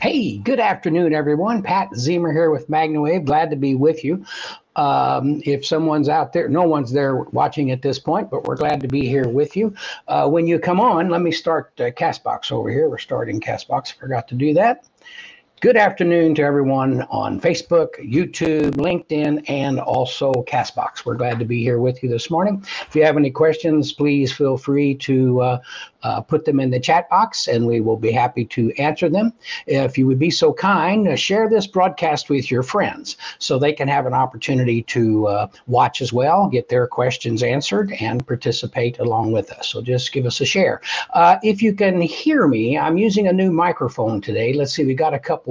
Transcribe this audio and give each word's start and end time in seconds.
Hey, 0.00 0.38
good 0.38 0.60
afternoon, 0.60 1.12
everyone. 1.12 1.62
Pat 1.62 1.90
Ziemer 1.90 2.32
here 2.32 2.50
with 2.50 2.70
MagnaWave. 2.70 3.26
Glad 3.26 3.50
to 3.50 3.56
be 3.56 3.74
with 3.74 4.02
you. 4.02 4.24
Um, 4.74 5.42
if 5.44 5.66
someone's 5.66 6.08
out 6.08 6.32
there, 6.32 6.48
no 6.48 6.62
one's 6.62 6.90
there 6.90 7.16
watching 7.16 7.70
at 7.70 7.82
this 7.82 7.98
point, 7.98 8.30
but 8.30 8.44
we're 8.44 8.56
glad 8.56 8.80
to 8.80 8.88
be 8.88 9.06
here 9.06 9.28
with 9.28 9.58
you. 9.58 9.74
Uh, 10.08 10.26
when 10.26 10.46
you 10.46 10.58
come 10.58 10.80
on, 10.80 11.10
let 11.10 11.20
me 11.20 11.30
start 11.30 11.72
uh, 11.80 11.90
Castbox 11.90 12.50
over 12.50 12.70
here. 12.70 12.88
We're 12.88 12.96
starting 12.96 13.42
Castbox. 13.42 13.92
Forgot 13.92 14.26
to 14.28 14.34
do 14.34 14.54
that. 14.54 14.88
Good 15.60 15.76
afternoon 15.76 16.34
to 16.36 16.42
everyone 16.42 17.02
on 17.10 17.38
Facebook, 17.38 17.88
YouTube, 18.02 18.76
LinkedIn, 18.76 19.44
and 19.46 19.78
also 19.78 20.32
Castbox. 20.48 21.04
We're 21.04 21.16
glad 21.16 21.38
to 21.38 21.44
be 21.44 21.62
here 21.62 21.78
with 21.80 22.02
you 22.02 22.08
this 22.08 22.30
morning. 22.30 22.64
If 22.88 22.96
you 22.96 23.04
have 23.04 23.18
any 23.18 23.30
questions, 23.30 23.92
please 23.92 24.32
feel 24.32 24.56
free 24.56 24.94
to 24.94 25.40
uh, 25.42 25.60
uh, 26.02 26.22
put 26.22 26.46
them 26.46 26.60
in 26.60 26.70
the 26.70 26.80
chat 26.80 27.10
box 27.10 27.46
and 27.46 27.66
we 27.66 27.82
will 27.82 27.98
be 27.98 28.10
happy 28.10 28.44
to 28.46 28.72
answer 28.78 29.10
them. 29.10 29.34
If 29.66 29.98
you 29.98 30.06
would 30.06 30.18
be 30.18 30.30
so 30.30 30.50
kind, 30.52 31.06
uh, 31.06 31.14
share 31.14 31.46
this 31.46 31.66
broadcast 31.66 32.30
with 32.30 32.50
your 32.50 32.62
friends 32.62 33.18
so 33.38 33.58
they 33.58 33.74
can 33.74 33.88
have 33.88 34.06
an 34.06 34.14
opportunity 34.14 34.82
to 34.84 35.26
uh, 35.26 35.46
watch 35.66 36.00
as 36.00 36.10
well, 36.10 36.48
get 36.48 36.70
their 36.70 36.86
questions 36.86 37.42
answered, 37.42 37.92
and 38.00 38.26
participate 38.26 38.98
along 38.98 39.32
with 39.32 39.50
us. 39.52 39.68
So 39.68 39.82
just 39.82 40.12
give 40.12 40.24
us 40.24 40.40
a 40.40 40.46
share. 40.46 40.80
Uh, 41.12 41.36
if 41.42 41.60
you 41.60 41.74
can 41.74 42.00
hear 42.00 42.48
me, 42.48 42.78
I'm 42.78 42.96
using 42.96 43.28
a 43.28 43.32
new 43.32 43.52
microphone 43.52 44.22
today. 44.22 44.54
Let's 44.54 44.72
see, 44.72 44.84
we 44.84 44.94
got 44.94 45.12
a 45.12 45.18
couple 45.18 45.49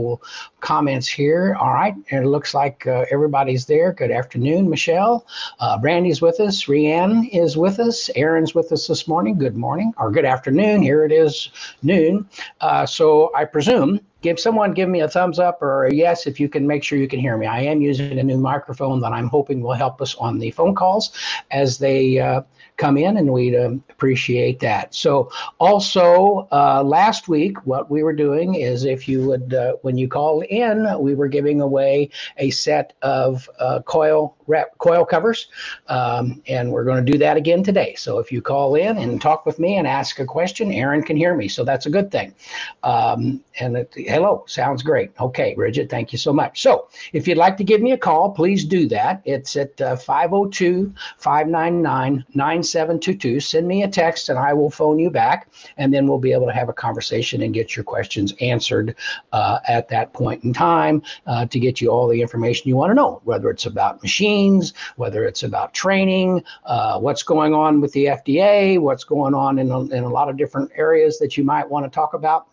comments 0.59 1.08
here. 1.08 1.55
All 1.59 1.73
right, 1.73 1.95
it 2.08 2.25
looks 2.25 2.53
like 2.53 2.86
uh, 2.88 3.05
everybody's 3.11 3.66
there. 3.66 3.94
Good 3.94 4.11
afternoon, 4.11 4.69
Michelle. 4.69 5.25
Uh, 5.59 5.78
Brandy's 5.78 6.22
with 6.22 6.39
us. 6.39 6.66
Rianne 6.66 7.30
is 7.31 7.58
with 7.58 7.80
us. 7.80 8.09
Aaron's 8.16 8.53
with 8.56 8.72
us 8.72 8.88
this 8.88 9.08
morning. 9.08 9.38
Good 9.38 9.56
morning 9.56 9.94
or 9.97 10.11
good 10.11 10.25
afternoon. 10.25 10.81
Here 10.81 11.03
it 11.06 11.11
is 11.11 11.50
noon. 11.83 12.28
Uh, 12.61 12.86
so 12.86 13.31
I 13.36 13.45
presume 13.45 14.00
give 14.22 14.39
someone 14.39 14.73
give 14.73 14.89
me 14.89 15.02
a 15.02 15.08
thumbs 15.08 15.39
up 15.39 15.62
or 15.62 15.86
a 15.86 15.94
yes 15.94 16.28
if 16.28 16.39
you 16.39 16.50
can 16.50 16.67
make 16.67 16.84
sure 16.84 16.98
you 16.98 17.08
can 17.08 17.20
hear 17.20 17.38
me. 17.38 17.45
I 17.45 17.62
am 17.62 17.81
using 17.81 18.20
a 18.20 18.23
new 18.23 18.38
microphone 18.38 19.00
that 19.02 19.14
I'm 19.14 19.28
hoping 19.28 19.62
will 19.62 19.73
help 19.73 20.02
us 20.02 20.16
on 20.16 20.39
the 20.39 20.52
phone 20.52 20.75
calls 20.75 21.12
as 21.52 21.78
they 21.78 22.20
uh, 22.20 22.42
come 22.80 22.97
in, 22.97 23.17
and 23.17 23.31
we'd 23.31 23.56
um, 23.56 23.84
appreciate 23.90 24.59
that. 24.62 24.95
So, 24.95 25.30
also 25.59 26.47
uh, 26.52 26.81
last 26.84 27.28
week, 27.28 27.66
what 27.66 27.92
we 27.92 28.02
were 28.02 28.14
doing 28.14 28.56
is 28.56 28.86
if 28.86 29.08
you 29.08 29.28
would, 29.28 29.53
uh, 29.53 29.73
when 29.81 29.97
you 29.97 30.08
called 30.08 30.45
in, 30.45 30.88
we 31.00 31.14
were 31.14 31.28
giving 31.28 31.62
away 31.62 32.09
a 32.38 32.50
set 32.50 32.94
of 33.03 33.47
uh, 33.59 33.81
coil 33.81 34.36
wrap, 34.47 34.78
coil 34.80 35.06
covers, 35.06 35.50
um, 35.90 36.42
and 36.47 36.72
we're 36.72 36.86
going 36.86 37.06
to 37.06 37.12
do 37.12 37.17
that 37.20 37.38
again 37.38 37.64
today. 37.64 37.94
So, 37.95 38.17
if 38.17 38.31
you 38.31 38.42
call 38.42 38.75
in 38.75 38.97
and 38.97 39.22
talk 39.22 39.45
with 39.45 39.59
me 39.59 39.75
and 39.75 39.86
ask 39.86 40.20
a 40.20 40.25
question, 40.25 40.72
Aaron 40.72 41.03
can 41.03 41.17
hear 41.17 41.36
me, 41.36 41.47
so 41.50 41.64
that's 41.64 41.86
a 41.86 41.90
good 41.90 42.09
thing. 42.09 42.34
Um, 42.84 43.44
and 43.59 43.78
it, 43.78 43.94
hello, 44.09 44.43
sounds 44.47 44.83
great. 44.83 45.11
Okay, 45.19 45.53
Bridget, 45.53 45.89
thank 45.89 46.11
you 46.11 46.17
so 46.17 46.33
much. 46.33 46.61
So, 46.61 46.88
if 47.13 47.27
you'd 47.27 47.38
like 47.38 47.57
to 47.57 47.63
give 47.63 47.81
me 47.81 47.91
a 47.91 47.97
call, 47.97 48.31
please 48.31 48.66
do 48.66 48.88
that. 48.88 49.21
It's 49.25 49.55
at 49.55 49.79
uh, 49.79 49.95
502 49.95 50.93
599 51.17 52.25
9722. 52.33 53.39
Send 53.39 53.67
me 53.67 53.83
a 53.83 53.88
text 53.88 54.29
and 54.29 54.39
I 54.39 54.53
will 54.53 54.69
phone 54.69 54.99
you 54.99 55.09
back, 55.09 55.49
and 55.77 55.93
then 55.93 56.07
we'll 56.07 56.19
be 56.19 56.33
able 56.33 56.47
to 56.47 56.53
have 56.53 56.69
a 56.69 56.73
conversation 56.73 57.43
and 57.43 57.53
get 57.53 57.75
your 57.75 57.83
questions 57.83 58.33
answered 58.41 58.95
uh, 59.31 59.59
at 59.67 59.88
that 59.89 60.13
point 60.13 60.44
in 60.44 60.53
time 60.53 61.01
uh, 61.28 61.45
to 61.45 61.59
get 61.59 61.79
you 61.79 61.89
all 61.89 62.07
the 62.07 62.22
information 62.22 62.67
you 62.67 62.75
want 62.75 62.89
to 62.89 62.95
know, 62.95 63.22
whether 63.25 63.50
it's 63.50 63.66
about 63.66 64.01
machines, 64.01 64.73
whether 64.95 65.25
it's 65.25 65.44
about 65.44 65.73
training, 65.73 66.44
uh, 66.66 67.00
what's 67.00 67.23
going 67.23 67.53
on 67.53 67.81
with 67.81 67.91
the 67.94 68.05
FDA, 68.05 68.79
what's 68.79 69.03
going 69.03 69.34
on 69.34 69.59
in 69.59 69.72
a, 69.72 69.81
in 69.81 70.03
a 70.03 70.09
lot 70.09 70.29
of 70.29 70.38
different 70.38 70.72
areas 70.75 71.19
that 71.19 71.38
you 71.38 71.44
might 71.44 71.69
want 71.69 71.85
to 71.85 71.89
talk 71.89 72.13
about 72.13 72.47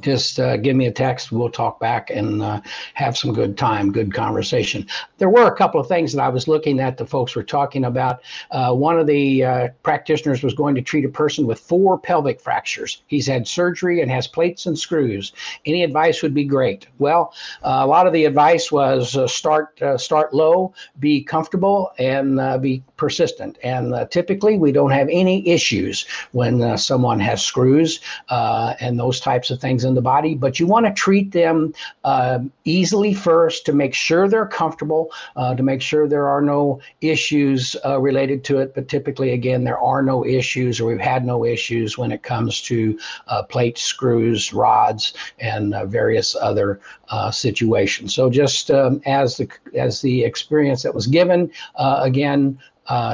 just 0.00 0.40
uh, 0.40 0.56
give 0.56 0.76
me 0.76 0.86
a 0.86 0.92
text. 0.92 1.32
We'll 1.32 1.50
talk 1.50 1.78
back 1.80 2.10
and 2.10 2.42
uh, 2.42 2.60
have 2.94 3.16
some 3.16 3.32
good 3.32 3.56
time, 3.58 3.92
good 3.92 4.12
conversation. 4.12 4.86
There 5.18 5.28
were 5.28 5.46
a 5.46 5.54
couple 5.54 5.80
of 5.80 5.88
things 5.88 6.12
that 6.12 6.22
I 6.22 6.28
was 6.28 6.48
looking 6.48 6.80
at 6.80 6.96
the 6.96 7.06
folks 7.06 7.36
were 7.36 7.42
talking 7.42 7.84
about. 7.84 8.22
Uh, 8.50 8.72
one 8.72 8.98
of 8.98 9.06
the 9.06 9.44
uh, 9.44 9.68
practitioners 9.82 10.42
was 10.42 10.54
going 10.54 10.74
to 10.74 10.82
treat 10.82 11.04
a 11.04 11.08
person 11.08 11.46
with 11.46 11.60
four 11.60 11.98
pelvic 11.98 12.40
fractures. 12.40 13.02
He's 13.06 13.26
had 13.26 13.46
surgery 13.46 14.00
and 14.00 14.10
has 14.10 14.26
plates 14.26 14.66
and 14.66 14.78
screws. 14.78 15.32
Any 15.66 15.82
advice 15.82 16.22
would 16.22 16.34
be 16.34 16.44
great. 16.44 16.86
Well, 16.98 17.34
uh, 17.62 17.80
a 17.82 17.86
lot 17.86 18.06
of 18.06 18.12
the 18.12 18.24
advice 18.24 18.72
was 18.72 19.16
uh, 19.16 19.26
start 19.26 19.80
start 19.96 20.34
low, 20.34 20.74
be 20.98 21.22
comfortable, 21.22 21.90
and 21.98 22.62
be 22.62 22.82
persistent. 22.96 23.58
And 23.62 23.94
typically, 24.10 24.58
we 24.58 24.72
don't 24.72 24.90
have 24.90 25.08
any 25.10 25.46
issues 25.48 26.06
when 26.32 26.76
someone 26.78 27.20
has 27.20 27.44
screws 27.44 28.00
and 28.30 28.98
those 28.98 29.20
types 29.20 29.50
of 29.50 29.60
things 29.60 29.81
things 29.82 29.88
in 29.88 29.94
the 29.94 30.02
body, 30.02 30.34
but 30.34 30.58
you 30.58 30.66
want 30.66 30.86
to 30.86 30.92
treat 30.92 31.32
them 31.32 31.72
uh, 32.04 32.38
easily 32.64 33.14
first 33.14 33.66
to 33.66 33.72
make 33.72 33.94
sure 33.94 34.28
they're 34.28 34.46
comfortable, 34.46 35.10
uh, 35.36 35.54
to 35.54 35.62
make 35.62 35.82
sure 35.82 36.08
there 36.08 36.28
are 36.28 36.42
no 36.42 36.80
issues 37.00 37.76
uh, 37.84 38.00
related 38.00 38.44
to 38.44 38.58
it. 38.58 38.74
But 38.74 38.88
typically, 38.88 39.32
again, 39.32 39.64
there 39.64 39.78
are 39.78 40.02
no 40.02 40.24
issues, 40.24 40.80
or 40.80 40.86
we've 40.86 41.00
had 41.00 41.24
no 41.24 41.44
issues 41.44 41.98
when 41.98 42.12
it 42.12 42.22
comes 42.22 42.62
to 42.62 42.98
uh, 43.28 43.42
plates, 43.42 43.82
screws, 43.82 44.52
rods, 44.52 45.14
and 45.40 45.74
uh, 45.74 45.86
various 45.86 46.36
other 46.40 46.80
uh, 47.08 47.30
situations. 47.30 48.14
So 48.14 48.30
just 48.30 48.70
um, 48.70 49.00
as 49.06 49.36
the 49.36 49.48
as 49.74 50.00
the 50.00 50.24
experience 50.24 50.82
that 50.82 50.94
was 50.94 51.06
given, 51.06 51.50
again, 51.76 52.58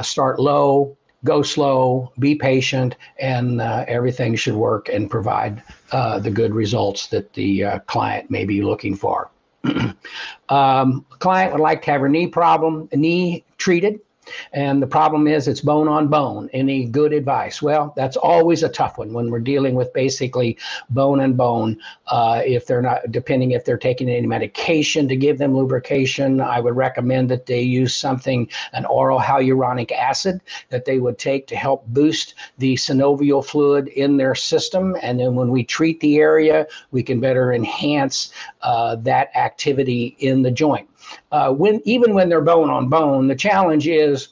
start 0.01 0.39
low, 0.39 0.97
go 1.23 1.41
slow, 1.41 2.11
be 2.19 2.35
patient, 2.35 2.95
and 3.19 3.61
uh, 3.61 3.85
everything 3.87 4.35
should 4.35 4.55
work 4.55 4.89
and 4.89 5.09
provide 5.09 5.61
uh, 5.91 6.19
the 6.19 6.31
good 6.31 6.53
results 6.53 7.07
that 7.07 7.33
the 7.33 7.63
uh, 7.63 7.79
client 7.79 8.29
may 8.29 8.45
be 8.45 8.61
looking 8.61 8.95
for. 8.95 9.29
um, 10.49 11.05
client 11.19 11.51
would 11.51 11.61
like 11.61 11.81
to 11.81 11.91
have 11.91 12.01
her 12.01 12.09
knee 12.09 12.27
problem, 12.27 12.87
knee 12.93 13.43
treated. 13.57 13.99
And 14.53 14.81
the 14.81 14.87
problem 14.87 15.27
is 15.27 15.47
it's 15.47 15.61
bone 15.61 15.87
on 15.87 16.07
bone. 16.07 16.49
Any 16.53 16.85
good 16.85 17.13
advice? 17.13 17.61
Well, 17.61 17.93
that's 17.95 18.17
always 18.17 18.63
a 18.63 18.69
tough 18.69 18.97
one 18.97 19.13
when 19.13 19.29
we're 19.29 19.39
dealing 19.39 19.75
with 19.75 19.93
basically 19.93 20.57
bone 20.89 21.21
and 21.21 21.37
bone. 21.37 21.77
Uh, 22.07 22.41
if 22.45 22.65
they're 22.65 22.81
not, 22.81 23.11
depending 23.11 23.51
if 23.51 23.65
they're 23.65 23.77
taking 23.77 24.09
any 24.09 24.27
medication 24.27 25.07
to 25.07 25.15
give 25.15 25.37
them 25.37 25.55
lubrication, 25.55 26.41
I 26.41 26.59
would 26.59 26.75
recommend 26.75 27.29
that 27.29 27.45
they 27.45 27.61
use 27.61 27.95
something, 27.95 28.49
an 28.73 28.85
oral 28.85 29.19
hyaluronic 29.19 29.91
acid 29.91 30.41
that 30.69 30.85
they 30.85 30.99
would 30.99 31.17
take 31.17 31.47
to 31.47 31.55
help 31.55 31.85
boost 31.87 32.35
the 32.57 32.75
synovial 32.75 33.45
fluid 33.45 33.87
in 33.89 34.17
their 34.17 34.35
system. 34.35 34.95
And 35.01 35.19
then 35.19 35.35
when 35.35 35.49
we 35.49 35.63
treat 35.63 35.99
the 35.99 36.17
area, 36.17 36.67
we 36.91 37.03
can 37.03 37.19
better 37.19 37.53
enhance 37.53 38.31
uh, 38.61 38.95
that 38.97 39.35
activity 39.35 40.15
in 40.19 40.41
the 40.41 40.51
joint 40.51 40.88
uh, 41.31 41.51
when 41.53 41.81
even 41.85 42.13
when 42.13 42.29
they're 42.29 42.41
bone 42.41 42.69
on 42.69 42.89
bone, 42.89 43.27
the 43.27 43.35
challenge 43.35 43.87
is 43.87 44.29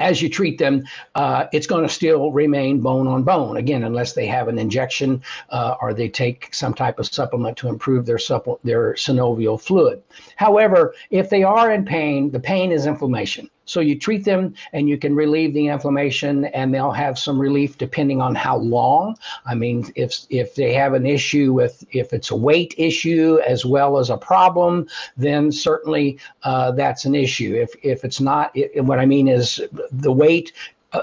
as 0.00 0.22
you 0.22 0.28
treat 0.28 0.58
them, 0.58 0.84
uh, 1.14 1.46
it's 1.52 1.66
going 1.66 1.82
to 1.82 1.92
still 1.92 2.32
remain 2.32 2.80
bone 2.80 3.06
on 3.06 3.22
bone. 3.22 3.56
Again, 3.56 3.84
unless 3.84 4.12
they 4.12 4.26
have 4.26 4.48
an 4.48 4.58
injection 4.58 5.22
uh, 5.50 5.76
or 5.80 5.92
they 5.92 6.08
take 6.08 6.54
some 6.54 6.74
type 6.74 6.98
of 6.98 7.06
supplement 7.06 7.56
to 7.58 7.68
improve 7.68 8.06
their 8.06 8.18
supple- 8.18 8.60
their 8.64 8.94
synovial 8.94 9.60
fluid. 9.60 10.02
However, 10.36 10.94
if 11.10 11.30
they 11.30 11.42
are 11.42 11.72
in 11.72 11.84
pain, 11.84 12.30
the 12.30 12.40
pain 12.40 12.72
is 12.72 12.86
inflammation. 12.86 13.50
So 13.64 13.80
you 13.80 13.98
treat 13.98 14.24
them 14.24 14.54
and 14.72 14.88
you 14.88 14.98
can 14.98 15.14
relieve 15.14 15.54
the 15.54 15.68
inflammation 15.68 16.46
and 16.46 16.74
they'll 16.74 16.92
have 16.92 17.18
some 17.18 17.38
relief 17.38 17.78
depending 17.78 18.20
on 18.20 18.34
how 18.34 18.56
long. 18.56 19.16
I 19.46 19.54
mean, 19.54 19.90
if 19.96 20.26
if 20.30 20.54
they 20.54 20.72
have 20.74 20.94
an 20.94 21.06
issue 21.06 21.52
with 21.52 21.84
if 21.92 22.12
it's 22.12 22.30
a 22.30 22.36
weight 22.36 22.74
issue 22.76 23.38
as 23.46 23.64
well 23.64 23.98
as 23.98 24.10
a 24.10 24.16
problem, 24.16 24.86
then 25.16 25.50
certainly 25.50 26.18
uh, 26.42 26.72
that's 26.72 27.04
an 27.04 27.14
issue. 27.14 27.54
If 27.54 27.74
if 27.82 28.04
it's 28.04 28.20
not, 28.20 28.50
it, 28.54 28.84
what 28.84 28.98
I 28.98 29.06
mean 29.06 29.28
is 29.28 29.62
the 29.90 30.12
weight 30.12 30.52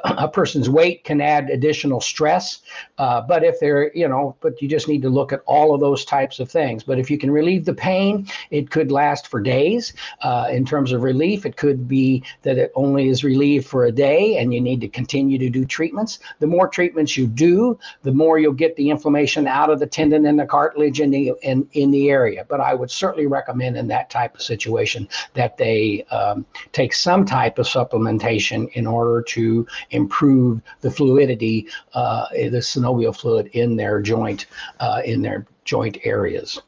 a 0.03 0.27
person's 0.27 0.69
weight 0.69 1.03
can 1.03 1.21
add 1.21 1.49
additional 1.49 2.01
stress. 2.01 2.61
Uh, 2.97 3.21
but 3.21 3.43
if 3.43 3.59
they're, 3.59 3.91
you 3.95 4.07
know, 4.07 4.35
but 4.41 4.61
you 4.61 4.67
just 4.67 4.88
need 4.88 5.01
to 5.01 5.09
look 5.09 5.33
at 5.33 5.41
all 5.45 5.73
of 5.73 5.81
those 5.81 6.05
types 6.05 6.39
of 6.39 6.49
things. 6.49 6.83
But 6.83 6.99
if 6.99 7.11
you 7.11 7.17
can 7.17 7.31
relieve 7.31 7.65
the 7.65 7.73
pain, 7.73 8.27
it 8.49 8.69
could 8.69 8.91
last 8.91 9.27
for 9.27 9.41
days. 9.41 9.93
Uh, 10.21 10.47
in 10.51 10.65
terms 10.65 10.91
of 10.91 11.03
relief, 11.03 11.45
it 11.45 11.57
could 11.57 11.88
be 11.88 12.23
that 12.43 12.57
it 12.57 12.71
only 12.75 13.09
is 13.09 13.23
relieved 13.23 13.67
for 13.67 13.85
a 13.85 13.91
day 13.91 14.38
and 14.38 14.53
you 14.53 14.61
need 14.61 14.81
to 14.81 14.88
continue 14.88 15.38
to 15.38 15.49
do 15.49 15.65
treatments. 15.65 16.19
The 16.39 16.47
more 16.47 16.67
treatments 16.67 17.17
you 17.17 17.27
do, 17.27 17.77
the 18.03 18.11
more 18.11 18.39
you'll 18.39 18.53
get 18.53 18.75
the 18.75 18.89
inflammation 18.89 19.47
out 19.47 19.69
of 19.69 19.79
the 19.79 19.88
tendon 19.88 20.25
and 20.25 20.39
the 20.39 20.45
cartilage 20.45 21.01
in 21.01 21.11
the, 21.11 21.33
in, 21.41 21.67
in 21.73 21.91
the 21.91 22.09
area. 22.09 22.45
But 22.47 22.61
I 22.61 22.73
would 22.73 22.91
certainly 22.91 23.27
recommend 23.27 23.77
in 23.77 23.88
that 23.88 24.09
type 24.09 24.35
of 24.35 24.41
situation 24.41 25.07
that 25.33 25.57
they 25.57 26.03
um, 26.11 26.45
take 26.71 26.93
some 26.93 27.25
type 27.25 27.59
of 27.59 27.65
supplementation 27.65 28.69
in 28.73 28.88
order 28.88 29.21
to 29.21 29.67
improve 29.89 30.62
the 30.81 30.92
fluidity, 30.92 31.68
uh, 31.94 32.28
the 32.31 32.62
synovial 32.62 33.16
fluid 33.16 33.48
in 33.54 33.75
their 33.75 34.01
joint, 34.01 34.45
uh, 34.80 35.01
in 35.06 35.22
their 35.22 35.45
joint 35.66 35.98
areas. 36.04 36.62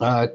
Uh, 0.00 0.26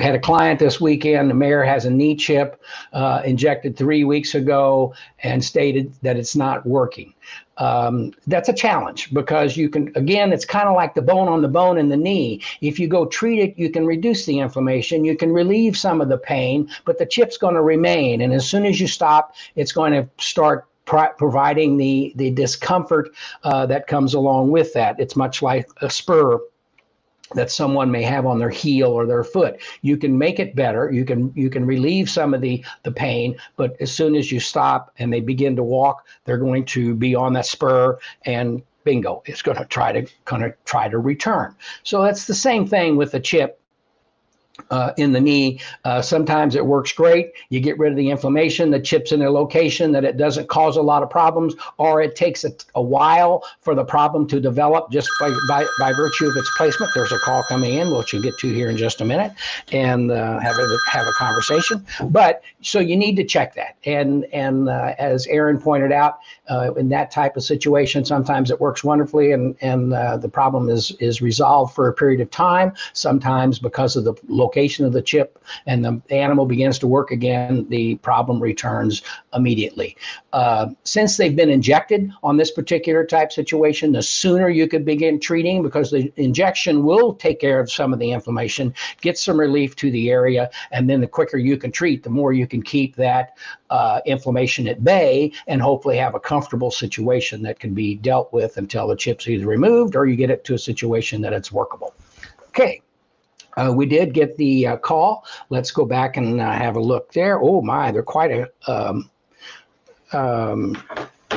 had 0.00 0.14
a 0.14 0.18
client 0.18 0.58
this 0.58 0.80
weekend. 0.80 1.30
The 1.30 1.34
mayor 1.34 1.62
has 1.62 1.84
a 1.84 1.90
knee 1.90 2.16
chip 2.16 2.62
uh, 2.92 3.22
injected 3.24 3.76
three 3.76 4.04
weeks 4.04 4.34
ago 4.34 4.94
and 5.22 5.44
stated 5.44 5.92
that 6.02 6.16
it's 6.16 6.34
not 6.34 6.64
working. 6.66 7.14
Um, 7.58 8.12
that's 8.26 8.48
a 8.48 8.54
challenge 8.54 9.12
because 9.12 9.56
you 9.56 9.68
can, 9.68 9.92
again, 9.94 10.32
it's 10.32 10.46
kind 10.46 10.68
of 10.68 10.74
like 10.74 10.94
the 10.94 11.02
bone 11.02 11.28
on 11.28 11.42
the 11.42 11.48
bone 11.48 11.76
in 11.76 11.90
the 11.90 11.96
knee. 11.96 12.40
If 12.62 12.78
you 12.78 12.88
go 12.88 13.04
treat 13.04 13.40
it, 13.40 13.58
you 13.58 13.70
can 13.70 13.84
reduce 13.84 14.24
the 14.24 14.38
inflammation, 14.38 15.04
you 15.04 15.16
can 15.16 15.30
relieve 15.30 15.76
some 15.76 16.00
of 16.00 16.08
the 16.08 16.18
pain, 16.18 16.70
but 16.86 16.98
the 16.98 17.04
chip's 17.04 17.36
going 17.36 17.54
to 17.54 17.62
remain. 17.62 18.22
And 18.22 18.32
as 18.32 18.48
soon 18.48 18.64
as 18.64 18.80
you 18.80 18.86
stop, 18.86 19.34
it's 19.56 19.72
going 19.72 19.92
to 19.92 20.08
start 20.18 20.69
providing 21.16 21.76
the 21.76 22.12
the 22.16 22.30
discomfort 22.30 23.10
uh, 23.44 23.66
that 23.66 23.86
comes 23.86 24.14
along 24.14 24.50
with 24.50 24.72
that. 24.74 24.98
It's 24.98 25.16
much 25.16 25.42
like 25.42 25.68
a 25.80 25.90
spur 25.90 26.38
that 27.34 27.50
someone 27.50 27.90
may 27.90 28.02
have 28.02 28.26
on 28.26 28.38
their 28.38 28.50
heel 28.50 28.88
or 28.88 29.06
their 29.06 29.22
foot. 29.22 29.60
You 29.82 29.96
can 29.96 30.18
make 30.18 30.40
it 30.40 30.56
better. 30.56 30.90
You 30.90 31.04
can 31.04 31.32
you 31.36 31.48
can 31.48 31.64
relieve 31.64 32.10
some 32.10 32.34
of 32.34 32.40
the 32.40 32.64
the 32.82 32.92
pain 32.92 33.36
but 33.56 33.76
as 33.80 33.92
soon 33.92 34.14
as 34.14 34.32
you 34.32 34.40
stop 34.40 34.92
and 34.98 35.12
they 35.12 35.20
begin 35.20 35.54
to 35.56 35.62
walk 35.62 36.06
they're 36.24 36.38
going 36.38 36.64
to 36.64 36.94
be 36.94 37.14
on 37.14 37.32
that 37.34 37.46
spur 37.46 37.98
and 38.24 38.62
bingo 38.84 39.22
it's 39.26 39.42
going 39.42 39.58
to 39.58 39.64
try 39.66 39.92
to 39.92 40.06
kind 40.24 40.44
of 40.44 40.52
try 40.64 40.88
to 40.88 40.98
return. 40.98 41.54
So 41.84 42.02
that's 42.02 42.26
the 42.26 42.34
same 42.34 42.66
thing 42.66 42.96
with 42.96 43.12
the 43.12 43.20
chip 43.20 43.59
uh, 44.70 44.92
in 44.96 45.12
the 45.12 45.20
knee. 45.20 45.60
Uh, 45.84 46.02
sometimes 46.02 46.54
it 46.54 46.64
works 46.64 46.92
great. 46.92 47.32
You 47.48 47.60
get 47.60 47.78
rid 47.78 47.92
of 47.92 47.96
the 47.96 48.10
inflammation, 48.10 48.70
the 48.70 48.80
chips 48.80 49.12
in 49.12 49.20
their 49.20 49.30
location, 49.30 49.92
that 49.92 50.04
it 50.04 50.16
doesn't 50.16 50.48
cause 50.48 50.76
a 50.76 50.82
lot 50.82 51.02
of 51.02 51.10
problems, 51.10 51.54
or 51.78 52.02
it 52.02 52.16
takes 52.16 52.44
a, 52.44 52.52
a 52.74 52.82
while 52.82 53.44
for 53.60 53.74
the 53.74 53.84
problem 53.84 54.26
to 54.28 54.40
develop 54.40 54.90
just 54.90 55.08
by, 55.20 55.30
by, 55.48 55.66
by, 55.78 55.92
virtue 55.92 56.26
of 56.26 56.36
its 56.36 56.50
placement. 56.56 56.92
There's 56.94 57.12
a 57.12 57.18
call 57.18 57.42
coming 57.48 57.74
in, 57.74 57.90
which 57.90 58.12
we'll 58.12 58.22
get 58.22 58.38
to 58.38 58.52
here 58.52 58.70
in 58.70 58.76
just 58.76 59.00
a 59.00 59.04
minute, 59.04 59.32
and 59.72 60.10
uh, 60.10 60.38
have, 60.38 60.56
a, 60.56 60.76
have 60.90 61.06
a 61.06 61.12
conversation. 61.12 61.84
But 62.04 62.42
so 62.62 62.78
you 62.78 62.96
need 62.96 63.16
to 63.16 63.24
check 63.24 63.54
that. 63.54 63.76
And, 63.84 64.24
and 64.26 64.68
uh, 64.68 64.94
as 64.98 65.26
Aaron 65.26 65.60
pointed 65.60 65.92
out, 65.92 66.18
uh, 66.50 66.72
in 66.74 66.88
that 66.88 67.10
type 67.10 67.36
of 67.36 67.42
situation, 67.42 68.04
sometimes 68.04 68.50
it 68.50 68.60
works 68.60 68.82
wonderfully 68.82 69.32
and, 69.32 69.56
and 69.60 69.92
uh, 69.92 70.16
the 70.16 70.28
problem 70.28 70.68
is, 70.68 70.90
is 70.98 71.22
resolved 71.22 71.74
for 71.74 71.88
a 71.88 71.92
period 71.92 72.20
of 72.20 72.30
time. 72.30 72.72
Sometimes 72.92 73.58
because 73.58 73.96
of 73.96 74.04
the 74.04 74.14
location 74.50 74.84
of 74.84 74.92
the 74.92 75.00
chip 75.00 75.38
and 75.66 75.84
the 75.84 76.02
animal 76.10 76.44
begins 76.44 76.76
to 76.76 76.88
work 76.88 77.12
again, 77.12 77.64
the 77.68 77.94
problem 77.96 78.40
returns 78.42 79.02
immediately. 79.32 79.96
Uh, 80.32 80.66
since 80.82 81.16
they've 81.16 81.36
been 81.36 81.50
injected 81.50 82.10
on 82.24 82.36
this 82.36 82.50
particular 82.50 83.06
type 83.06 83.30
situation, 83.30 83.92
the 83.92 84.02
sooner 84.02 84.48
you 84.48 84.66
could 84.66 84.84
begin 84.84 85.20
treating 85.20 85.62
because 85.62 85.92
the 85.92 86.12
injection 86.16 86.82
will 86.84 87.14
take 87.14 87.38
care 87.40 87.60
of 87.60 87.70
some 87.70 87.92
of 87.92 88.00
the 88.00 88.10
inflammation, 88.10 88.74
get 89.00 89.16
some 89.16 89.38
relief 89.38 89.76
to 89.76 89.88
the 89.92 90.10
area, 90.10 90.50
and 90.72 90.90
then 90.90 91.00
the 91.00 91.06
quicker 91.06 91.36
you 91.36 91.56
can 91.56 91.70
treat, 91.70 92.02
the 92.02 92.10
more 92.10 92.32
you 92.32 92.46
can 92.48 92.60
keep 92.60 92.96
that 92.96 93.38
uh, 93.70 94.00
inflammation 94.04 94.66
at 94.66 94.82
bay 94.82 95.32
and 95.46 95.62
hopefully 95.62 95.96
have 95.96 96.16
a 96.16 96.20
comfortable 96.20 96.72
situation 96.72 97.40
that 97.42 97.60
can 97.60 97.72
be 97.72 97.94
dealt 97.94 98.32
with 98.32 98.56
until 98.56 98.88
the 98.88 98.96
chip's 98.96 99.28
either 99.28 99.46
removed 99.46 99.94
or 99.94 100.06
you 100.06 100.16
get 100.16 100.30
it 100.30 100.42
to 100.44 100.54
a 100.54 100.58
situation 100.58 101.22
that 101.22 101.32
it's 101.32 101.52
workable. 101.52 101.94
Okay. 102.48 102.82
Uh, 103.56 103.72
we 103.74 103.86
did 103.86 104.14
get 104.14 104.36
the 104.36 104.66
uh, 104.66 104.76
call. 104.76 105.24
Let's 105.48 105.70
go 105.70 105.84
back 105.84 106.16
and 106.16 106.40
uh, 106.40 106.52
have 106.52 106.76
a 106.76 106.80
look 106.80 107.12
there. 107.12 107.40
Oh 107.40 107.60
my, 107.60 107.90
they're 107.90 108.02
quite 108.02 108.30
a 108.30 108.48
um, 108.70 109.10
um, 110.12 110.82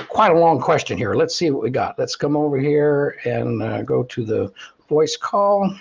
quite 0.10 0.32
a 0.32 0.40
long 0.40 0.60
question 0.60 0.98
here. 0.98 1.16
Let's 1.16 1.36
see 1.36 1.50
what 1.52 1.64
we 1.64 1.70
got. 1.70 1.98
Let's 1.98 2.16
come 2.16 2.36
over 2.36 2.58
here 2.58 3.18
and 3.26 3.62
uh, 3.62 3.82
go 3.84 4.04
to 4.04 4.24
the 4.24 4.52
voice 4.90 5.18
call. 5.18 5.76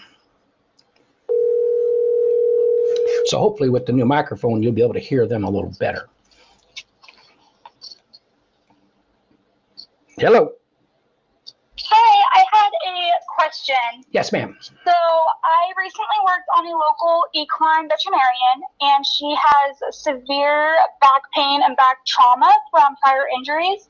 So 3.26 3.38
hopefully 3.38 3.70
with 3.70 3.87
the 3.87 3.93
new 3.93 4.05
microphone, 4.05 4.62
you'll 4.62 4.73
be 4.73 4.82
able 4.82 4.94
to 4.94 5.00
hear 5.00 5.26
them 5.26 5.44
a 5.44 5.50
little 5.50 5.73
better. 5.78 6.08
Hello. 10.19 10.52
Hi, 13.52 13.75
I 13.75 13.76
had 13.76 13.93
a 13.93 14.02
question. 14.02 14.12
Yes, 14.12 14.32
ma'am. 14.32 14.56
So 14.60 14.93
I 14.93 15.72
recently 15.76 16.20
worked 16.25 16.49
on 16.56 16.66
a 16.66 16.70
local 16.70 17.25
equine 17.34 17.88
veterinarian, 17.88 18.58
and 18.81 19.06
she 19.06 19.34
has 19.37 19.76
severe 19.90 20.76
back 21.00 21.22
pain 21.34 21.62
and 21.62 21.76
back 21.76 22.04
trauma 22.06 22.52
from 22.70 22.96
prior 23.02 23.28
injuries. 23.37 23.88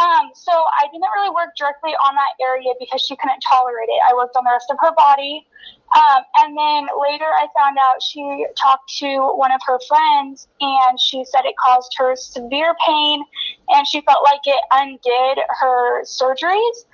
Um, 0.00 0.30
so 0.34 0.52
I 0.52 0.86
didn't 0.90 1.08
really 1.16 1.30
work 1.30 1.50
directly 1.56 1.92
on 1.92 2.14
that 2.16 2.34
area 2.42 2.74
because 2.80 3.00
she 3.00 3.16
couldn't 3.16 3.40
tolerate 3.40 3.88
it. 3.88 4.00
I 4.10 4.14
worked 4.14 4.36
on 4.36 4.44
the 4.44 4.50
rest 4.50 4.70
of 4.70 4.76
her 4.80 4.92
body. 4.94 5.46
Um, 5.94 6.24
and 6.42 6.58
then 6.58 6.88
later 7.00 7.26
I 7.38 7.46
found 7.56 7.78
out 7.78 8.02
she 8.02 8.46
talked 8.60 8.92
to 8.98 9.30
one 9.36 9.52
of 9.52 9.60
her 9.64 9.78
friends 9.86 10.48
and 10.60 10.98
she 10.98 11.24
said 11.24 11.44
it 11.44 11.54
caused 11.56 11.94
her 11.98 12.16
severe 12.16 12.74
pain 12.84 13.22
and 13.68 13.86
she 13.86 14.00
felt 14.00 14.24
like 14.24 14.40
it 14.44 14.60
undid 14.72 15.44
her 15.60 16.02
surgeries. 16.02 16.86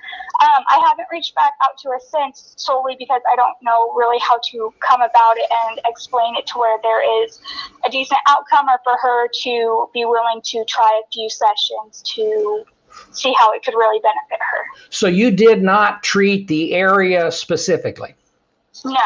Um, 0.43 0.64
I 0.69 0.82
haven't 0.87 1.06
reached 1.11 1.34
back 1.34 1.52
out 1.62 1.78
to 1.78 1.88
her 1.88 2.00
since 2.11 2.55
solely 2.58 2.96
because 2.99 3.22
I 3.32 3.37
don't 3.37 3.56
know 3.62 3.90
really 3.94 4.19
how 4.19 4.38
to 4.50 4.75
come 4.81 5.00
about 5.00 5.37
it 5.37 5.49
and 5.69 5.81
explain 5.87 6.37
it 6.37 6.46
to 6.49 6.58
where 6.58 6.78
there 6.82 7.25
is 7.25 7.40
a 7.87 7.90
decent 7.90 8.20
outcome 8.28 8.69
or 8.69 8.81
for 8.84 8.99
her 9.00 9.28
to 9.44 9.88
be 9.94 10.05
willing 10.05 10.43
to 10.44 10.64
try 10.66 11.00
a 11.02 11.11
few 11.11 11.31
sessions 11.31 12.02
to 12.16 12.64
see 13.12 13.34
how 13.38 13.52
it 13.52 13.64
could 13.64 13.75
really 13.75 14.00
benefit 14.00 14.40
her. 14.40 14.64
So 14.90 15.06
you 15.06 15.31
did 15.31 15.62
not 15.62 16.02
treat 16.02 16.49
the 16.49 16.75
area 16.75 17.31
specifically? 17.32 18.14
No. 18.84 19.00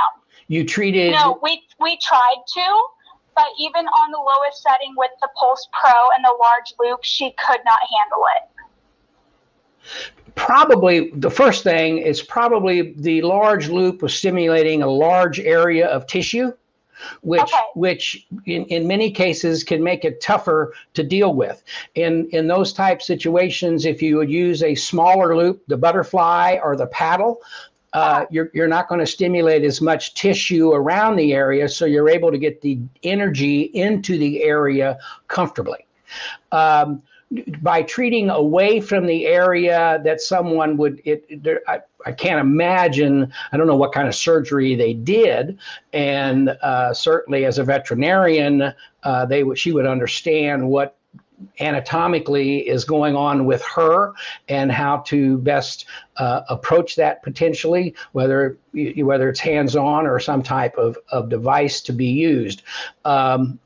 You 0.49 0.65
treated 0.65 1.13
No, 1.13 1.39
we 1.43 1.63
we 1.81 1.99
tried 2.03 2.43
to, 2.55 2.87
but 3.35 3.47
even 3.59 3.87
on 3.87 4.11
the 4.11 4.19
lowest 4.19 4.63
setting 4.63 4.95
with 4.97 5.11
the 5.21 5.29
Pulse 5.37 5.69
Pro 5.73 5.93
and 6.15 6.25
the 6.25 6.37
large 6.41 6.75
loop, 6.81 7.03
she 7.03 7.35
could 7.47 7.61
not 7.65 7.79
handle 7.99 8.25
it. 8.37 8.51
Probably 10.35 11.11
the 11.15 11.31
first 11.31 11.63
thing 11.63 11.99
is 11.99 12.23
probably 12.23 12.93
the 12.97 13.23
large 13.23 13.69
loop 13.69 14.03
was 14.03 14.15
stimulating 14.15 14.83
a 14.83 14.89
large 14.89 15.41
area 15.41 15.87
of 15.87 16.07
tissue 16.07 16.53
which 17.23 17.43
okay. 17.43 17.63
which 17.75 18.27
in, 18.47 18.65
in 18.67 18.87
many 18.87 19.11
cases 19.11 19.65
can 19.65 19.83
make 19.83 20.05
it 20.05 20.21
tougher 20.21 20.75
to 20.95 21.03
deal 21.03 21.35
with. 21.35 21.63
In 21.95 22.29
in 22.31 22.47
those 22.47 22.73
type 22.73 23.03
situations, 23.03 23.85
if 23.85 24.03
you 24.03 24.17
would 24.17 24.31
use 24.31 24.63
a 24.63 24.75
smaller 24.75 25.37
loop, 25.37 25.63
the 25.67 25.77
butterfly 25.77 26.59
or 26.63 26.77
the 26.77 26.87
paddle, 26.87 27.41
uh, 27.95 28.27
you're, 28.31 28.51
you're 28.53 28.69
not 28.69 28.89
going 28.89 28.99
to 28.99 29.07
stimulate 29.07 29.63
as 29.65 29.81
much 29.81 30.15
tissue 30.15 30.73
around 30.73 31.17
the 31.17 31.33
area, 31.33 31.69
so 31.69 31.85
you're 31.87 32.09
able 32.09 32.31
to 32.31 32.39
get 32.39 32.61
the 32.61 32.79
energy 33.05 33.63
into 33.75 34.19
the 34.19 34.43
area 34.43 34.99
comfortably. 35.29 35.87
Um, 36.53 37.03
by 37.63 37.83
treating 37.83 38.31
away 38.31 38.81
from 38.81 39.07
the 39.07 39.27
area 39.27 40.01
that 40.05 40.21
someone 40.21 40.77
would 40.77 41.01
it, 41.05 41.25
I, 41.67 41.81
I, 42.07 42.13
can't 42.13 42.39
imagine 42.39 43.33
i 43.51 43.57
don't 43.57 43.67
know 43.67 43.77
what 43.77 43.93
kind 43.93 44.07
of 44.07 44.15
surgery 44.15 44.77
they 44.77 44.93
did 44.93 45.59
and 45.93 46.51
uh, 46.63 46.95
certainly 46.95 47.45
as 47.45 47.59
a 47.59 47.65
veterinarian 47.65 48.73
uh, 49.03 49.27
they 49.27 49.43
she 49.57 49.73
would 49.73 49.87
understand 49.87 50.69
what 50.69 50.97
anatomically 51.61 52.59
is 52.69 52.85
going 52.85 53.17
on 53.17 53.45
with 53.45 53.63
her 53.63 54.13
and 54.49 54.71
how 54.71 54.99
to 54.99 55.39
best 55.39 55.87
uh, 56.17 56.43
approach 56.49 56.97
that 56.97 57.23
potentially 57.23 57.95
whether 58.13 58.57
whether 58.99 59.29
it's 59.29 59.41
hands-on 59.41 60.07
or 60.07 60.19
some 60.21 60.43
type 60.43 60.75
of, 60.77 60.97
of 61.11 61.29
device 61.29 61.81
to 61.81 61.93
be 61.93 62.07
used 62.07 62.63
um, 63.05 63.59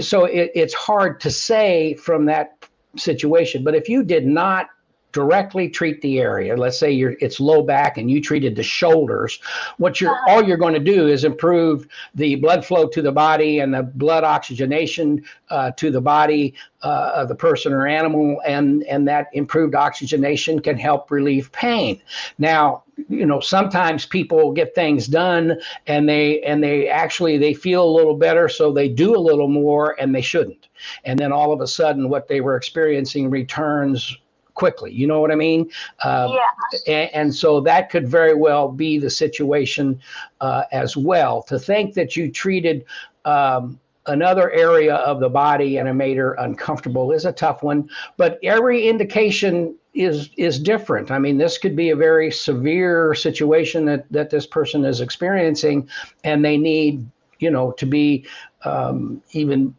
so 0.00 0.24
it, 0.24 0.50
it's 0.54 0.74
hard 0.74 1.20
to 1.20 1.30
say 1.30 1.94
from 1.94 2.24
that 2.26 2.68
situation. 2.96 3.64
But 3.64 3.74
if 3.74 3.88
you 3.88 4.02
did 4.04 4.26
not 4.26 4.68
directly 5.14 5.68
treat 5.68 6.00
the 6.02 6.18
area, 6.18 6.54
let's 6.56 6.78
say 6.78 6.90
you're 6.90 7.14
it's 7.20 7.40
low 7.40 7.62
back 7.62 7.96
and 7.96 8.10
you 8.10 8.20
treated 8.20 8.56
the 8.56 8.62
shoulders, 8.62 9.38
what 9.78 10.00
you're 10.00 10.18
all 10.28 10.44
you're 10.44 10.58
going 10.58 10.74
to 10.74 10.80
do 10.80 11.06
is 11.06 11.24
improve 11.24 11.86
the 12.16 12.34
blood 12.34 12.66
flow 12.66 12.86
to 12.88 13.00
the 13.00 13.12
body 13.12 13.60
and 13.60 13.72
the 13.72 13.84
blood 13.84 14.24
oxygenation 14.24 15.24
uh, 15.50 15.70
to 15.70 15.90
the 15.90 16.00
body 16.00 16.52
uh, 16.82 17.12
of 17.14 17.28
the 17.28 17.34
person 17.34 17.72
or 17.72 17.86
animal, 17.86 18.42
and 18.44 18.82
and 18.84 19.06
that 19.06 19.28
improved 19.32 19.76
oxygenation 19.76 20.60
can 20.60 20.76
help 20.76 21.10
relieve 21.10 21.50
pain. 21.52 22.02
Now, 22.38 22.82
you 23.08 23.24
know 23.24 23.38
sometimes 23.40 24.06
people 24.06 24.52
get 24.52 24.74
things 24.74 25.06
done 25.06 25.58
and 25.86 26.08
they 26.08 26.40
and 26.42 26.62
they 26.62 26.88
actually 26.88 27.38
they 27.38 27.54
feel 27.54 27.84
a 27.84 27.96
little 27.96 28.16
better 28.16 28.48
so 28.48 28.72
they 28.72 28.88
do 28.88 29.16
a 29.16 29.18
little 29.18 29.48
more 29.48 29.96
and 30.00 30.14
they 30.14 30.20
shouldn't. 30.20 30.68
And 31.04 31.18
then 31.18 31.32
all 31.32 31.52
of 31.52 31.60
a 31.60 31.66
sudden 31.66 32.08
what 32.08 32.28
they 32.28 32.40
were 32.40 32.56
experiencing 32.56 33.30
returns 33.30 34.16
quickly. 34.54 34.92
You 34.92 35.06
know 35.06 35.20
what 35.20 35.30
I 35.30 35.34
mean? 35.34 35.70
Uh, 36.02 36.28
yeah. 36.32 36.78
And, 36.86 37.14
and, 37.14 37.34
so 37.34 37.60
that 37.60 37.90
could 37.90 38.08
very 38.08 38.34
well 38.34 38.68
be 38.68 38.98
the 38.98 39.10
situation 39.10 40.00
uh, 40.40 40.64
as 40.72 40.96
well. 40.96 41.42
To 41.44 41.58
think 41.58 41.94
that 41.94 42.16
you 42.16 42.30
treated 42.30 42.84
um, 43.24 43.78
another 44.06 44.50
area 44.52 44.96
of 44.96 45.20
the 45.20 45.28
body 45.28 45.78
and 45.78 45.88
it 45.88 45.94
made 45.94 46.16
her 46.16 46.34
uncomfortable 46.34 47.12
is 47.12 47.24
a 47.24 47.32
tough 47.32 47.62
one. 47.62 47.88
But 48.16 48.38
every 48.42 48.88
indication 48.88 49.76
is 49.92 50.30
is 50.36 50.58
different. 50.58 51.10
I 51.10 51.18
mean, 51.18 51.38
this 51.38 51.56
could 51.56 51.76
be 51.76 51.90
a 51.90 51.96
very 51.96 52.30
severe 52.30 53.14
situation 53.14 53.84
that 53.84 54.10
that 54.10 54.30
this 54.30 54.46
person 54.46 54.84
is 54.84 55.00
experiencing, 55.00 55.88
and 56.24 56.44
they 56.44 56.56
need 56.56 57.06
you 57.44 57.50
know, 57.50 57.72
to 57.72 57.86
be 57.86 58.26
um, 58.64 59.22
even 59.32 59.74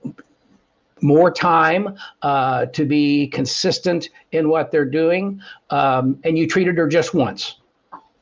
more 1.01 1.31
time 1.31 1.95
uh, 2.21 2.65
to 2.67 2.85
be 2.85 3.27
consistent 3.27 4.09
in 4.31 4.49
what 4.49 4.71
they're 4.71 4.85
doing. 4.89 5.41
Um, 5.69 6.19
and 6.23 6.37
you 6.37 6.47
treated 6.47 6.77
her 6.77 6.87
just 6.87 7.13
once. 7.13 7.57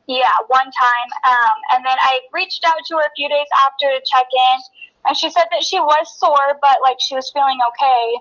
Yeah, 0.08 0.32
one 0.48 0.66
time. 0.66 1.10
Um, 1.26 1.58
and 1.72 1.86
then 1.86 1.98
I 2.02 2.20
reached 2.34 2.64
out 2.66 2.76
to 2.88 2.96
her 2.96 3.02
a 3.02 3.14
few 3.16 3.30
days 3.30 3.48
after 3.66 3.88
to 3.88 4.02
check 4.06 4.26
in, 4.34 4.60
and 5.06 5.16
she 5.16 5.30
said 5.30 5.46
that 5.52 5.64
she 5.64 5.80
was 5.80 6.20
sore, 6.20 6.60
but 6.62 6.78
like 6.82 6.98
she 7.00 7.16
was 7.16 7.32
feeling 7.32 7.60
okay. 7.70 8.18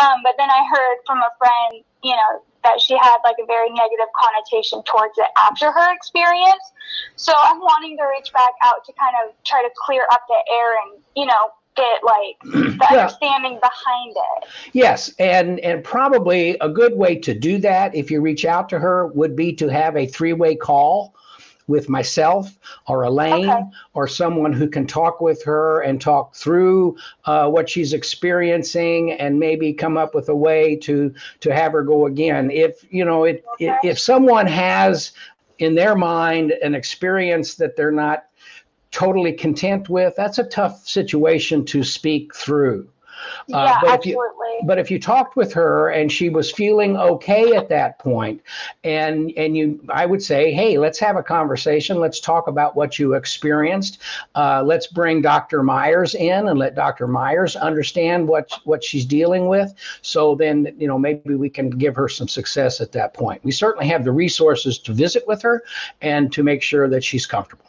Um, 0.00 0.20
but 0.22 0.34
then 0.38 0.50
I 0.50 0.64
heard 0.64 0.98
from 1.06 1.18
a 1.18 1.30
friend, 1.38 1.84
you 2.02 2.12
know, 2.12 2.42
that 2.64 2.80
she 2.80 2.96
had 2.96 3.18
like 3.24 3.36
a 3.40 3.46
very 3.46 3.70
negative 3.70 4.08
connotation 4.18 4.82
towards 4.84 5.16
it 5.18 5.28
after 5.38 5.72
her 5.72 5.94
experience. 5.94 6.72
So 7.16 7.32
I'm 7.34 7.60
wanting 7.60 7.96
to 7.96 8.04
reach 8.16 8.32
back 8.32 8.52
out 8.62 8.84
to 8.84 8.92
kind 8.92 9.14
of 9.24 9.34
try 9.44 9.62
to 9.62 9.70
clear 9.76 10.04
up 10.12 10.22
the 10.28 10.40
air 10.52 10.68
and, 10.84 11.02
you 11.14 11.26
know, 11.26 11.52
get 11.76 12.00
like 12.04 12.40
the 12.42 12.86
yeah. 12.90 13.02
understanding 13.02 13.58
behind 13.60 14.16
it. 14.16 14.48
Yes, 14.72 15.12
and 15.18 15.60
and 15.60 15.84
probably 15.84 16.56
a 16.60 16.68
good 16.68 16.96
way 16.96 17.16
to 17.16 17.34
do 17.34 17.58
that 17.58 17.94
if 17.94 18.10
you 18.10 18.20
reach 18.20 18.44
out 18.44 18.68
to 18.70 18.78
her 18.78 19.06
would 19.08 19.36
be 19.36 19.52
to 19.54 19.68
have 19.68 19.96
a 19.96 20.06
three-way 20.06 20.56
call 20.56 21.14
with 21.68 21.88
myself 21.88 22.58
or 22.86 23.02
Elaine 23.02 23.50
okay. 23.50 23.62
or 23.94 24.06
someone 24.06 24.52
who 24.52 24.68
can 24.68 24.86
talk 24.86 25.20
with 25.20 25.42
her 25.44 25.80
and 25.80 26.00
talk 26.00 26.34
through 26.34 26.96
uh, 27.24 27.48
what 27.48 27.68
she's 27.68 27.92
experiencing 27.92 29.12
and 29.12 29.38
maybe 29.38 29.72
come 29.72 29.96
up 29.96 30.14
with 30.14 30.28
a 30.28 30.36
way 30.36 30.76
to 30.76 31.12
to 31.40 31.52
have 31.52 31.72
her 31.72 31.82
go 31.82 32.06
again. 32.06 32.50
If 32.50 32.84
you 32.90 33.04
know, 33.04 33.24
it, 33.24 33.44
okay. 33.54 33.78
if 33.82 33.98
someone 33.98 34.46
has 34.46 35.12
in 35.58 35.74
their 35.74 35.96
mind 35.96 36.52
an 36.62 36.74
experience 36.74 37.54
that 37.54 37.76
they're 37.76 37.90
not 37.90 38.25
totally 38.96 39.32
content 39.32 39.90
with, 39.90 40.14
that's 40.16 40.38
a 40.38 40.44
tough 40.44 40.88
situation 40.88 41.66
to 41.66 41.84
speak 41.84 42.34
through. 42.34 42.88
Uh, 43.52 43.64
yeah, 43.66 43.78
but 43.82 43.90
absolutely. 43.90 44.22
If 44.22 44.62
you, 44.62 44.66
but 44.66 44.78
if 44.78 44.90
you 44.90 44.98
talked 44.98 45.36
with 45.36 45.52
her 45.52 45.90
and 45.90 46.10
she 46.10 46.30
was 46.30 46.50
feeling 46.50 46.96
okay 46.96 47.54
at 47.54 47.68
that 47.68 47.98
point, 47.98 48.40
and 48.84 49.32
and 49.36 49.54
you, 49.54 49.84
I 49.90 50.06
would 50.06 50.22
say, 50.22 50.50
hey, 50.50 50.78
let's 50.78 50.98
have 51.00 51.16
a 51.16 51.22
conversation. 51.22 51.98
Let's 51.98 52.20
talk 52.20 52.46
about 52.46 52.74
what 52.74 52.98
you 52.98 53.14
experienced. 53.14 54.00
Uh, 54.34 54.62
let's 54.64 54.86
bring 54.86 55.20
Dr. 55.20 55.62
Myers 55.62 56.14
in 56.14 56.48
and 56.48 56.58
let 56.58 56.74
Dr. 56.74 57.06
Myers 57.06 57.54
understand 57.54 58.26
what 58.26 58.50
what 58.64 58.82
she's 58.82 59.04
dealing 59.04 59.46
with. 59.46 59.74
So 60.00 60.34
then, 60.36 60.74
you 60.78 60.88
know, 60.88 60.98
maybe 60.98 61.34
we 61.34 61.50
can 61.50 61.68
give 61.68 61.94
her 61.96 62.08
some 62.08 62.28
success 62.28 62.80
at 62.80 62.92
that 62.92 63.12
point. 63.12 63.44
We 63.44 63.52
certainly 63.52 63.88
have 63.88 64.04
the 64.04 64.12
resources 64.12 64.78
to 64.80 64.92
visit 64.94 65.26
with 65.26 65.42
her 65.42 65.62
and 66.00 66.32
to 66.32 66.42
make 66.42 66.62
sure 66.62 66.88
that 66.88 67.04
she's 67.04 67.26
comfortable. 67.26 67.66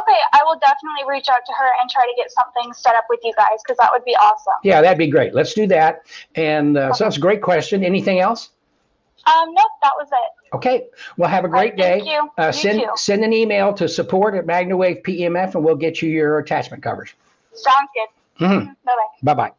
Okay, 0.00 0.18
I 0.32 0.40
will 0.44 0.58
definitely 0.58 1.08
reach 1.08 1.28
out 1.28 1.40
to 1.44 1.52
her 1.52 1.70
and 1.80 1.90
try 1.90 2.04
to 2.04 2.12
get 2.16 2.30
something 2.30 2.72
set 2.72 2.94
up 2.94 3.04
with 3.10 3.20
you 3.22 3.32
guys 3.36 3.60
because 3.64 3.76
that 3.78 3.90
would 3.92 4.04
be 4.04 4.16
awesome. 4.16 4.54
Yeah, 4.62 4.80
that'd 4.80 4.98
be 4.98 5.08
great. 5.08 5.34
Let's 5.34 5.52
do 5.52 5.66
that. 5.66 6.06
And 6.34 6.76
uh, 6.76 6.80
okay. 6.80 6.92
so 6.94 7.04
that's 7.04 7.16
a 7.16 7.20
great 7.20 7.42
question. 7.42 7.84
Anything 7.84 8.20
else? 8.20 8.50
Um, 9.26 9.52
nope, 9.52 9.66
that 9.82 9.92
was 9.96 10.08
it. 10.10 10.54
Okay. 10.56 10.86
Well, 11.16 11.28
have 11.28 11.44
a 11.44 11.48
great 11.48 11.72
right, 11.72 11.76
day. 11.76 11.98
Thank 11.98 12.06
you. 12.06 12.30
Uh, 12.38 12.50
send 12.52 12.80
too. 12.80 12.90
send 12.96 13.24
an 13.24 13.32
email 13.32 13.72
to 13.74 13.88
support 13.88 14.34
at 14.34 14.46
MagnaWave 14.46 15.02
PMF 15.02 15.54
and 15.54 15.64
we'll 15.64 15.76
get 15.76 16.00
you 16.00 16.08
your 16.08 16.38
attachment 16.38 16.82
covers. 16.82 17.12
Sounds 17.52 17.90
good. 17.94 18.46
Mm-hmm. 18.46 18.66
Bye 18.66 18.74
bye. 18.84 19.34
Bye 19.34 19.34
bye 19.34 19.52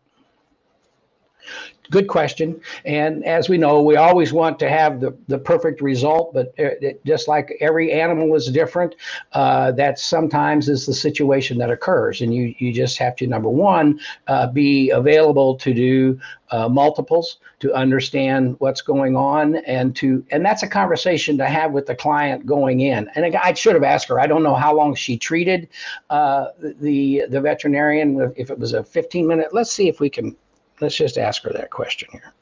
good 1.92 2.08
question. 2.08 2.60
And 2.86 3.24
as 3.26 3.50
we 3.50 3.58
know, 3.58 3.82
we 3.84 3.98
always 3.98 4.34
want 4.34 4.58
to 4.60 4.70
have 4.70 5.02
the, 5.02 5.16
the 5.28 5.38
perfect 5.38 5.82
result, 5.82 6.34
but 6.34 6.54
it, 6.58 7.04
just 7.06 7.28
like 7.28 7.56
every 7.60 7.92
animal 7.92 8.34
is 8.34 8.48
different, 8.48 8.96
uh, 9.34 9.74
that 9.74 10.00
sometimes 10.00 10.70
is 10.70 10.86
the 10.86 10.94
situation 10.94 11.58
that 11.60 11.70
occurs. 11.70 12.22
And 12.22 12.34
you, 12.34 12.56
you 12.58 12.72
just 12.74 12.98
have 12.98 13.16
to, 13.18 13.28
number 13.28 13.50
one, 13.50 14.00
uh, 14.28 14.48
be 14.48 14.90
available 14.90 15.56
to 15.58 15.74
do 15.74 16.20
uh, 16.50 16.68
multiples 16.68 17.38
to 17.60 17.74
understand 17.74 18.56
what's 18.60 18.82
going 18.82 19.16
on 19.16 19.58
and 19.58 19.96
to 19.96 20.26
and 20.32 20.44
that's 20.44 20.64
a 20.64 20.68
conversation 20.68 21.38
to 21.38 21.46
have 21.46 21.72
with 21.72 21.86
the 21.86 21.96
client 21.96 22.46
going 22.46 22.82
in 22.82 23.08
and 23.16 23.34
I 23.38 23.54
should 23.54 23.74
have 23.74 23.84
asked 23.84 24.10
her 24.10 24.20
I 24.20 24.28
don't 24.28 24.44
know 24.44 24.56
how 24.56 24.76
long 24.76 24.94
she 24.94 25.18
treated 25.18 25.70
uh, 26.10 26.48
the 26.60 27.24
the 27.30 27.40
veterinarian 27.40 28.34
if 28.36 28.50
it 28.50 28.60
was 28.60 28.74
a 28.74 28.84
15 28.84 29.26
minute 29.26 29.54
let's 29.54 29.72
see 29.72 29.88
if 29.88 30.02
we 30.02 30.10
can 30.10 30.36
Let's 30.82 30.96
just 30.96 31.20
ask 31.20 31.44
her 31.44 31.54
that 31.54 31.70
question 31.70 32.10
here. 32.12 32.34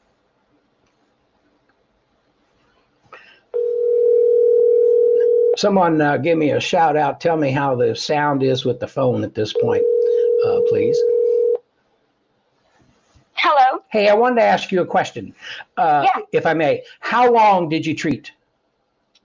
Someone 5.58 6.00
uh, 6.00 6.16
give 6.16 6.38
me 6.38 6.52
a 6.52 6.60
shout 6.60 6.96
out. 6.96 7.20
Tell 7.20 7.36
me 7.36 7.52
how 7.52 7.76
the 7.76 7.94
sound 7.94 8.42
is 8.42 8.64
with 8.64 8.80
the 8.80 8.88
phone 8.88 9.26
at 9.26 9.36
this 9.36 9.52
point, 9.52 9.84
uh, 10.46 10.62
please. 10.70 10.98
Hello. 13.34 13.84
Hey, 13.90 14.08
I 14.08 14.14
wanted 14.14 14.36
to 14.38 14.44
ask 14.44 14.72
you 14.72 14.82
a 14.82 14.86
question, 14.86 15.36
uh, 15.76 16.06
yeah. 16.06 16.22
if 16.32 16.46
I 16.46 16.54
may. 16.54 16.84
How 17.02 17.30
long 17.30 17.68
did 17.68 17.86
you 17.86 17.94
treat? 17.94 18.32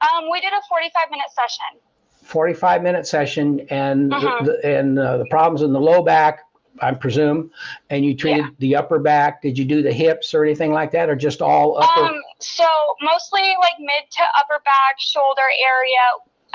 Um, 0.00 0.28
we 0.30 0.40
did 0.40 0.52
a 0.52 0.60
45 0.68 1.10
minute 1.10 1.26
session. 1.30 1.80
45 2.22 2.82
minute 2.82 3.06
session, 3.06 3.60
and 3.70 4.10
mm-hmm. 4.10 4.44
the, 4.44 4.78
and 4.78 4.98
uh, 4.98 5.18
the 5.18 5.26
problems 5.26 5.62
in 5.62 5.72
the 5.72 5.80
low 5.80 6.02
back 6.02 6.40
I 6.80 6.92
presume, 6.92 7.50
and 7.90 8.04
you 8.04 8.14
treated 8.16 8.44
yeah. 8.44 8.50
the 8.58 8.76
upper 8.76 8.98
back. 8.98 9.42
Did 9.42 9.58
you 9.58 9.64
do 9.64 9.82
the 9.82 9.92
hips 9.92 10.34
or 10.34 10.44
anything 10.44 10.72
like 10.72 10.90
that, 10.92 11.08
or 11.08 11.16
just 11.16 11.40
all 11.40 11.78
upper? 11.78 12.00
Um, 12.00 12.20
so 12.40 12.66
mostly 13.02 13.42
like 13.60 13.78
mid 13.78 14.10
to 14.10 14.22
upper 14.38 14.60
back, 14.64 14.98
shoulder 14.98 15.46
area. 15.62 16.04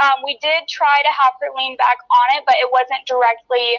Um, 0.01 0.23
we 0.23 0.37
did 0.41 0.67
try 0.69 1.01
to 1.03 1.11
have 1.11 1.33
her 1.41 1.47
lean 1.57 1.75
back 1.75 1.97
on 2.09 2.37
it, 2.37 2.43
but 2.45 2.55
it 2.59 2.71
wasn't 2.71 3.05
directly 3.05 3.77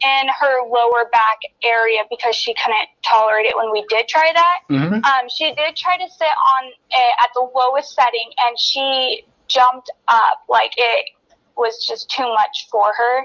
in 0.00 0.28
her 0.40 0.66
lower 0.66 1.10
back 1.12 1.38
area 1.62 2.00
because 2.08 2.34
she 2.34 2.54
couldn't 2.54 2.88
tolerate 3.04 3.44
it 3.44 3.56
when 3.56 3.70
we 3.70 3.84
did 3.88 4.08
try 4.08 4.32
that. 4.32 4.60
Mm-hmm. 4.70 5.04
Um, 5.04 5.28
she 5.28 5.54
did 5.54 5.76
try 5.76 5.98
to 5.98 6.08
sit 6.10 6.34
on 6.56 6.68
it 6.68 7.14
at 7.22 7.30
the 7.34 7.46
lowest 7.54 7.94
setting, 7.94 8.30
and 8.46 8.58
she 8.58 9.24
jumped 9.48 9.90
up 10.08 10.44
like 10.48 10.72
it 10.76 11.10
was 11.58 11.84
just 11.84 12.08
too 12.10 12.28
much 12.28 12.68
for 12.70 12.92
her. 12.96 13.18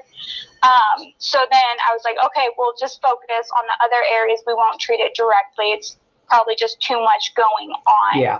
Um, 0.63 1.13
so 1.17 1.39
then 1.51 1.75
I 1.87 1.93
was 1.93 2.01
like, 2.03 2.15
okay, 2.25 2.49
we'll 2.57 2.73
just 2.79 3.01
focus 3.01 3.49
on 3.57 3.65
the 3.67 3.85
other 3.85 4.03
areas. 4.11 4.41
We 4.47 4.53
won't 4.53 4.79
treat 4.79 4.99
it 4.99 5.13
directly. 5.15 5.71
It's 5.71 5.97
probably 6.27 6.55
just 6.57 6.79
too 6.81 6.99
much 7.01 7.33
going 7.35 7.71
on. 7.71 8.19
Yeah. 8.19 8.39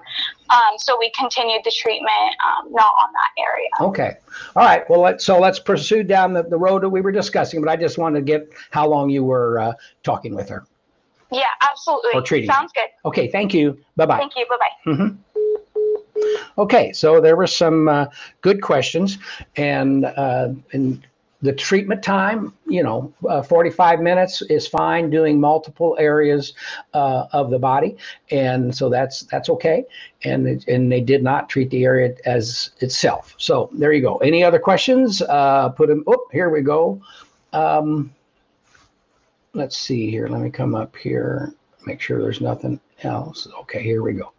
Um, 0.50 0.78
so 0.78 0.98
we 0.98 1.12
continued 1.18 1.62
the 1.64 1.72
treatment, 1.72 2.10
um, 2.46 2.72
not 2.72 2.94
on 3.02 3.10
that 3.14 3.42
area. 3.42 3.68
Okay. 3.82 4.18
All 4.56 4.64
right. 4.64 4.90
Well, 4.90 5.02
let's, 5.02 5.24
so 5.24 5.40
let's 5.40 5.60
pursue 5.60 6.04
down 6.04 6.34
the, 6.34 6.44
the 6.44 6.58
road 6.58 6.82
that 6.84 6.90
we 6.90 7.02
were 7.02 7.12
discussing, 7.12 7.62
but 7.62 7.70
I 7.70 7.76
just 7.76 7.98
wanted 7.98 8.20
to 8.20 8.26
get 8.26 8.50
how 8.72 8.88
long 8.88 9.10
you 9.10 9.24
were 9.24 9.60
uh, 9.60 9.74
talking 10.02 10.34
with 10.34 10.50
her. 10.50 10.66
Yeah, 11.32 11.44
absolutely. 11.62 12.12
Or 12.14 12.22
treating. 12.22 12.50
Sounds 12.50 12.72
good. 12.74 12.90
Okay. 13.06 13.28
Thank 13.28 13.54
you. 13.54 13.78
Bye 13.96 14.06
bye. 14.06 14.18
Thank 14.18 14.36
you. 14.38 14.46
Bye 14.50 14.58
bye. 14.58 14.92
Mm-hmm. 14.92 15.33
Okay, 16.58 16.94
so 16.94 17.20
there 17.20 17.36
were 17.36 17.48
some 17.48 17.88
uh, 17.88 18.06
good 18.42 18.62
questions, 18.62 19.18
and 19.56 20.06
uh, 20.06 20.50
and 20.72 21.06
the 21.44 21.52
treatment 21.52 22.02
time, 22.02 22.54
you 22.68 22.82
know, 22.82 23.14
uh, 23.28 23.42
45 23.42 24.00
minutes 24.00 24.42
is 24.44 24.66
fine 24.66 25.10
doing 25.10 25.42
multiple 25.42 25.98
areas 26.00 26.54
uh, 26.94 27.26
of 27.34 27.50
the 27.50 27.60
body, 27.60 27.98
and 28.32 28.74
so 28.74 28.90
that's 28.90 29.24
that's 29.24 29.50
okay. 29.50 29.84
And 30.24 30.64
and 30.68 30.92
they 30.92 31.02
did 31.02 31.22
not 31.22 31.50
treat 31.50 31.70
the 31.70 31.84
area 31.84 32.16
as 32.26 32.72
itself. 32.80 33.36
So 33.38 33.70
there 33.74 33.92
you 33.92 34.02
go. 34.02 34.18
Any 34.18 34.42
other 34.44 34.60
questions? 34.60 35.22
Uh, 35.22 35.70
put 35.70 35.90
them. 35.90 36.04
Oh, 36.08 36.26
here 36.32 36.50
we 36.50 36.62
go. 36.62 37.02
Um, 37.52 38.14
let's 39.54 39.78
see 39.78 40.10
here. 40.10 40.28
Let 40.30 40.42
me 40.42 40.50
come 40.50 40.76
up 40.76 40.96
here. 40.96 41.54
Make 41.86 42.00
sure 42.00 42.22
there's 42.22 42.42
nothing 42.42 42.80
else. 43.04 43.50
Okay, 43.62 43.84
here 43.84 44.02
we 44.02 44.14
go. 44.14 44.32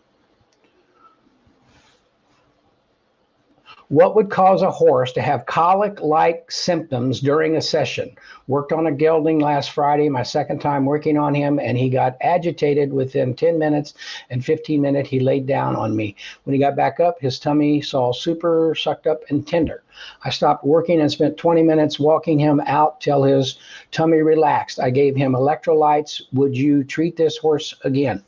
What 3.88 4.17
would 4.17 4.31
cause 4.31 4.62
a 4.62 4.71
horse 4.71 5.12
to 5.12 5.21
have 5.21 5.45
colic 5.45 6.00
like 6.00 6.50
symptoms 6.50 7.21
during 7.21 7.55
a 7.57 7.61
session? 7.61 8.17
Worked 8.47 8.73
on 8.73 8.87
a 8.87 8.93
gelding 8.93 9.41
last 9.41 9.73
Friday, 9.73 10.09
my 10.09 10.23
second 10.23 10.61
time 10.61 10.87
working 10.87 11.19
on 11.19 11.35
him, 11.35 11.59
and 11.59 11.76
he 11.76 11.91
got 11.91 12.17
agitated 12.23 12.95
within 12.95 13.35
10 13.35 13.59
minutes 13.59 13.93
and 14.31 14.43
15 14.43 14.81
minutes. 14.81 15.11
He 15.11 15.21
laid 15.21 15.47
down 15.47 15.76
on 15.76 15.95
me. 15.95 16.17
When 16.45 16.55
he 16.55 16.61
got 16.61 16.76
back 16.76 16.99
up, 16.99 17.21
his 17.21 17.38
tummy 17.38 17.83
saw 17.83 18.12
super 18.12 18.75
sucked 18.75 19.07
up 19.07 19.23
and 19.29 19.47
tender. 19.47 19.83
I 20.25 20.31
stopped 20.31 20.64
working 20.64 21.03
and 21.03 21.12
spent 21.12 21.37
20 21.37 21.62
minutes 21.62 22.00
walking 22.00 22.38
him 22.38 22.61
out 22.61 23.03
till 23.03 23.23
his 23.23 23.59
tummy 23.91 24.23
relaxed. 24.23 24.81
I 24.81 24.88
gave 24.88 25.14
him 25.14 25.35
electrolytes. 25.35 26.23
Would 26.33 26.57
you 26.57 26.85
treat 26.85 27.17
this 27.19 27.37
horse 27.37 27.75
again? 27.85 28.25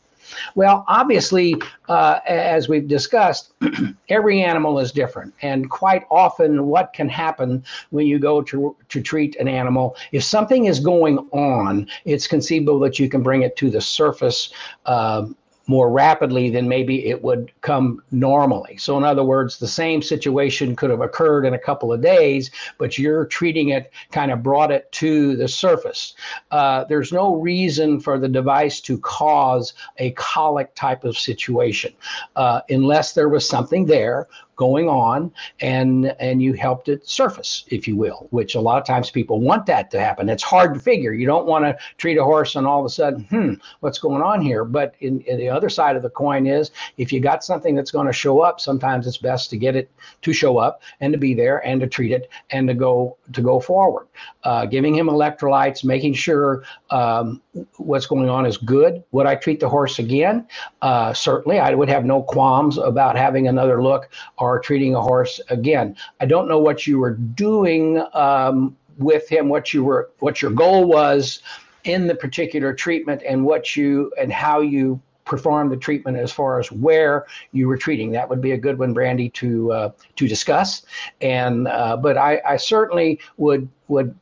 Well, 0.54 0.84
obviously, 0.88 1.56
uh, 1.88 2.20
as 2.26 2.68
we've 2.68 2.88
discussed, 2.88 3.52
every 4.08 4.42
animal 4.42 4.78
is 4.78 4.92
different. 4.92 5.34
And 5.42 5.70
quite 5.70 6.04
often, 6.10 6.66
what 6.66 6.92
can 6.92 7.08
happen 7.08 7.64
when 7.90 8.06
you 8.06 8.18
go 8.18 8.42
to, 8.42 8.76
to 8.88 9.02
treat 9.02 9.36
an 9.36 9.48
animal, 9.48 9.96
if 10.12 10.22
something 10.22 10.66
is 10.66 10.80
going 10.80 11.18
on, 11.32 11.88
it's 12.04 12.26
conceivable 12.26 12.78
that 12.80 12.98
you 12.98 13.08
can 13.08 13.22
bring 13.22 13.42
it 13.42 13.56
to 13.56 13.70
the 13.70 13.80
surface. 13.80 14.52
Uh, 14.84 15.26
more 15.66 15.90
rapidly 15.90 16.50
than 16.50 16.68
maybe 16.68 17.06
it 17.06 17.22
would 17.22 17.50
come 17.60 18.02
normally. 18.10 18.76
So, 18.76 18.96
in 18.96 19.04
other 19.04 19.24
words, 19.24 19.58
the 19.58 19.68
same 19.68 20.02
situation 20.02 20.76
could 20.76 20.90
have 20.90 21.00
occurred 21.00 21.44
in 21.44 21.54
a 21.54 21.58
couple 21.58 21.92
of 21.92 22.00
days, 22.00 22.50
but 22.78 22.98
you're 22.98 23.26
treating 23.26 23.70
it 23.70 23.92
kind 24.12 24.30
of 24.30 24.42
brought 24.42 24.70
it 24.70 24.90
to 24.92 25.36
the 25.36 25.48
surface. 25.48 26.14
Uh, 26.50 26.84
there's 26.84 27.12
no 27.12 27.34
reason 27.36 28.00
for 28.00 28.18
the 28.18 28.28
device 28.28 28.80
to 28.80 28.98
cause 28.98 29.74
a 29.98 30.12
colic 30.12 30.74
type 30.74 31.04
of 31.04 31.16
situation 31.16 31.92
uh, 32.36 32.60
unless 32.68 33.12
there 33.12 33.28
was 33.28 33.48
something 33.48 33.86
there 33.86 34.28
going 34.56 34.88
on 34.88 35.30
and 35.60 36.06
and 36.18 36.42
you 36.42 36.54
helped 36.54 36.88
it 36.88 37.06
surface 37.06 37.64
if 37.68 37.86
you 37.86 37.96
will 37.96 38.26
which 38.30 38.54
a 38.54 38.60
lot 38.60 38.78
of 38.78 38.86
times 38.86 39.10
people 39.10 39.40
want 39.40 39.66
that 39.66 39.90
to 39.90 40.00
happen. 40.00 40.28
It's 40.28 40.42
hard 40.42 40.74
to 40.74 40.80
figure. 40.80 41.12
You 41.12 41.26
don't 41.26 41.46
want 41.46 41.64
to 41.64 41.76
treat 41.98 42.18
a 42.18 42.24
horse 42.24 42.56
and 42.56 42.66
all 42.66 42.80
of 42.80 42.86
a 42.86 42.90
sudden 42.90 43.24
hmm 43.24 43.54
what's 43.80 43.98
going 43.98 44.22
on 44.22 44.40
here? 44.40 44.64
But 44.64 44.94
in, 45.00 45.20
in 45.22 45.38
the 45.38 45.48
other 45.48 45.68
side 45.68 45.96
of 45.96 46.02
the 46.02 46.10
coin 46.10 46.46
is 46.46 46.70
if 46.96 47.12
you 47.12 47.20
got 47.20 47.44
something 47.44 47.74
that's 47.74 47.90
going 47.90 48.06
to 48.06 48.12
show 48.12 48.40
up 48.40 48.60
sometimes 48.60 49.06
it's 49.06 49.18
best 49.18 49.50
to 49.50 49.56
get 49.56 49.76
it 49.76 49.90
to 50.22 50.32
show 50.32 50.58
up 50.58 50.82
and 51.00 51.12
to 51.12 51.18
be 51.18 51.34
there 51.34 51.64
and 51.66 51.80
to 51.80 51.86
treat 51.86 52.12
it 52.12 52.30
and 52.50 52.66
to 52.68 52.74
go 52.74 53.16
to 53.32 53.42
go 53.42 53.60
forward. 53.60 54.06
Uh, 54.42 54.64
giving 54.64 54.94
him 54.94 55.08
electrolytes 55.08 55.84
making 55.84 56.14
sure 56.14 56.64
um, 56.90 57.42
what's 57.76 58.06
going 58.06 58.28
on 58.28 58.46
is 58.46 58.56
good 58.56 59.02
would 59.12 59.26
i 59.26 59.34
treat 59.34 59.60
the 59.60 59.68
horse 59.68 59.98
again 59.98 60.46
uh, 60.82 61.12
certainly 61.12 61.58
i 61.58 61.74
would 61.74 61.88
have 61.88 62.04
no 62.04 62.22
qualms 62.22 62.78
about 62.78 63.16
having 63.16 63.48
another 63.48 63.82
look 63.82 64.08
or 64.38 64.58
treating 64.60 64.94
a 64.94 65.00
horse 65.00 65.40
again. 65.48 65.96
I 66.20 66.26
don't 66.26 66.48
know 66.48 66.58
what 66.58 66.86
you 66.86 66.98
were 66.98 67.12
doing 67.14 68.02
um, 68.14 68.76
with 68.98 69.28
him, 69.28 69.48
what 69.48 69.72
you 69.72 69.84
were, 69.84 70.10
what 70.20 70.42
your 70.42 70.50
goal 70.50 70.84
was 70.86 71.42
in 71.84 72.06
the 72.06 72.14
particular 72.14 72.74
treatment, 72.74 73.22
and 73.26 73.44
what 73.44 73.76
you 73.76 74.12
and 74.18 74.32
how 74.32 74.60
you 74.60 75.00
perform 75.24 75.68
the 75.68 75.76
treatment 75.76 76.16
as 76.16 76.30
far 76.32 76.60
as 76.60 76.70
where 76.70 77.26
you 77.52 77.66
were 77.66 77.76
treating. 77.76 78.12
That 78.12 78.28
would 78.28 78.40
be 78.40 78.52
a 78.52 78.58
good 78.58 78.78
one, 78.78 78.92
Brandy, 78.92 79.28
to 79.30 79.72
uh, 79.72 79.90
to 80.16 80.28
discuss. 80.28 80.82
And 81.20 81.68
uh, 81.68 81.96
but 81.96 82.16
I, 82.16 82.40
I 82.46 82.56
certainly 82.56 83.20
would 83.36 83.68
would 83.88 84.14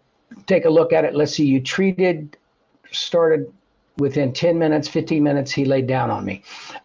take 0.47 0.65
a 0.65 0.71
look 0.71 0.93
at 0.93 1.05
it. 1.05 1.15
Let's 1.15 1.35
see, 1.35 1.47
you 1.47 1.61
treated 1.61 2.37
started 2.95 3.53
within 3.99 4.33
10 4.33 4.59
minutes, 4.59 4.89
15 4.89 5.23
minutes, 5.23 5.53
he 5.53 5.65
laid 5.65 5.87
down 5.87 6.11
on 6.11 6.25
me. 6.25 6.43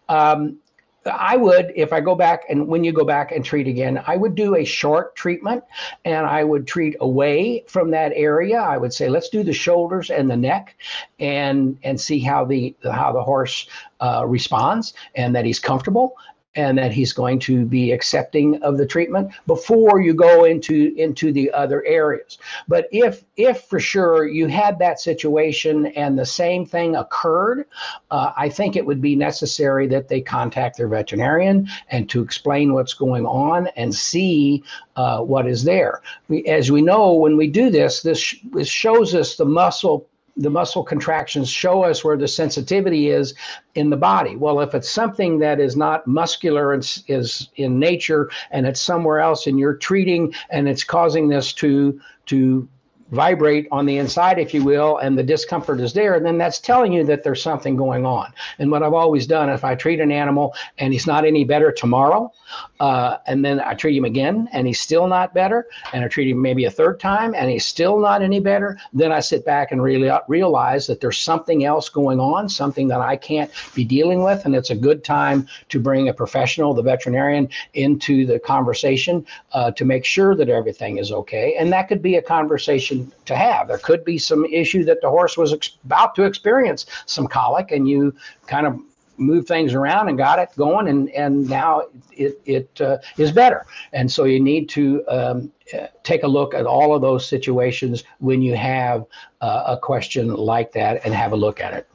Um, 0.08 0.58
I 1.06 1.36
would, 1.36 1.72
if 1.74 1.92
I 1.92 2.00
go 2.00 2.14
back 2.14 2.44
and 2.50 2.68
when 2.68 2.84
you 2.84 2.92
go 2.92 3.04
back 3.04 3.32
and 3.32 3.42
treat 3.42 3.66
again, 3.66 4.02
I 4.06 4.16
would 4.16 4.34
do 4.34 4.56
a 4.56 4.64
short 4.64 5.16
treatment 5.16 5.64
and 6.04 6.26
I 6.26 6.44
would 6.44 6.66
treat 6.66 6.94
away 7.00 7.64
from 7.68 7.90
that 7.92 8.12
area. 8.14 8.58
I 8.60 8.76
would 8.76 8.92
say, 8.92 9.08
let's 9.08 9.30
do 9.30 9.42
the 9.42 9.52
shoulders 9.52 10.10
and 10.10 10.30
the 10.30 10.36
neck 10.36 10.76
and 11.18 11.78
and 11.82 11.98
see 11.98 12.20
how 12.20 12.44
the 12.44 12.76
how 12.84 13.12
the 13.12 13.22
horse 13.22 13.66
uh, 14.00 14.24
responds 14.26 14.92
and 15.14 15.34
that 15.34 15.46
he's 15.46 15.58
comfortable 15.58 16.16
and 16.56 16.76
that 16.78 16.92
he's 16.92 17.12
going 17.12 17.38
to 17.38 17.64
be 17.64 17.92
accepting 17.92 18.60
of 18.62 18.76
the 18.76 18.86
treatment 18.86 19.30
before 19.46 20.00
you 20.00 20.12
go 20.12 20.44
into 20.44 20.92
into 20.96 21.32
the 21.32 21.50
other 21.52 21.84
areas. 21.84 22.38
But 22.66 22.88
if 22.90 23.24
if 23.36 23.62
for 23.62 23.80
sure 23.80 24.26
you 24.26 24.48
had 24.48 24.78
that 24.78 25.00
situation 25.00 25.86
and 25.86 26.18
the 26.18 26.26
same 26.26 26.66
thing 26.66 26.96
occurred 26.96 27.66
uh, 28.10 28.32
i 28.36 28.48
think 28.48 28.76
it 28.76 28.84
would 28.84 29.00
be 29.00 29.16
necessary 29.16 29.86
that 29.86 30.08
they 30.08 30.20
contact 30.20 30.76
their 30.76 30.88
veterinarian 30.88 31.66
and 31.90 32.08
to 32.10 32.22
explain 32.22 32.74
what's 32.74 32.94
going 32.94 33.24
on 33.24 33.68
and 33.76 33.94
see 33.94 34.62
uh, 34.96 35.20
what 35.20 35.46
is 35.46 35.64
there. 35.64 36.02
We, 36.28 36.44
as 36.44 36.70
we 36.70 36.82
know 36.82 37.14
when 37.14 37.36
we 37.36 37.46
do 37.46 37.70
this 37.70 38.02
this, 38.02 38.34
this 38.52 38.68
shows 38.68 39.14
us 39.14 39.36
the 39.36 39.46
muscle 39.46 40.06
the 40.36 40.50
muscle 40.50 40.82
contractions 40.82 41.48
show 41.48 41.82
us 41.82 42.04
where 42.04 42.16
the 42.16 42.28
sensitivity 42.28 43.08
is 43.08 43.34
in 43.74 43.90
the 43.90 43.96
body. 43.96 44.36
Well, 44.36 44.60
if 44.60 44.74
it's 44.74 44.90
something 44.90 45.38
that 45.40 45.60
is 45.60 45.76
not 45.76 46.06
muscular 46.06 46.72
and 46.72 46.82
is 47.08 47.48
in 47.56 47.78
nature 47.78 48.30
and 48.50 48.66
it's 48.66 48.80
somewhere 48.80 49.20
else 49.20 49.46
and 49.46 49.58
you're 49.58 49.76
treating 49.76 50.34
and 50.50 50.68
it's 50.68 50.84
causing 50.84 51.28
this 51.28 51.52
to 51.54 52.00
to 52.26 52.68
vibrate 53.10 53.66
on 53.70 53.86
the 53.86 53.98
inside, 53.98 54.38
if 54.38 54.54
you 54.54 54.64
will, 54.64 54.98
and 54.98 55.18
the 55.18 55.22
discomfort 55.22 55.80
is 55.80 55.92
there, 55.92 56.20
then 56.20 56.38
that's 56.38 56.58
telling 56.58 56.92
you 56.92 57.04
that 57.04 57.24
there's 57.24 57.42
something 57.42 57.76
going 57.76 58.06
on. 58.06 58.32
And 58.58 58.70
what 58.70 58.82
I've 58.82 58.94
always 58.94 59.26
done, 59.26 59.50
if 59.50 59.64
I 59.64 59.74
treat 59.74 60.00
an 60.00 60.12
animal 60.12 60.54
and 60.78 60.92
he's 60.92 61.06
not 61.06 61.24
any 61.24 61.44
better 61.44 61.72
tomorrow, 61.72 62.32
uh, 62.80 63.18
and 63.26 63.44
then 63.44 63.60
I 63.60 63.74
treat 63.74 63.96
him 63.96 64.04
again 64.04 64.48
and 64.52 64.66
he's 64.66 64.80
still 64.80 65.06
not 65.06 65.34
better, 65.34 65.66
and 65.92 66.04
I 66.04 66.08
treat 66.08 66.30
him 66.30 66.40
maybe 66.40 66.64
a 66.64 66.70
third 66.70 67.00
time 67.00 67.34
and 67.34 67.50
he's 67.50 67.66
still 67.66 67.98
not 67.98 68.22
any 68.22 68.40
better, 68.40 68.78
then 68.92 69.12
I 69.12 69.20
sit 69.20 69.44
back 69.44 69.72
and 69.72 69.82
really 69.82 70.10
realize 70.28 70.86
that 70.86 71.00
there's 71.00 71.18
something 71.18 71.64
else 71.64 71.88
going 71.88 72.20
on, 72.20 72.48
something 72.48 72.88
that 72.88 73.00
I 73.00 73.16
can't 73.16 73.50
be 73.74 73.84
dealing 73.84 74.22
with, 74.22 74.44
and 74.44 74.54
it's 74.54 74.70
a 74.70 74.76
good 74.76 75.04
time 75.04 75.46
to 75.68 75.80
bring 75.80 76.08
a 76.08 76.14
professional, 76.14 76.74
the 76.74 76.82
veterinarian, 76.82 77.48
into 77.74 78.26
the 78.26 78.38
conversation 78.38 79.26
uh, 79.52 79.70
to 79.72 79.84
make 79.84 80.04
sure 80.04 80.34
that 80.34 80.48
everything 80.48 80.98
is 80.98 81.12
okay. 81.12 81.56
And 81.58 81.72
that 81.72 81.88
could 81.88 82.02
be 82.02 82.16
a 82.16 82.22
conversation 82.22 82.99
to 83.26 83.36
have. 83.36 83.68
There 83.68 83.78
could 83.78 84.04
be 84.04 84.18
some 84.18 84.44
issue 84.44 84.84
that 84.84 85.00
the 85.02 85.08
horse 85.08 85.36
was 85.36 85.52
ex- 85.52 85.76
about 85.84 86.14
to 86.16 86.24
experience 86.24 86.86
some 87.06 87.26
colic, 87.26 87.70
and 87.72 87.88
you 87.88 88.14
kind 88.46 88.66
of 88.66 88.78
move 89.16 89.46
things 89.46 89.74
around 89.74 90.08
and 90.08 90.16
got 90.16 90.38
it 90.38 90.48
going, 90.56 90.88
and 90.88 91.10
and 91.10 91.48
now 91.48 91.82
it 92.12 92.40
it 92.46 92.80
uh, 92.80 92.98
is 93.18 93.30
better. 93.32 93.66
And 93.92 94.10
so 94.10 94.24
you 94.24 94.40
need 94.40 94.68
to 94.70 95.04
um, 95.08 95.52
uh, 95.74 95.86
take 96.02 96.22
a 96.22 96.28
look 96.28 96.54
at 96.54 96.66
all 96.66 96.94
of 96.94 97.02
those 97.02 97.28
situations 97.28 98.04
when 98.18 98.42
you 98.42 98.56
have 98.56 99.04
uh, 99.40 99.64
a 99.66 99.76
question 99.76 100.34
like 100.34 100.72
that, 100.72 101.04
and 101.04 101.14
have 101.14 101.32
a 101.32 101.36
look 101.36 101.60
at 101.60 101.74
it. 101.74 101.89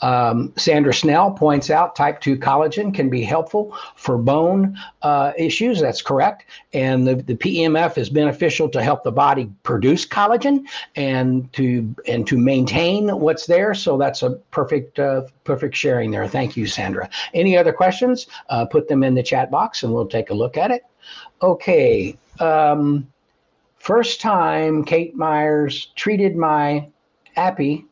Um, 0.00 0.52
Sandra 0.56 0.92
Snell 0.92 1.32
points 1.32 1.70
out 1.70 1.96
type 1.96 2.20
2 2.20 2.36
collagen 2.36 2.94
can 2.94 3.08
be 3.08 3.22
helpful 3.22 3.76
for 3.96 4.18
bone 4.18 4.76
uh, 5.02 5.32
issues. 5.36 5.80
That's 5.80 6.02
correct. 6.02 6.44
And 6.72 7.06
the, 7.06 7.16
the 7.16 7.34
PEMF 7.34 7.98
is 7.98 8.10
beneficial 8.10 8.68
to 8.70 8.82
help 8.82 9.04
the 9.04 9.12
body 9.12 9.50
produce 9.62 10.06
collagen 10.06 10.64
and 10.96 11.52
to 11.54 11.94
and 12.06 12.26
to 12.26 12.36
maintain 12.36 13.08
what's 13.08 13.46
there. 13.46 13.74
So 13.74 13.96
that's 13.96 14.22
a 14.22 14.30
perfect 14.50 14.98
uh, 14.98 15.22
perfect 15.44 15.76
sharing 15.76 16.10
there. 16.10 16.26
Thank 16.26 16.56
you, 16.56 16.66
Sandra. 16.66 17.08
Any 17.32 17.56
other 17.56 17.72
questions? 17.72 18.26
Uh, 18.48 18.64
put 18.66 18.88
them 18.88 19.02
in 19.02 19.14
the 19.14 19.22
chat 19.22 19.50
box 19.50 19.82
and 19.82 19.92
we'll 19.92 20.06
take 20.06 20.30
a 20.30 20.34
look 20.34 20.56
at 20.56 20.70
it. 20.70 20.84
Okay. 21.42 22.16
Um, 22.40 23.06
first 23.78 24.20
time 24.20 24.84
Kate 24.84 25.14
Myers 25.14 25.92
treated 25.94 26.36
my 26.36 26.88
Appy 27.36 27.84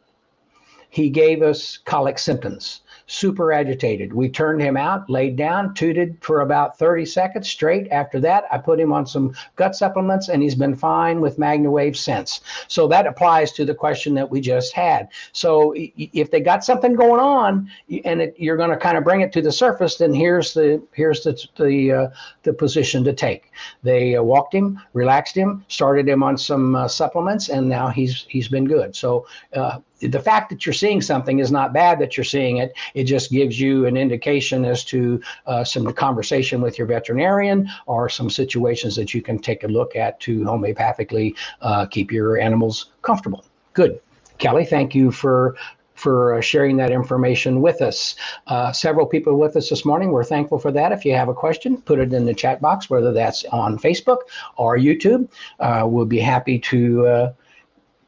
he 0.93 1.09
gave 1.09 1.41
us 1.41 1.79
colic 1.79 2.19
symptoms 2.19 2.83
super 3.07 3.53
agitated. 3.53 4.13
We 4.13 4.29
turned 4.29 4.63
him 4.63 4.77
out, 4.77 5.09
laid 5.11 5.37
down, 5.37 5.75
tooted 5.75 6.17
for 6.21 6.41
about 6.41 6.79
30 6.79 7.05
seconds 7.05 7.49
straight. 7.49 7.91
After 7.91 8.21
that, 8.21 8.45
I 8.51 8.59
put 8.59 8.79
him 8.79 8.93
on 8.93 9.07
some 9.07 9.35
gut 9.57 9.75
supplements 9.75 10.29
and 10.29 10.43
he's 10.43 10.55
been 10.55 10.75
fine 10.75 11.21
with 11.21 11.39
MagnaWave 11.39 11.97
since. 11.97 12.41
So 12.69 12.89
that 12.89 13.07
applies 13.07 13.53
to 13.53 13.65
the 13.65 13.75
question 13.75 14.15
that 14.15 14.31
we 14.31 14.41
just 14.41 14.73
had. 14.73 15.09
So 15.33 15.75
if 15.77 16.31
they 16.31 16.41
got 16.41 16.65
something 16.65 16.95
going 16.95 17.21
on 17.21 17.71
and 18.05 18.23
it, 18.23 18.35
you're 18.39 18.57
going 18.57 18.71
to 18.71 18.77
kind 18.77 18.97
of 18.97 19.05
bring 19.05 19.21
it 19.21 19.33
to 19.33 19.43
the 19.43 19.53
surface, 19.53 19.97
then 19.97 20.15
here's 20.15 20.55
the 20.55 20.83
here's 20.93 21.23
the 21.23 21.33
the, 21.57 21.93
uh, 21.93 22.09
the 22.43 22.53
position 22.53 23.05
to 23.05 23.13
take. 23.13 23.51
They 23.83 24.17
uh, 24.17 24.23
walked 24.23 24.55
him, 24.55 24.81
relaxed 24.93 25.37
him, 25.37 25.65
started 25.69 26.09
him 26.09 26.23
on 26.23 26.39
some 26.39 26.75
uh, 26.75 26.89
supplements, 26.89 27.49
and 27.49 27.69
now 27.69 27.89
he's 27.89 28.25
he's 28.29 28.49
been 28.49 28.65
good. 28.65 28.97
So 28.97 29.27
uh, 29.55 29.79
the 30.09 30.21
fact 30.21 30.51
that 30.51 30.67
you're 30.67 30.73
seeing 30.73 31.01
something 31.01 31.39
is 31.39 31.51
not 31.51 31.73
bad 31.73 31.99
that 32.01 32.17
you're 32.17 32.25
seeing 32.25 32.59
it. 32.59 32.75
It 32.95 33.05
just 33.05 33.31
gives 33.31 33.61
you 33.61 33.87
an 33.87 33.97
indication 33.97 34.65
as 34.65 34.85
to 34.87 35.21
uh, 35.47 35.65
some 35.65 35.93
conversation 35.93 36.61
with 36.61 36.79
your 36.79 36.87
veterinarian 36.87 37.69
or 37.87 38.09
some 38.09 38.31
situations 38.31 38.97
that 38.97 39.15
you 39.15 39.23
can 39.23 39.39
take 39.39 39.65
a 39.65 39.69
look 39.69 39.97
at 39.97 40.21
to 40.21 40.41
homeopathically 40.41 41.35
uh, 41.61 41.87
keep 41.87 42.11
your 42.11 42.39
animals 42.39 42.91
comfortable. 43.03 43.45
Good. 43.75 44.01
Kelly, 44.39 44.65
thank 44.65 44.95
you 44.95 45.11
for 45.11 45.57
for 45.95 46.35
uh, 46.35 46.41
sharing 46.41 46.77
that 46.79 46.91
information 46.91 47.61
with 47.61 47.81
us. 47.81 48.17
Uh, 48.49 48.73
several 48.73 49.07
people 49.07 49.39
with 49.39 49.57
us 49.57 49.71
this 49.71 49.85
morning. 49.85 50.11
We're 50.11 50.25
thankful 50.25 50.59
for 50.59 50.73
that. 50.73 50.91
If 50.91 51.05
you 51.05 51.15
have 51.15 51.29
a 51.29 51.35
question, 51.35 51.81
put 51.81 52.01
it 52.01 52.13
in 52.13 52.25
the 52.25 52.35
chat 52.35 52.61
box, 52.61 52.91
whether 52.91 53.13
that's 53.13 53.45
on 53.47 53.79
Facebook 53.79 54.19
or 54.57 54.77
YouTube. 54.77 55.31
Uh, 55.61 55.87
we'll 55.87 56.07
be 56.07 56.19
happy 56.19 56.59
to 56.59 57.07
uh, 57.07 57.33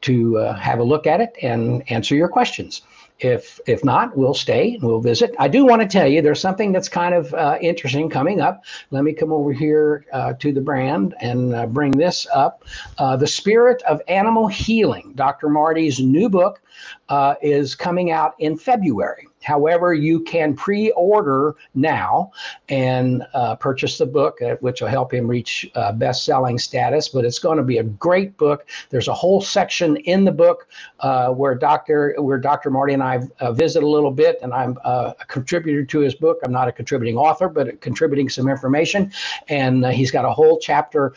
to 0.05 0.37
uh, 0.37 0.55
have 0.55 0.79
a 0.79 0.83
look 0.83 1.07
at 1.07 1.19
it 1.19 1.35
and 1.41 1.83
answer 1.91 2.15
your 2.15 2.27
questions. 2.27 2.81
If 3.19 3.61
if 3.65 3.83
not, 3.85 4.17
we'll 4.17 4.33
stay 4.33 4.73
and 4.73 4.83
we'll 4.83 4.99
visit. 4.99 5.33
I 5.39 5.47
do 5.47 5.65
want 5.65 5.81
to 5.81 5.87
tell 5.87 6.05
you 6.05 6.21
there's 6.21 6.41
something 6.41 6.73
that's 6.73 6.89
kind 6.89 7.15
of 7.15 7.33
uh, 7.33 7.57
interesting 7.61 8.09
coming 8.09 8.41
up. 8.41 8.65
Let 8.91 9.05
me 9.05 9.13
come 9.13 9.31
over 9.31 9.53
here 9.53 10.05
uh, 10.11 10.33
to 10.33 10.51
the 10.51 10.59
brand 10.59 11.15
and 11.21 11.55
uh, 11.55 11.65
bring 11.67 11.91
this 11.91 12.27
up. 12.33 12.65
Uh, 12.97 13.15
the 13.15 13.27
Spirit 13.27 13.81
of 13.83 14.01
Animal 14.09 14.47
Healing, 14.47 15.13
Dr. 15.15 15.47
Marty's 15.47 16.01
new 16.01 16.27
book, 16.27 16.61
uh, 17.07 17.35
is 17.41 17.73
coming 17.73 18.11
out 18.11 18.35
in 18.39 18.57
February. 18.57 19.27
However, 19.45 19.93
you 19.93 20.21
can 20.21 20.55
pre-order 20.55 21.55
now 21.75 22.31
and 22.67 23.23
uh, 23.33 23.55
purchase 23.55 23.97
the 23.99 24.05
book, 24.05 24.41
uh, 24.41 24.55
which 24.59 24.81
will 24.81 24.87
help 24.87 25.13
him 25.13 25.27
reach 25.27 25.69
uh, 25.75 25.91
best-selling 25.91 26.57
status. 26.57 27.09
But 27.09 27.25
it's 27.25 27.37
going 27.37 27.57
to 27.57 27.63
be 27.63 27.77
a 27.77 27.83
great 27.83 28.35
book. 28.37 28.67
There's 28.89 29.07
a 29.07 29.13
whole 29.13 29.41
section 29.41 29.97
in 29.97 30.25
the 30.25 30.31
book 30.31 30.67
uh, 31.01 31.29
where 31.29 31.53
Dr. 31.53 32.15
where 32.17 32.39
Dr. 32.39 32.71
Marty 32.71 32.93
and 32.93 33.03
I 33.03 33.21
uh, 33.39 33.51
visit 33.51 33.83
a 33.83 33.87
little 33.87 34.11
bit, 34.11 34.39
and 34.41 34.51
I'm 34.51 34.77
uh, 34.83 35.13
a 35.19 35.25
contributor 35.25 35.85
to 35.85 35.99
his 35.99 36.15
book. 36.15 36.39
I'm 36.43 36.51
not 36.51 36.67
a 36.67 36.71
contributing 36.71 37.17
author, 37.17 37.47
but 37.47 37.79
contributing 37.81 38.29
some 38.29 38.49
information. 38.49 39.11
And 39.47 39.85
he's 39.85 40.09
got 40.09 40.25
a 40.25 40.31
whole 40.31 40.57
chapter 40.59 41.13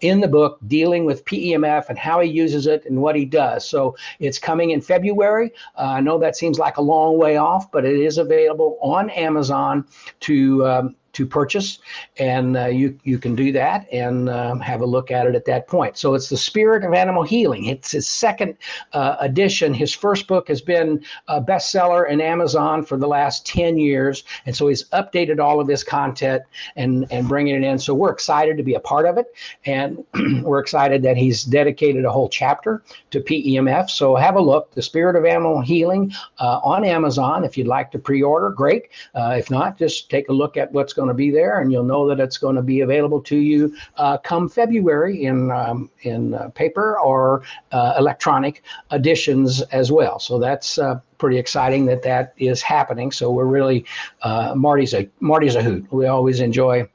in 0.00 0.20
the 0.20 0.28
book 0.28 0.58
dealing 0.66 1.04
with 1.04 1.24
PEMF 1.24 1.88
and 1.88 1.98
how 1.98 2.20
he 2.20 2.30
uses 2.30 2.66
it 2.66 2.84
and 2.86 3.00
what 3.00 3.16
he 3.16 3.24
does. 3.24 3.68
So 3.68 3.96
it's 4.20 4.38
coming 4.38 4.70
in 4.70 4.80
February. 4.80 5.52
I 5.76 6.00
know 6.00 6.18
that 6.18 6.36
seems 6.36 6.58
like 6.58 6.76
a 6.76 6.82
long 6.82 7.18
way 7.18 7.36
off, 7.36 7.70
but 7.70 7.84
it 7.84 7.98
is 7.98 8.18
available 8.18 8.78
on 8.80 9.10
Amazon 9.10 9.86
to 10.20 10.66
um, 10.66 10.96
to 11.14 11.26
purchase, 11.26 11.78
and 12.18 12.56
uh, 12.56 12.66
you 12.66 12.98
you 13.04 13.18
can 13.18 13.34
do 13.34 13.52
that 13.52 13.86
and 13.92 14.28
um, 14.28 14.60
have 14.60 14.80
a 14.80 14.86
look 14.86 15.10
at 15.10 15.26
it 15.26 15.34
at 15.34 15.44
that 15.46 15.66
point. 15.66 15.96
So 15.96 16.14
it's 16.14 16.28
the 16.28 16.36
Spirit 16.36 16.84
of 16.84 16.92
Animal 16.92 17.22
Healing. 17.22 17.66
It's 17.66 17.92
his 17.92 18.08
second 18.08 18.56
uh, 18.92 19.16
edition. 19.20 19.72
His 19.72 19.94
first 19.94 20.26
book 20.26 20.48
has 20.48 20.60
been 20.60 21.04
a 21.28 21.40
bestseller 21.40 22.08
in 22.08 22.20
Amazon 22.20 22.84
for 22.84 22.96
the 22.96 23.06
last 23.08 23.46
ten 23.46 23.78
years, 23.78 24.24
and 24.46 24.54
so 24.54 24.68
he's 24.68 24.84
updated 24.90 25.40
all 25.40 25.60
of 25.60 25.66
this 25.66 25.82
content 25.82 26.42
and 26.76 27.06
and 27.10 27.28
bringing 27.28 27.56
it 27.56 27.66
in. 27.66 27.78
So 27.78 27.94
we're 27.94 28.12
excited 28.12 28.56
to 28.56 28.62
be 28.62 28.74
a 28.74 28.80
part 28.80 29.06
of 29.06 29.18
it, 29.18 29.26
and 29.64 30.04
we're 30.42 30.60
excited 30.60 31.02
that 31.02 31.16
he's 31.16 31.44
dedicated 31.44 32.04
a 32.04 32.10
whole 32.10 32.28
chapter 32.28 32.82
to 33.10 33.20
PEMF. 33.20 33.90
So 33.90 34.16
have 34.16 34.36
a 34.36 34.40
look, 34.40 34.72
the 34.72 34.82
Spirit 34.82 35.16
of 35.16 35.24
Animal 35.24 35.60
Healing 35.60 36.12
uh, 36.38 36.60
on 36.62 36.84
Amazon. 36.84 37.44
If 37.44 37.56
you'd 37.56 37.66
like 37.66 37.90
to 37.92 37.98
pre-order, 37.98 38.50
great. 38.50 38.88
Uh, 39.14 39.36
if 39.38 39.50
not, 39.50 39.78
just 39.78 40.10
take 40.10 40.28
a 40.28 40.32
look 40.32 40.56
at 40.56 40.72
what's 40.72 40.92
going 40.92 41.03
going 41.04 41.16
to 41.16 41.22
be 41.26 41.30
there, 41.30 41.60
and 41.60 41.70
you'll 41.70 41.84
know 41.84 42.08
that 42.08 42.20
it's 42.20 42.38
going 42.38 42.56
to 42.56 42.62
be 42.62 42.80
available 42.80 43.20
to 43.22 43.36
you 43.36 43.74
uh, 43.96 44.16
come 44.18 44.48
February 44.48 45.24
in 45.24 45.50
um, 45.50 45.90
in 46.02 46.34
uh, 46.34 46.48
paper 46.50 46.98
or 46.98 47.42
uh, 47.72 47.94
electronic 47.98 48.62
editions 48.92 49.62
as 49.72 49.92
well. 49.92 50.18
So 50.18 50.38
that's 50.38 50.78
uh, 50.78 51.00
pretty 51.18 51.38
exciting 51.38 51.86
that 51.86 52.02
that 52.02 52.34
is 52.38 52.62
happening. 52.62 53.12
So 53.12 53.30
we're 53.30 53.44
really 53.44 53.84
uh, 54.22 54.54
Marty's 54.56 54.94
a 54.94 55.08
Marty's 55.20 55.56
a 55.56 55.62
hoot. 55.62 55.86
We 55.92 56.06
always 56.06 56.40
enjoy 56.40 56.88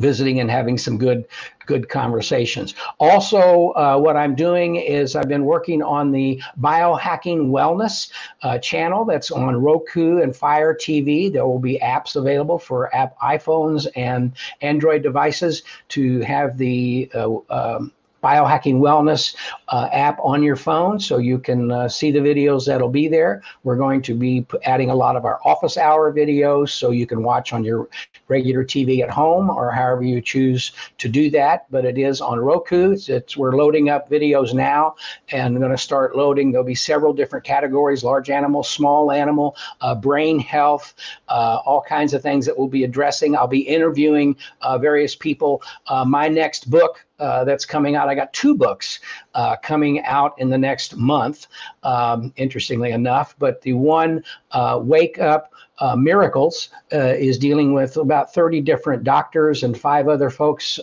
visiting 0.00 0.40
and 0.40 0.50
having 0.50 0.78
some 0.78 0.98
good 0.98 1.26
good 1.66 1.88
conversations. 1.88 2.74
Also, 2.98 3.70
uh, 3.74 3.96
what 3.96 4.16
I'm 4.16 4.34
doing 4.34 4.74
is 4.74 5.14
I've 5.14 5.28
been 5.28 5.44
working 5.44 5.82
on 5.82 6.10
the 6.10 6.42
biohacking 6.60 7.50
wellness 7.50 8.10
uh, 8.42 8.58
channel 8.58 9.04
that's 9.04 9.30
on 9.30 9.54
Roku 9.62 10.20
and 10.20 10.34
Fire 10.34 10.74
TV. 10.74 11.32
There 11.32 11.46
will 11.46 11.60
be 11.60 11.78
apps 11.78 12.16
available 12.16 12.58
for 12.58 12.92
app 12.94 13.16
iPhones 13.20 13.86
and 13.94 14.32
Android 14.62 15.04
devices 15.04 15.62
to 15.90 16.20
have 16.22 16.58
the 16.58 17.08
uh, 17.14 17.36
um, 17.50 17.92
biohacking 18.22 18.76
wellness 18.76 19.34
uh, 19.68 19.88
app 19.92 20.18
on 20.22 20.42
your 20.42 20.56
phone 20.56 21.00
so 21.00 21.18
you 21.18 21.38
can 21.38 21.70
uh, 21.70 21.88
see 21.88 22.10
the 22.10 22.18
videos 22.18 22.66
that'll 22.66 22.88
be 22.88 23.08
there. 23.08 23.42
We're 23.62 23.76
going 23.76 24.02
to 24.02 24.14
be 24.14 24.46
adding 24.64 24.90
a 24.90 24.94
lot 24.94 25.16
of 25.16 25.24
our 25.24 25.40
office 25.44 25.76
hour 25.76 26.12
videos 26.12 26.70
so 26.70 26.90
you 26.90 27.06
can 27.06 27.22
watch 27.22 27.52
on 27.52 27.64
your 27.64 27.88
regular 28.28 28.64
tv 28.64 29.02
at 29.02 29.10
home 29.10 29.50
or 29.50 29.70
however 29.70 30.02
you 30.02 30.20
choose 30.20 30.72
to 30.98 31.08
do 31.08 31.30
that. 31.30 31.66
But 31.70 31.84
it 31.84 31.98
is 31.98 32.20
on 32.20 32.38
roku. 32.38 32.92
It's, 32.92 33.08
it's 33.08 33.36
we're 33.36 33.56
loading 33.56 33.88
up 33.88 34.10
videos 34.10 34.54
now 34.54 34.96
and 35.30 35.58
going 35.58 35.70
to 35.70 35.78
start 35.78 36.16
loading. 36.16 36.52
There'll 36.52 36.66
be 36.66 36.74
several 36.74 37.12
different 37.12 37.44
categories 37.44 38.04
large 38.04 38.30
animal 38.30 38.62
small 38.62 39.10
animal 39.12 39.56
uh, 39.80 39.94
brain 39.94 40.38
health 40.38 40.94
uh, 41.28 41.58
all 41.64 41.82
kinds 41.82 42.14
of 42.14 42.22
things 42.22 42.46
that 42.46 42.56
we'll 42.56 42.68
be 42.68 42.84
addressing. 42.84 43.36
I'll 43.36 43.46
be 43.46 43.60
interviewing 43.60 44.36
uh, 44.62 44.78
various 44.78 45.14
people. 45.14 45.62
Uh, 45.86 46.04
my 46.04 46.28
next 46.28 46.70
book 46.70 47.04
uh, 47.20 47.44
that's 47.44 47.64
coming 47.64 47.94
out. 47.94 48.08
I 48.08 48.14
got 48.14 48.32
two 48.32 48.56
books 48.56 49.00
uh, 49.34 49.56
coming 49.56 50.02
out 50.04 50.34
in 50.38 50.48
the 50.50 50.58
next 50.58 50.96
month, 50.96 51.46
um, 51.82 52.32
interestingly 52.36 52.90
enough. 52.92 53.36
But 53.38 53.60
the 53.62 53.74
one, 53.74 54.24
uh, 54.50 54.80
Wake 54.82 55.18
Up 55.18 55.52
uh, 55.78 55.96
Miracles, 55.96 56.70
is 56.90 57.38
dealing 57.38 57.72
with 57.72 57.96
about 57.96 58.34
30 58.34 58.60
different 58.60 59.04
doctors 59.04 59.62
and 59.62 59.78
five 59.78 60.08
other 60.08 60.30
folks, 60.30 60.78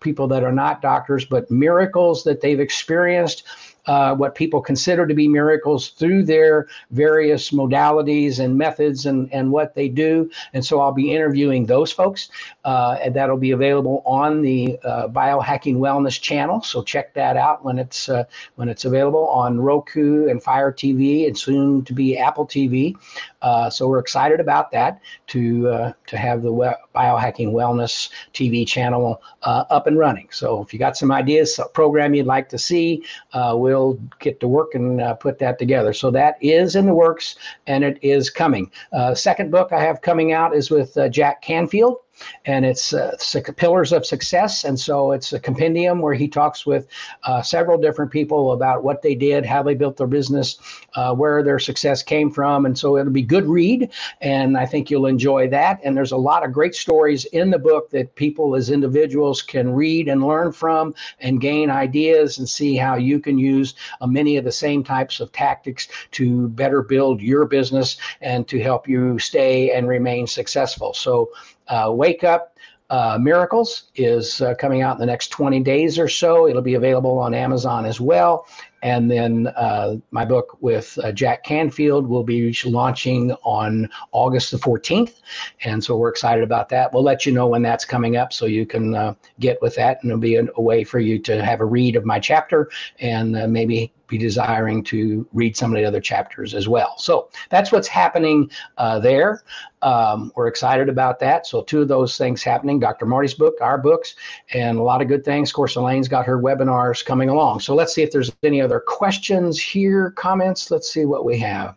people 0.00 0.28
that 0.28 0.44
are 0.44 0.52
not 0.52 0.80
doctors, 0.80 1.24
but 1.24 1.50
miracles 1.50 2.24
that 2.24 2.40
they've 2.40 2.60
experienced 2.60 3.44
uh, 3.86 4.14
what 4.14 4.34
people 4.34 4.60
consider 4.60 5.06
to 5.06 5.14
be 5.14 5.28
miracles 5.28 5.90
through 5.90 6.24
their 6.24 6.68
various 6.90 7.50
modalities 7.50 8.38
and 8.38 8.56
methods 8.56 9.06
and, 9.06 9.32
and 9.32 9.50
what 9.50 9.74
they 9.74 9.88
do. 9.88 10.30
And 10.52 10.64
so 10.64 10.80
I'll 10.80 10.92
be 10.92 11.12
interviewing 11.12 11.66
those 11.66 11.90
folks, 11.90 12.30
uh, 12.64 12.98
and 13.02 13.14
that'll 13.14 13.36
be 13.36 13.52
available 13.52 14.02
on 14.04 14.42
the 14.42 14.78
uh, 14.84 15.08
Biohacking 15.08 15.76
Wellness 15.76 16.20
channel. 16.20 16.60
So 16.62 16.82
check 16.82 17.14
that 17.14 17.36
out 17.36 17.64
when 17.64 17.78
it's 17.78 18.08
uh, 18.08 18.24
when 18.56 18.68
it's 18.68 18.84
available 18.84 19.28
on 19.28 19.60
Roku 19.60 20.28
and 20.28 20.42
Fire 20.42 20.72
TV, 20.72 21.26
and 21.26 21.36
soon 21.36 21.84
to 21.84 21.92
be 21.92 22.18
Apple 22.18 22.46
TV. 22.46 22.96
Uh, 23.42 23.70
so 23.70 23.88
we're 23.88 23.98
excited 23.98 24.40
about 24.40 24.70
that 24.72 25.00
to 25.28 25.68
uh, 25.68 25.92
to 26.06 26.16
have 26.16 26.42
the 26.42 26.50
Biohacking 26.94 27.52
Wellness 27.52 28.10
TV 28.34 28.66
channel 28.66 29.22
up 29.42 29.86
and 29.86 29.98
running. 29.98 30.28
So 30.30 30.60
if 30.62 30.72
you 30.72 30.78
got 30.78 30.96
some 30.96 31.10
ideas, 31.10 31.58
a 31.58 31.66
program 31.66 32.14
you'd 32.14 32.26
like 32.26 32.48
to 32.50 32.58
see, 32.58 33.02
we'll 33.34 33.78
we'll 33.78 34.00
get 34.18 34.40
to 34.40 34.48
work 34.48 34.74
and 34.74 35.00
uh, 35.00 35.14
put 35.14 35.38
that 35.38 35.58
together. 35.58 35.92
So 35.92 36.10
that 36.10 36.36
is 36.40 36.76
in 36.76 36.86
the 36.86 36.94
works 36.94 37.36
and 37.66 37.84
it 37.84 37.98
is 38.02 38.30
coming. 38.30 38.70
Uh, 38.92 39.14
second 39.14 39.50
book 39.50 39.72
I 39.72 39.80
have 39.80 40.00
coming 40.02 40.32
out 40.32 40.54
is 40.54 40.70
with 40.70 40.96
uh, 40.96 41.08
Jack 41.08 41.42
Canfield 41.42 41.96
and 42.44 42.64
it's 42.64 42.92
uh, 42.92 43.16
pillars 43.56 43.92
of 43.92 44.06
success. 44.06 44.64
And 44.64 44.78
so 44.78 45.12
it's 45.12 45.32
a 45.32 45.40
compendium 45.40 46.00
where 46.00 46.14
he 46.14 46.28
talks 46.28 46.66
with 46.66 46.86
uh, 47.24 47.42
several 47.42 47.78
different 47.78 48.10
people 48.10 48.52
about 48.52 48.84
what 48.84 49.02
they 49.02 49.14
did 49.14 49.44
how 49.44 49.62
they 49.62 49.74
built 49.74 49.96
their 49.96 50.06
business 50.06 50.58
uh, 50.94 51.14
where 51.14 51.42
their 51.42 51.58
success 51.58 52.02
came 52.02 52.30
from. 52.30 52.66
And 52.66 52.78
so 52.78 52.96
it'll 52.96 53.12
be 53.12 53.22
good 53.22 53.46
read 53.46 53.90
and 54.20 54.56
i 54.56 54.66
think 54.66 54.90
you'll 54.90 55.06
enjoy 55.06 55.48
that. 55.48 55.80
And 55.82 55.96
there's 55.96 56.12
a 56.12 56.16
lot 56.16 56.44
of 56.44 56.52
great 56.52 56.74
stories 56.74 57.24
in 57.26 57.50
the 57.50 57.58
book 57.58 57.90
that 57.90 58.14
people 58.14 58.54
as 58.54 58.70
individuals 58.70 59.42
can 59.42 59.72
read 59.72 60.08
and 60.08 60.24
learn 60.24 60.52
from 60.52 60.94
and 61.20 61.40
gain 61.40 61.70
ideas 61.70 62.38
and 62.38 62.48
see 62.48 62.76
how 62.76 62.96
you 62.96 63.20
can 63.20 63.38
use 63.38 63.74
uh, 64.00 64.06
many 64.06 64.36
of 64.36 64.44
the 64.44 64.52
same 64.52 64.82
types 64.84 65.20
of 65.20 65.32
tactics 65.32 65.88
to 66.12 66.48
better 66.48 66.82
build 66.82 67.20
your 67.20 67.46
business 67.46 67.96
and 68.20 68.46
to 68.48 68.60
help 68.60 68.88
you 68.88 69.18
stay 69.18 69.70
and 69.72 69.88
remain 69.88 70.26
successful. 70.26 70.92
So 70.94 71.30
uh, 71.68 71.90
Wake 71.92 72.24
Up 72.24 72.56
uh, 72.90 73.18
Miracles 73.20 73.90
is 73.96 74.40
uh, 74.40 74.54
coming 74.54 74.80
out 74.80 74.94
in 74.96 75.00
the 75.00 75.06
next 75.06 75.28
20 75.28 75.60
days 75.60 75.98
or 75.98 76.08
so. 76.08 76.48
It'll 76.48 76.62
be 76.62 76.74
available 76.74 77.18
on 77.18 77.34
Amazon 77.34 77.84
as 77.84 78.00
well. 78.00 78.46
And 78.82 79.10
then 79.10 79.48
uh, 79.48 79.96
my 80.10 80.24
book 80.24 80.56
with 80.60 80.98
uh, 81.02 81.12
Jack 81.12 81.44
Canfield 81.44 82.06
will 82.06 82.22
be 82.22 82.56
launching 82.64 83.32
on 83.42 83.90
August 84.12 84.52
the 84.52 84.56
14th. 84.56 85.20
And 85.64 85.82
so 85.84 85.96
we're 85.96 86.08
excited 86.08 86.42
about 86.42 86.70
that. 86.70 86.92
We'll 86.94 87.02
let 87.02 87.26
you 87.26 87.32
know 87.32 87.48
when 87.48 87.60
that's 87.60 87.84
coming 87.84 88.16
up 88.16 88.32
so 88.32 88.46
you 88.46 88.64
can 88.64 88.94
uh, 88.94 89.14
get 89.38 89.60
with 89.60 89.74
that. 89.74 89.98
And 90.02 90.10
it'll 90.10 90.20
be 90.20 90.36
a 90.36 90.60
way 90.60 90.84
for 90.84 90.98
you 90.98 91.18
to 91.20 91.44
have 91.44 91.60
a 91.60 91.66
read 91.66 91.96
of 91.96 92.06
my 92.06 92.18
chapter 92.18 92.70
and 93.00 93.32
maybe 93.52 93.92
be 94.08 94.18
desiring 94.18 94.82
to 94.84 95.26
read 95.32 95.56
some 95.56 95.72
of 95.72 95.78
the 95.78 95.84
other 95.84 96.00
chapters 96.00 96.54
as 96.54 96.68
well. 96.68 96.94
So 96.98 97.28
that's 97.50 97.70
what's 97.70 97.86
happening 97.86 98.50
uh, 98.78 98.98
there. 98.98 99.42
Um, 99.82 100.32
we're 100.34 100.48
excited 100.48 100.88
about 100.88 101.20
that. 101.20 101.46
So 101.46 101.62
two 101.62 101.82
of 101.82 101.88
those 101.88 102.18
things 102.18 102.42
happening: 102.42 102.80
Dr. 102.80 103.06
Marty's 103.06 103.34
book, 103.34 103.54
our 103.60 103.78
books, 103.78 104.16
and 104.52 104.78
a 104.78 104.82
lot 104.82 105.00
of 105.00 105.08
good 105.08 105.24
things. 105.24 105.50
Of 105.50 105.54
course, 105.54 105.76
Elaine's 105.76 106.08
got 106.08 106.26
her 106.26 106.42
webinars 106.42 107.04
coming 107.04 107.28
along. 107.28 107.60
So 107.60 107.74
let's 107.74 107.94
see 107.94 108.02
if 108.02 108.10
there's 108.10 108.32
any 108.42 108.60
other 108.60 108.80
questions 108.80 109.60
here, 109.60 110.10
comments. 110.12 110.70
Let's 110.70 110.90
see 110.90 111.04
what 111.04 111.24
we 111.24 111.38
have. 111.38 111.76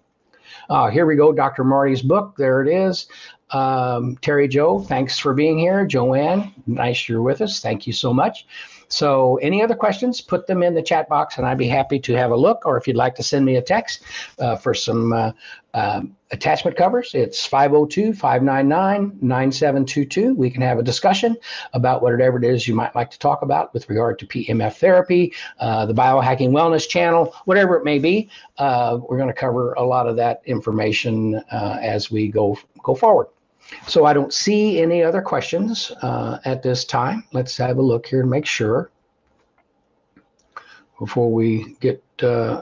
Uh, 0.69 0.89
here 0.89 1.05
we 1.05 1.15
go. 1.15 1.31
Dr. 1.31 1.63
Marty's 1.63 2.01
book. 2.01 2.35
There 2.37 2.61
it 2.61 2.67
is. 2.67 3.07
Um, 3.51 4.17
Terry 4.21 4.47
Joe, 4.47 4.79
thanks 4.79 5.19
for 5.19 5.33
being 5.33 5.59
here. 5.59 5.85
Joanne, 5.85 6.53
nice 6.67 7.09
you're 7.09 7.21
with 7.21 7.41
us. 7.41 7.59
Thank 7.59 7.85
you 7.85 7.93
so 7.93 8.13
much. 8.13 8.45
So, 8.91 9.37
any 9.37 9.63
other 9.63 9.75
questions, 9.75 10.19
put 10.19 10.47
them 10.47 10.61
in 10.61 10.73
the 10.73 10.81
chat 10.81 11.07
box 11.07 11.37
and 11.37 11.47
I'd 11.47 11.57
be 11.57 11.67
happy 11.67 11.97
to 11.99 12.13
have 12.13 12.31
a 12.31 12.35
look. 12.35 12.65
Or 12.65 12.77
if 12.77 12.87
you'd 12.87 12.97
like 12.97 13.15
to 13.15 13.23
send 13.23 13.45
me 13.45 13.55
a 13.55 13.61
text 13.61 14.03
uh, 14.37 14.57
for 14.57 14.73
some 14.73 15.13
uh, 15.13 15.31
um, 15.73 16.15
attachment 16.31 16.75
covers, 16.75 17.11
it's 17.13 17.45
502 17.45 18.13
599 18.13 19.17
9722. 19.21 20.35
We 20.35 20.49
can 20.49 20.61
have 20.61 20.77
a 20.77 20.83
discussion 20.83 21.37
about 21.73 22.01
whatever 22.01 22.37
it 22.37 22.43
is 22.43 22.67
you 22.67 22.75
might 22.75 22.93
like 22.93 23.09
to 23.11 23.19
talk 23.19 23.41
about 23.41 23.73
with 23.73 23.89
regard 23.89 24.19
to 24.19 24.27
PMF 24.27 24.73
therapy, 24.73 25.33
uh, 25.59 25.85
the 25.85 25.93
biohacking 25.93 26.49
wellness 26.49 26.87
channel, 26.87 27.33
whatever 27.45 27.77
it 27.77 27.85
may 27.85 27.97
be. 27.97 28.29
Uh, 28.57 28.99
we're 29.07 29.17
going 29.17 29.29
to 29.29 29.33
cover 29.33 29.71
a 29.73 29.83
lot 29.83 30.05
of 30.05 30.17
that 30.17 30.41
information 30.45 31.35
uh, 31.51 31.77
as 31.81 32.11
we 32.11 32.27
go, 32.27 32.57
go 32.83 32.93
forward. 32.93 33.27
So 33.87 34.05
I 34.05 34.13
don't 34.13 34.33
see 34.33 34.81
any 34.81 35.03
other 35.03 35.21
questions 35.21 35.91
uh, 36.01 36.39
at 36.45 36.61
this 36.61 36.85
time. 36.85 37.23
Let's 37.33 37.57
have 37.57 37.77
a 37.77 37.81
look 37.81 38.05
here 38.05 38.21
and 38.21 38.29
make 38.29 38.45
sure 38.45 38.91
before 40.99 41.31
we 41.31 41.75
get 41.79 42.03
uh, 42.21 42.61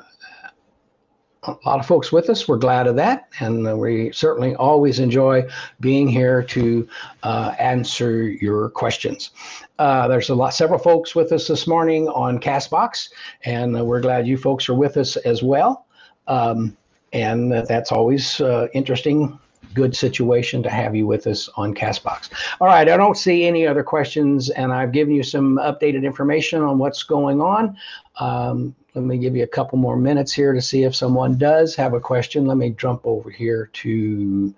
a 1.44 1.56
lot 1.66 1.80
of 1.80 1.86
folks 1.86 2.12
with 2.12 2.30
us. 2.30 2.48
We're 2.48 2.58
glad 2.58 2.88
of 2.88 2.96
that. 2.98 3.30
And 3.40 3.80
we 3.80 4.12
certainly 4.12 4.56
always 4.56 5.00
enjoy 5.00 5.44
being 5.80 6.08
here 6.08 6.44
to 6.44 6.88
uh, 7.24 7.54
answer 7.60 8.30
your 8.30 8.70
questions. 8.70 9.32
Uh, 9.78 10.08
there's 10.08 10.30
a 10.30 10.36
lot, 10.36 10.54
several 10.54 10.80
folks 10.80 11.16
with 11.16 11.32
us 11.32 11.48
this 11.48 11.68
morning 11.68 12.08
on 12.10 12.40
Castbox, 12.40 13.10
and 13.46 13.86
we're 13.86 14.02
glad 14.02 14.28
you 14.28 14.38
folks 14.38 14.68
are 14.70 14.74
with 14.74 14.98
us 14.98 15.16
as 15.18 15.42
well. 15.42 15.86
Um, 16.28 16.76
and 17.14 17.52
that's 17.52 17.92
always 17.92 18.40
uh, 18.42 18.68
interesting 18.74 19.40
good 19.74 19.96
situation 19.96 20.64
to 20.64 20.70
have 20.70 20.96
you 20.96 21.06
with 21.06 21.28
us 21.28 21.50
on 21.56 21.74
Castbox. 21.74 22.30
All 22.60 22.68
right, 22.68 22.90
I 22.90 22.98
don't 22.98 23.18
see 23.18 23.46
any 23.46 23.68
other 23.68 23.84
questions, 23.84 24.50
and 24.50 24.72
I've 24.74 24.92
given 24.92 25.14
you 25.14 25.24
some 25.24 25.58
updated 25.58 26.04
information 26.04 26.62
on 26.62 26.78
what's 26.78 27.04
going 27.04 27.42
on. 27.42 27.78
Um, 28.20 28.76
let 28.96 29.04
me 29.04 29.18
give 29.18 29.36
you 29.36 29.44
a 29.44 29.48
couple 29.48 29.78
more 29.78 29.96
minutes 29.96 30.34
here 30.34 30.54
to 30.54 30.62
see 30.62 30.84
if 30.84 30.96
someone 30.96 31.38
does 31.38 31.76
have 31.76 31.94
a 31.94 32.00
question. 32.00 32.46
Let 32.46 32.58
me 32.58 32.72
jump 32.72 33.02
over 33.06 33.30
here 33.30 33.70
to 33.74 34.54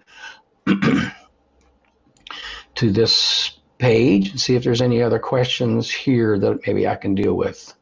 to 2.76 2.92
this 2.92 3.60
page 3.78 4.30
and 4.30 4.40
see 4.40 4.56
if 4.56 4.64
there's 4.64 4.82
any 4.82 5.02
other 5.02 5.20
questions 5.20 5.92
here 5.92 6.40
that 6.40 6.66
maybe 6.66 6.88
I 6.88 6.96
can 6.96 7.16
deal 7.16 7.34
with. 7.34 7.74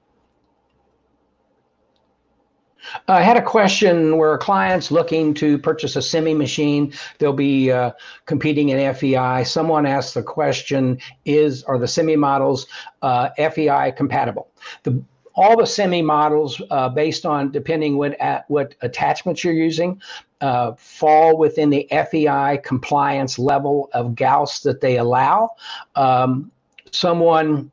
I 3.08 3.22
had 3.22 3.38
a 3.38 3.42
question 3.42 4.18
where 4.18 4.34
a 4.34 4.38
client's 4.38 4.92
looking 4.92 5.34
to 5.36 5.58
purchase 5.58 5.96
a 5.96 6.02
semi 6.02 6.34
machine. 6.34 6.94
They'll 7.18 7.34
be 7.34 7.72
uh, 7.72 7.92
competing 8.26 8.70
in 8.70 8.94
FEI. 8.94 9.44
Someone 9.44 9.86
asked 9.86 10.14
the 10.14 10.24
question: 10.24 11.00
Is 11.26 11.64
are 11.64 11.78
the 11.78 11.88
semi 11.88 12.16
models 12.16 12.68
uh, 13.02 13.30
FEI 13.38 13.94
compatible? 13.96 14.50
The 14.84 15.02
all 15.36 15.58
the 15.58 15.66
semi 15.66 16.02
models, 16.02 16.62
uh, 16.70 16.90
based 16.90 17.26
on 17.26 17.52
depending 17.52 17.98
what 17.98 18.20
at 18.20 18.44
what 18.50 18.76
attachments 18.82 19.44
you're 19.44 19.54
using, 19.54 20.02
uh, 20.42 20.74
fall 20.74 21.38
within 21.38 21.70
the 21.70 21.88
FEI 21.90 22.60
compliance 22.64 23.40
level 23.40 23.90
of 23.94 24.16
Gauss 24.16 24.62
that 24.62 24.82
they 24.82 24.98
allow. 24.98 25.50
Um, 25.96 26.52
someone 26.92 27.72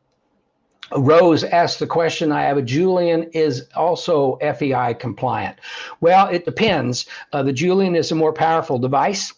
Rose 0.95 1.45
asked 1.45 1.79
the 1.79 1.87
question 1.87 2.31
I 2.33 2.43
have 2.43 2.57
a 2.57 2.63
Julian 2.63 3.25
is 3.33 3.67
also 3.75 4.37
FEI 4.37 4.95
compliant. 4.95 5.57
Well, 6.01 6.29
it 6.29 6.45
depends. 6.45 7.07
Uh, 7.33 7.43
the 7.43 7.53
Julian 7.53 7.97
is 7.97 8.13
a 8.13 8.15
more 8.15 8.33
powerful 8.33 8.79
device. 8.79 9.33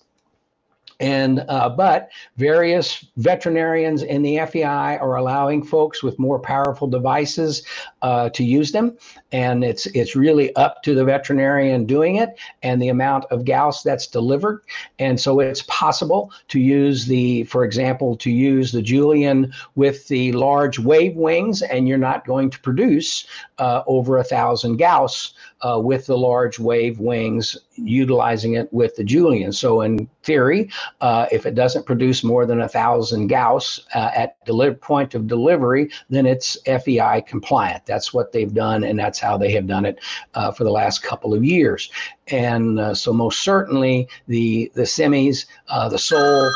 And 1.00 1.44
uh, 1.48 1.68
but 1.68 2.11
various 2.38 3.06
veterinarians 3.16 4.02
in 4.02 4.22
the 4.22 4.40
FEI 4.46 4.98
are 4.98 5.14
allowing 5.14 5.62
folks 5.62 6.02
with 6.02 6.18
more 6.18 6.40
powerful 6.40 6.88
devices 6.88 7.62
uh, 8.02 8.28
to 8.30 8.44
use 8.44 8.72
them, 8.72 8.96
and 9.32 9.64
it's 9.64 9.87
it's 9.87 10.14
really 10.14 10.54
up 10.56 10.82
to 10.82 10.94
the 10.94 11.04
veterinarian 11.04 11.84
doing 11.84 12.16
it 12.16 12.38
and 12.62 12.80
the 12.80 12.88
amount 12.88 13.24
of 13.30 13.44
Gauss 13.44 13.82
that's 13.82 14.06
delivered. 14.06 14.62
And 14.98 15.20
so 15.20 15.40
it's 15.40 15.62
possible 15.62 16.32
to 16.48 16.61
use 16.61 17.06
the, 17.06 17.44
for 17.44 17.64
example, 17.64 18.16
to 18.16 18.30
use 18.30 18.72
the 18.72 18.82
Julian 18.82 19.52
with 19.74 20.06
the 20.08 20.32
large 20.32 20.78
wave 20.78 21.16
wings, 21.16 21.62
and 21.62 21.88
you're 21.88 21.98
not 21.98 22.26
going 22.26 22.50
to 22.50 22.61
produce 22.61 23.26
uh, 23.58 23.82
over 23.87 24.18
a 24.18 24.24
thousand 24.24 24.76
Gauss 24.76 25.34
uh, 25.62 25.80
with 25.80 26.06
the 26.06 26.16
large 26.16 26.58
wave 26.58 27.00
wings, 27.00 27.56
utilizing 27.74 28.54
it 28.54 28.72
with 28.72 28.94
the 28.96 29.04
Julian. 29.04 29.52
So 29.52 29.80
in 29.80 30.08
theory, 30.22 30.70
uh, 31.00 31.26
if 31.32 31.46
it 31.46 31.54
doesn't 31.54 31.87
produce 31.87 32.22
more 32.22 32.46
than 32.46 32.61
a 32.61 32.68
thousand 32.68 33.28
Gauss 33.28 33.80
uh, 33.94 34.11
at 34.14 34.44
deli- 34.44 34.74
point 34.74 35.14
of 35.14 35.26
delivery, 35.26 35.90
then 36.11 36.26
it's 36.26 36.56
FEI 36.64 37.22
compliant. 37.26 37.88
That's 37.88 38.14
what 38.14 38.31
they've 38.31 38.53
done, 38.55 38.85
and 38.85 38.96
that's 38.96 39.18
how 39.18 39.37
they 39.37 39.51
have 39.53 39.66
done 39.66 39.85
it 39.85 39.98
uh, 40.35 40.53
for 40.53 40.62
the 40.62 40.70
last 40.70 41.03
couple 41.03 41.35
of 41.35 41.44
years. 41.44 41.90
And 42.29 42.79
uh, 42.79 42.94
so 42.94 43.12
most 43.12 43.40
certainly 43.40 44.07
the 44.29 44.70
the 44.74 44.83
semis, 44.83 45.46
uh, 45.68 45.88
the 45.88 45.98
sole, 45.98 46.48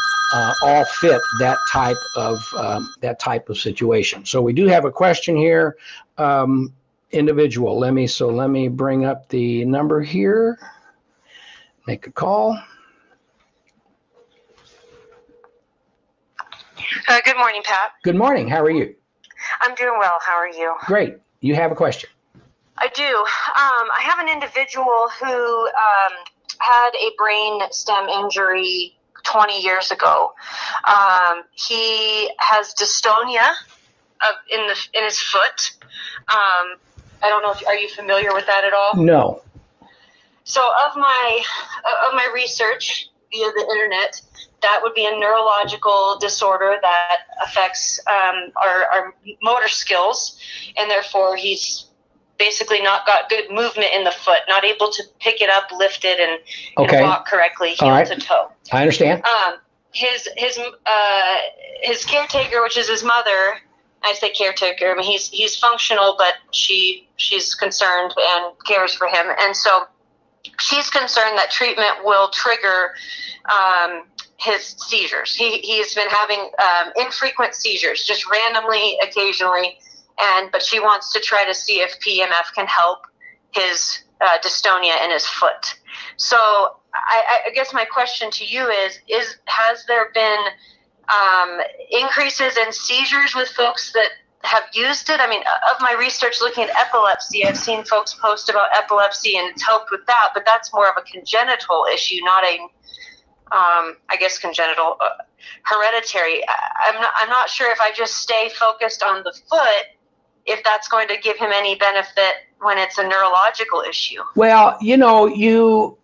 all 0.62 0.85
fit 1.01 1.21
that 1.40 1.59
type 1.73 1.97
of 2.16 2.38
um, 2.57 2.95
that 3.01 3.18
type 3.18 3.49
of 3.49 3.59
situation. 3.59 4.25
So 4.25 4.40
we 4.40 4.53
do 4.53 4.66
have 4.66 4.85
a 4.85 4.92
question 4.92 5.37
here. 5.37 5.77
Um, 6.18 6.73
individual. 7.12 7.79
Let 7.79 7.95
me, 7.95 8.07
so 8.07 8.29
let 8.29 8.51
me 8.51 8.68
bring 8.68 9.05
up 9.05 9.29
the 9.29 9.64
number 9.64 10.01
here, 10.01 10.59
make 11.87 12.07
a 12.07 12.11
call. 12.11 12.59
Uh, 17.09 17.21
good 17.25 17.37
morning, 17.37 17.62
Pat. 17.64 17.92
Good 18.03 18.16
morning. 18.16 18.49
How 18.49 18.62
are 18.62 18.71
you? 18.71 18.95
I'm 19.61 19.74
doing 19.74 19.98
well. 19.98 20.18
How 20.24 20.37
are 20.37 20.48
you? 20.48 20.74
Great. 20.87 21.16
You 21.40 21.55
have 21.55 21.72
a 21.72 21.74
question? 21.74 22.11
I 22.78 22.88
do. 22.88 23.02
Um, 23.02 23.88
I 23.92 24.00
have 24.02 24.18
an 24.18 24.28
individual 24.28 25.09
who 25.20 25.66
um, 25.66 26.12
had 26.59 26.90
a 26.94 27.11
brain 27.16 27.61
stem 27.70 28.09
injury 28.09 28.96
20 29.24 29.61
years 29.61 29.90
ago. 29.90 30.33
Um, 30.85 31.42
he 31.52 32.31
has 32.38 32.74
dystonia 32.74 33.50
of, 34.22 34.35
in 34.50 34.66
the 34.66 34.76
in 34.94 35.05
his 35.05 35.18
foot. 35.18 35.72
Um, 36.28 36.76
I 37.22 37.28
don't 37.28 37.42
know 37.42 37.52
if 37.52 37.66
are 37.66 37.76
you 37.76 37.88
familiar 37.88 38.33
with 38.33 38.46
that 38.46 38.64
at 38.64 38.72
all? 38.72 38.96
No. 38.96 39.42
So 40.44 40.61
of 40.88 40.96
my 40.96 41.42
of 42.09 42.14
my 42.14 42.28
research 42.35 43.09
via 43.33 43.51
the 43.53 43.66
internet, 43.71 44.21
that 44.61 44.81
would 44.83 44.95
be 44.95 45.07
a 45.07 45.18
neurological 45.18 46.18
disorder 46.21 46.77
that 46.81 47.16
affects 47.45 48.01
um, 48.07 48.53
our, 48.57 48.85
our 48.92 49.14
motor 49.42 49.68
skills, 49.68 50.40
and 50.77 50.90
therefore 50.90 51.37
he's 51.37 51.87
basically 52.38 52.83
not 52.83 53.07
got 53.07 53.29
good 53.29 53.51
movement 53.51 53.88
in 53.95 54.05
the 54.05 54.11
foot, 54.11 54.40
not 54.49 54.64
able 54.64 54.90
to 54.90 55.03
pick 55.21 55.40
it 55.40 55.49
up, 55.49 55.64
lift 55.77 56.05
it, 56.05 56.18
and, 56.18 56.40
okay. 56.79 56.99
and 56.99 57.07
walk 57.07 57.27
correctly, 57.27 57.71
heel 57.71 57.90
right. 57.90 58.07
to 58.07 58.16
toe. 58.16 58.51
I 58.73 58.83
understand. 58.83 59.23
Um, 59.25 59.59
his 59.92 60.29
his 60.37 60.59
uh, 60.59 61.37
his 61.83 62.05
caretaker, 62.05 62.62
which 62.62 62.77
is 62.77 62.88
his 62.88 63.05
mother, 63.05 63.59
I 64.03 64.14
say 64.14 64.31
caretaker. 64.31 64.90
I 64.90 64.95
mean, 64.95 65.05
he's 65.05 65.29
he's 65.29 65.57
functional, 65.57 66.16
but 66.18 66.35
she 66.51 67.09
she's 67.16 67.55
concerned 67.55 68.14
and 68.18 68.55
cares 68.66 68.95
for 68.95 69.07
him, 69.07 69.27
and 69.40 69.55
so 69.55 69.85
she's 70.59 70.90
concerned 70.90 71.38
that 71.38 71.50
treatment 71.50 72.05
will 72.05 72.28
trigger 72.31 72.94
um, 73.50 74.05
his 74.38 74.74
seizures. 74.78 75.35
He 75.35 75.59
he's 75.59 75.94
been 75.94 76.09
having 76.09 76.50
um, 76.59 76.92
infrequent 76.96 77.55
seizures, 77.55 78.05
just 78.05 78.31
randomly, 78.31 78.98
occasionally, 79.02 79.78
and 80.20 80.50
but 80.50 80.62
she 80.62 80.81
wants 80.81 81.12
to 81.12 81.20
try 81.20 81.44
to 81.44 81.55
see 81.55 81.81
if 81.81 81.98
PMF 82.00 82.55
can 82.55 82.66
help 82.66 83.07
his 83.52 84.02
uh, 84.20 84.38
dystonia 84.38 85.05
in 85.05 85.11
his 85.11 85.26
foot. 85.26 85.78
So 86.16 86.37
I, 86.94 87.40
I 87.46 87.50
guess 87.55 87.72
my 87.72 87.85
question 87.85 88.31
to 88.33 88.44
you 88.44 88.68
is: 88.68 88.98
is 89.09 89.37
has 89.46 89.85
there 89.87 90.11
been 90.12 90.44
um, 91.09 91.61
increases 91.90 92.57
in 92.57 92.72
seizures 92.72 93.35
with 93.35 93.48
folks 93.48 93.92
that 93.92 94.09
have 94.44 94.64
used 94.72 95.09
it. 95.11 95.20
I 95.20 95.28
mean, 95.28 95.42
of 95.70 95.76
my 95.81 95.94
research 95.98 96.40
looking 96.40 96.64
at 96.64 96.70
epilepsy, 96.76 97.44
I've 97.44 97.57
seen 97.57 97.85
folks 97.85 98.14
post 98.14 98.48
about 98.48 98.68
epilepsy 98.76 99.37
and 99.37 99.48
it's 99.48 99.64
helped 99.64 99.90
with 99.90 100.05
that, 100.07 100.31
but 100.35 100.44
that's 100.44 100.72
more 100.72 100.88
of 100.88 100.94
a 100.98 101.02
congenital 101.02 101.87
issue, 101.92 102.16
not 102.22 102.44
a, 102.44 102.59
um, 103.55 103.96
I 104.09 104.16
guess, 104.18 104.38
congenital 104.38 104.96
uh, 105.00 105.09
hereditary. 105.62 106.42
I, 106.46 106.88
I'm 106.88 107.00
not, 107.00 107.12
I'm 107.16 107.28
not 107.28 107.48
sure 107.48 107.70
if 107.70 107.81
I 107.81 107.92
just 107.92 108.16
stay 108.16 108.50
focused 108.59 109.02
on 109.02 109.22
the 109.22 109.33
foot, 109.48 109.87
if 110.44 110.62
that's 110.64 110.88
going 110.88 111.09
to 111.09 111.16
give 111.18 111.37
him 111.37 111.50
any 111.55 111.76
benefit 111.76 112.35
when 112.61 112.78
it's 112.78 112.98
a 112.98 113.05
neurological 113.05 113.83
issue. 113.83 114.22
Well, 114.35 114.76
you 114.81 114.96
know, 114.96 115.26
you 115.26 115.98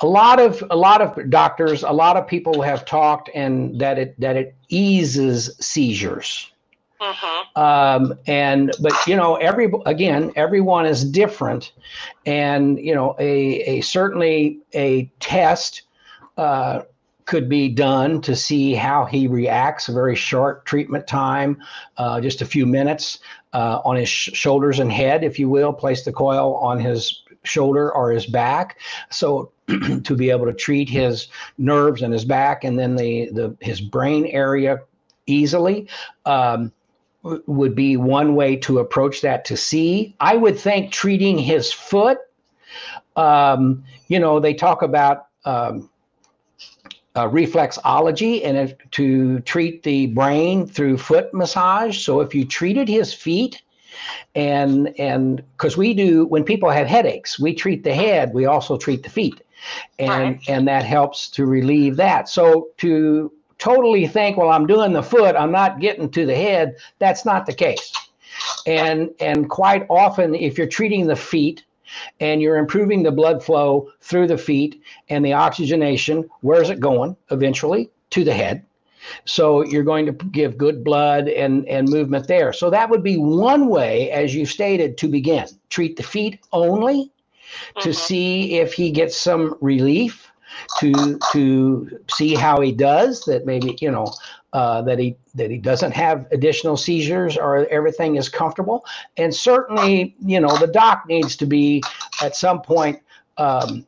a 0.00 0.06
lot 0.06 0.40
of 0.40 0.62
a 0.70 0.76
lot 0.76 1.00
of 1.00 1.30
doctors, 1.30 1.82
a 1.82 1.92
lot 1.92 2.16
of 2.16 2.26
people 2.26 2.62
have 2.62 2.84
talked 2.84 3.30
and 3.34 3.80
that 3.80 3.98
it 3.98 4.20
that 4.20 4.36
it 4.36 4.54
eases 4.68 5.56
seizures. 5.60 6.50
Mm-hmm. 7.00 7.60
Um, 7.60 8.18
and 8.26 8.72
but 8.80 8.94
you 9.06 9.16
know 9.16 9.36
every 9.36 9.70
again 9.84 10.32
everyone 10.36 10.86
is 10.86 11.04
different, 11.04 11.72
and 12.24 12.78
you 12.78 12.94
know 12.94 13.14
a 13.18 13.60
a 13.62 13.80
certainly 13.82 14.60
a 14.74 15.10
test 15.20 15.82
uh, 16.38 16.82
could 17.26 17.48
be 17.48 17.68
done 17.68 18.22
to 18.22 18.34
see 18.34 18.74
how 18.74 19.04
he 19.04 19.26
reacts. 19.26 19.88
A 19.88 19.92
very 19.92 20.16
short 20.16 20.64
treatment 20.64 21.06
time, 21.06 21.62
uh, 21.98 22.20
just 22.20 22.40
a 22.40 22.46
few 22.46 22.64
minutes 22.64 23.18
uh, 23.52 23.80
on 23.84 23.96
his 23.96 24.08
sh- 24.08 24.30
shoulders 24.32 24.78
and 24.78 24.90
head, 24.90 25.22
if 25.22 25.38
you 25.38 25.50
will. 25.50 25.72
Place 25.72 26.04
the 26.04 26.12
coil 26.12 26.54
on 26.56 26.80
his 26.80 27.22
shoulder 27.44 27.92
or 27.92 28.10
his 28.10 28.26
back. 28.26 28.78
So 29.10 29.52
to 30.04 30.14
be 30.14 30.30
able 30.30 30.46
to 30.46 30.52
treat 30.52 30.88
his 30.88 31.28
nerves 31.58 32.02
and 32.02 32.12
his 32.12 32.24
back 32.24 32.64
and 32.64 32.78
then 32.78 32.94
the, 32.96 33.28
the 33.30 33.56
his 33.60 33.80
brain 33.80 34.26
area 34.26 34.80
easily 35.26 35.88
um, 36.24 36.72
would 37.22 37.74
be 37.74 37.96
one 37.96 38.34
way 38.34 38.56
to 38.56 38.78
approach 38.78 39.20
that 39.20 39.44
to 39.46 39.56
see. 39.56 40.14
I 40.20 40.36
would 40.36 40.58
think 40.58 40.92
treating 40.92 41.38
his 41.38 41.72
foot, 41.72 42.18
um, 43.16 43.84
you 44.08 44.20
know, 44.20 44.38
they 44.38 44.54
talk 44.54 44.82
about 44.82 45.26
um, 45.44 45.90
uh, 47.16 47.28
reflexology 47.28 48.44
and 48.44 48.56
if, 48.56 48.74
to 48.92 49.40
treat 49.40 49.82
the 49.82 50.06
brain 50.08 50.66
through 50.66 50.98
foot 50.98 51.32
massage. 51.34 52.04
So 52.04 52.20
if 52.20 52.34
you 52.34 52.44
treated 52.44 52.88
his 52.88 53.12
feet, 53.12 53.62
and 54.34 54.94
and 54.98 55.42
because 55.56 55.76
we 55.76 55.94
do 55.94 56.26
when 56.26 56.44
people 56.44 56.68
have 56.68 56.86
headaches 56.86 57.38
we 57.38 57.54
treat 57.54 57.82
the 57.82 57.94
head 57.94 58.34
we 58.34 58.44
also 58.44 58.76
treat 58.76 59.02
the 59.02 59.08
feet 59.08 59.40
and 59.98 60.34
Right. 60.36 60.40
and 60.48 60.68
that 60.68 60.84
helps 60.84 61.28
to 61.30 61.46
relieve 61.46 61.96
that. 61.96 62.28
So 62.28 62.68
to 62.78 63.32
totally 63.58 64.06
think 64.06 64.36
well 64.36 64.50
i'm 64.50 64.66
doing 64.66 64.92
the 64.92 65.02
foot 65.02 65.34
i'm 65.34 65.50
not 65.50 65.80
getting 65.80 66.10
to 66.10 66.26
the 66.26 66.34
head 66.34 66.76
that's 66.98 67.24
not 67.24 67.46
the 67.46 67.54
case. 67.54 67.90
And 68.66 69.10
and 69.18 69.48
quite 69.48 69.86
often 69.88 70.34
if 70.34 70.58
you're 70.58 70.66
treating 70.66 71.06
the 71.06 71.16
feet 71.16 71.64
and 72.20 72.42
you're 72.42 72.58
improving 72.58 73.02
the 73.02 73.10
blood 73.12 73.42
flow 73.42 73.90
through 74.02 74.26
the 74.26 74.36
feet 74.36 74.82
and 75.08 75.24
the 75.24 75.32
oxygenation 75.32 76.28
where's 76.42 76.68
it 76.68 76.80
going? 76.80 77.16
Eventually 77.30 77.90
to 78.10 78.24
the 78.24 78.34
head. 78.34 78.64
So 79.24 79.64
you're 79.64 79.84
going 79.84 80.04
to 80.06 80.12
give 80.12 80.58
good 80.58 80.84
blood 80.84 81.28
and 81.28 81.66
and 81.66 81.88
movement 81.88 82.28
there. 82.28 82.52
So 82.52 82.68
that 82.70 82.90
would 82.90 83.02
be 83.02 83.16
one 83.16 83.68
way 83.68 84.10
as 84.10 84.34
you 84.34 84.44
stated 84.44 84.98
to 84.98 85.08
begin. 85.08 85.46
Treat 85.70 85.96
the 85.96 86.02
feet 86.02 86.40
only 86.52 87.10
to 87.80 87.90
Mhm. 87.90 87.94
see 87.94 88.58
if 88.58 88.72
he 88.72 88.90
gets 88.90 89.16
some 89.16 89.56
relief 89.60 90.30
to 90.78 91.18
to 91.32 92.00
see 92.10 92.34
how 92.34 92.60
he 92.60 92.72
does 92.72 93.24
that 93.24 93.44
maybe 93.46 93.76
you 93.80 93.90
know 93.90 94.06
uh, 94.52 94.80
that 94.82 94.98
he 94.98 95.16
that 95.34 95.50
he 95.50 95.58
doesn't 95.58 95.92
have 95.92 96.26
additional 96.32 96.76
seizures 96.76 97.36
or 97.36 97.66
everything 97.66 98.16
is 98.16 98.28
comfortable 98.28 98.84
and 99.16 99.34
certainly 99.34 100.16
you 100.24 100.40
know 100.40 100.56
the 100.58 100.66
doc 100.66 101.04
needs 101.08 101.36
to 101.36 101.46
be 101.46 101.82
at 102.22 102.34
some 102.34 102.62
point 102.62 102.98
um, 103.36 103.86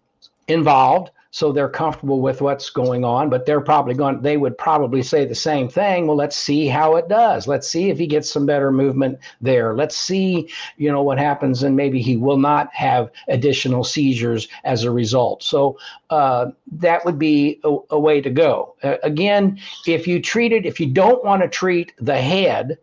involved 0.49 1.11
so 1.31 1.53
they're 1.53 1.69
comfortable 1.69 2.21
with 2.21 2.41
what's 2.41 2.71
going 2.71 3.05
on 3.05 3.29
but 3.29 3.45
they're 3.45 3.61
probably 3.61 3.95
going 3.95 4.21
they 4.23 4.37
would 4.37 4.57
probably 4.57 5.03
say 5.03 5.25
the 5.25 5.35
same 5.35 5.69
thing. 5.69 6.07
Well 6.07 6.17
let's 6.17 6.37
see 6.37 6.67
how 6.67 6.97
it 6.97 7.09
does. 7.09 7.47
Let's 7.47 7.69
see 7.69 7.91
if 7.91 7.99
he 7.99 8.07
gets 8.07 8.31
some 8.31 8.47
better 8.47 8.73
movement 8.73 9.19
there. 9.41 9.75
Let's 9.75 9.97
see 9.97 10.49
you 10.77 10.91
know 10.91 11.03
what 11.03 11.19
happens 11.19 11.63
and 11.63 11.77
maybe 11.77 12.01
he 12.01 12.17
will 12.17 12.39
not 12.39 12.73
have 12.73 13.11
additional 13.29 13.85
seizures 13.85 14.49
as 14.65 14.85
a 14.85 14.91
result. 14.91 15.43
So 15.43 15.79
uh, 16.11 16.47
that 16.73 17.05
would 17.05 17.19
be 17.19 17.61
a, 17.65 17.77
a 17.91 18.01
way 18.01 18.21
to 18.21 18.31
go. 18.31 18.75
Uh, 18.83 18.97
again 19.03 19.59
if 19.87 20.07
you 20.07 20.21
treat 20.21 20.53
it 20.53 20.65
if 20.65 20.81
you 20.81 20.87
don't 20.87 21.25
want 21.25 21.43
to 21.43 21.49
treat 21.49 21.93
the 21.99 22.21
head 22.21 22.79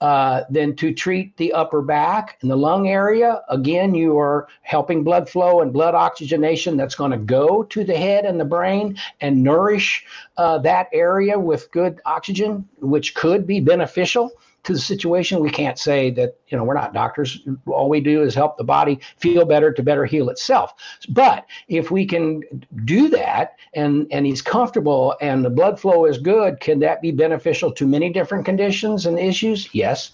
uh, 0.00 0.42
then 0.50 0.76
to 0.76 0.94
treat 0.94 1.36
the 1.36 1.52
upper 1.52 1.82
back 1.82 2.38
and 2.40 2.50
the 2.50 2.56
lung 2.56 2.88
area. 2.88 3.42
Again 3.48 3.94
you 3.94 4.18
are 4.18 4.48
helping 4.62 5.02
blood 5.04 5.28
flow 5.28 5.60
and 5.60 5.72
blood 5.72 5.94
oxygenation 5.94 6.76
that's 6.76 6.94
going 6.94 7.10
to 7.10 7.18
go 7.18 7.62
to 7.64 7.84
the 7.84 7.96
head 7.96 8.24
and 8.24 8.38
the 8.38 8.44
brain 8.44 8.96
and 9.20 9.42
nourish 9.42 10.04
uh, 10.36 10.58
that 10.58 10.88
area 10.92 11.38
with 11.38 11.70
good 11.72 12.00
oxygen 12.04 12.68
which 12.80 13.14
could 13.14 13.46
be 13.46 13.60
beneficial 13.60 14.32
to 14.64 14.72
the 14.72 14.78
situation 14.78 15.40
we 15.40 15.50
can't 15.50 15.78
say 15.78 16.10
that 16.10 16.36
you 16.48 16.56
know 16.58 16.64
we're 16.64 16.74
not 16.74 16.92
doctors. 16.92 17.46
All 17.66 17.88
we 17.88 18.00
do 18.00 18.22
is 18.22 18.34
help 18.34 18.56
the 18.56 18.64
body 18.64 19.00
feel 19.16 19.44
better 19.44 19.72
to 19.72 19.82
better 19.82 20.04
heal 20.04 20.28
itself. 20.28 20.74
But 21.08 21.46
if 21.68 21.90
we 21.90 22.06
can 22.06 22.42
do 22.84 23.08
that 23.08 23.56
and 23.74 24.06
and 24.10 24.26
he's 24.26 24.42
comfortable 24.42 25.16
and 25.20 25.44
the 25.44 25.50
blood 25.50 25.80
flow 25.80 26.04
is 26.04 26.18
good 26.18 26.60
can 26.60 26.80
that 26.80 27.00
be 27.00 27.12
beneficial 27.12 27.72
to 27.72 27.86
many 27.86 28.10
different 28.10 28.44
conditions 28.44 29.06
and 29.06 29.18
issues? 29.18 29.74
Yes. 29.74 30.12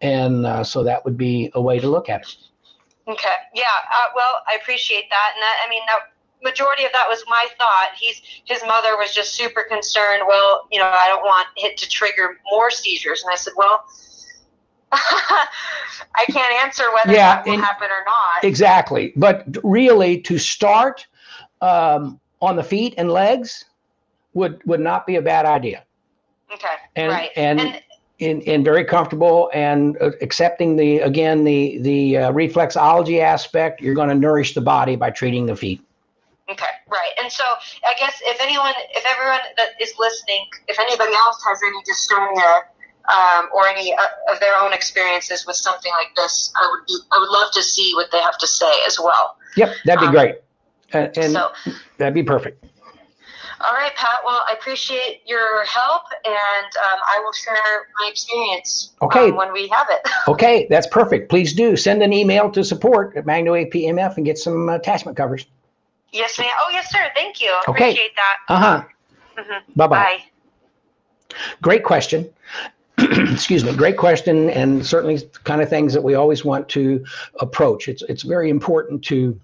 And 0.00 0.46
uh, 0.46 0.64
so 0.64 0.82
that 0.84 1.04
would 1.04 1.16
be 1.16 1.50
a 1.54 1.60
way 1.60 1.78
to 1.78 1.88
look 1.88 2.08
at 2.08 2.22
it. 2.22 2.36
Okay. 3.08 3.36
Yeah. 3.54 3.64
Uh, 3.64 4.08
well, 4.14 4.42
I 4.48 4.56
appreciate 4.60 5.04
that, 5.10 5.32
and 5.34 5.42
that 5.42 5.56
I 5.64 5.68
mean, 5.68 5.82
that 5.86 6.11
majority 6.42 6.84
of 6.84 6.92
that 6.92 7.06
was 7.08 7.22
my 7.28 7.46
thought. 7.58 7.90
He's 7.98 8.20
his 8.44 8.60
mother 8.66 8.96
was 8.96 9.14
just 9.14 9.34
super 9.34 9.62
concerned. 9.68 10.22
Well, 10.26 10.66
you 10.70 10.78
know, 10.78 10.86
I 10.92 11.08
don't 11.08 11.22
want 11.22 11.48
it 11.56 11.76
to 11.78 11.88
trigger 11.88 12.38
more 12.50 12.70
seizures, 12.70 13.22
and 13.22 13.32
I 13.32 13.36
said, 13.36 13.54
well. 13.56 13.84
I 14.94 16.26
can't 16.28 16.52
answer 16.66 16.84
whether 16.92 17.12
Yeah, 17.16 17.36
that 17.36 17.46
will 17.46 17.54
and- 17.54 17.62
happen 17.62 17.88
or 17.90 18.04
not. 18.04 18.44
exactly 18.44 19.12
but 19.16 19.46
really 19.64 20.20
to 20.20 20.36
start 20.38 21.06
um, 21.62 22.20
on 22.42 22.56
the 22.56 22.62
feet 22.62 22.92
and 22.98 23.10
legs 23.10 23.64
would 24.34 24.60
would 24.66 24.80
not 24.80 25.06
be 25.06 25.16
a 25.16 25.22
bad 25.22 25.46
idea 25.46 25.82
Okay. 26.52 26.66
and 26.96 27.10
right. 27.12 27.30
and 27.36 27.60
and 27.60 27.82
and, 28.20 28.42
and 28.42 28.64
very 28.64 28.84
comfortable 28.84 29.50
and 29.54 29.96
uh, 30.02 30.10
accepting 30.20 30.76
the 30.76 30.98
again 30.98 31.42
the 31.44 31.78
the 31.78 32.18
uh, 32.18 32.32
reflexology 32.32 33.20
aspect 33.20 33.80
you're 33.80 33.94
going 33.94 34.10
to 34.10 34.14
nourish 34.14 34.52
the 34.52 34.60
body 34.60 34.94
by 34.94 35.10
treating 35.10 35.46
the 35.46 35.56
feet 35.56 35.80
Okay, 36.52 36.74
right. 36.90 37.12
And 37.22 37.30
so 37.32 37.44
I 37.86 37.94
guess 37.98 38.14
if 38.24 38.40
anyone, 38.40 38.72
if 38.94 39.04
everyone 39.06 39.40
that 39.56 39.70
is 39.80 39.92
listening, 39.98 40.44
if 40.68 40.78
anybody 40.78 41.12
else 41.14 41.42
has 41.46 41.60
any 41.66 41.80
dystonia 41.82 42.62
um, 43.12 43.48
or 43.54 43.66
any 43.68 43.92
uh, 43.94 44.32
of 44.32 44.40
their 44.40 44.54
own 44.56 44.72
experiences 44.72 45.46
with 45.46 45.56
something 45.56 45.92
like 45.92 46.14
this, 46.16 46.52
I 46.56 46.68
would 46.70 46.86
be, 46.86 46.96
I 47.12 47.18
would 47.18 47.30
love 47.30 47.52
to 47.52 47.62
see 47.62 47.92
what 47.94 48.10
they 48.12 48.20
have 48.20 48.38
to 48.38 48.46
say 48.46 48.72
as 48.86 48.98
well. 49.00 49.36
yep 49.56 49.74
that'd 49.84 50.00
be 50.00 50.06
Um, 50.06 50.12
great 50.12 50.36
and, 50.92 51.16
and 51.16 51.32
so, 51.32 51.50
that'd 51.98 52.14
be 52.14 52.22
perfect 52.22 52.64
all 53.64 53.74
right, 53.74 53.94
Pat. 53.94 54.18
Well, 54.24 54.40
I 54.48 54.54
appreciate 54.54 55.20
your 55.24 55.64
help, 55.66 56.02
and 56.24 56.66
um, 56.84 56.98
I 57.06 57.20
will 57.22 57.32
share 57.32 57.86
my 58.00 58.08
experience 58.10 58.90
Okay. 59.02 59.28
um, 59.30 59.36
when 59.36 59.52
we 59.52 59.68
have 59.68 59.86
it. 59.88 60.00
okay 60.28 60.66
that's 60.68 60.86
perfect 60.88 61.28
please 61.30 61.52
do 61.52 61.76
send 61.76 62.02
an 62.02 62.12
email 62.12 62.50
to 62.50 62.64
support 62.64 63.16
at 63.16 63.24
magnawavepemf 63.24 64.16
and 64.16 64.24
get 64.26 64.36
some 64.38 64.68
attachment 64.68 65.16
covers 65.16 65.46
yes, 66.12 66.38
ma'am. 66.38 66.48
Oh, 66.60 66.70
yes, 66.72 66.90
sir. 66.90 67.10
Thank 67.14 67.40
you. 67.40 67.52
Okay. 67.68 67.90
Appreciate 67.90 68.12
that. 68.16 68.54
uh-huh 68.54 68.84
Mhm. 69.38 69.62
bye-bye 69.76 69.96
Bye. 69.96 70.22
Great 71.62 71.84
question. 71.84 72.28
Excuse 72.98 73.64
me. 73.64 73.74
Great 73.74 73.96
question, 73.96 74.50
and 74.50 74.84
certainly 74.84 75.16
the 75.16 75.38
kind 75.44 75.62
of 75.62 75.68
things 75.70 75.94
that 75.94 76.02
we 76.02 76.14
always 76.14 76.44
want 76.44 76.68
to 76.70 77.02
approach. 77.40 77.88
It's 77.88 78.02
it's 78.02 78.22
very 78.22 78.50
important 78.50 79.02
to 79.04 79.40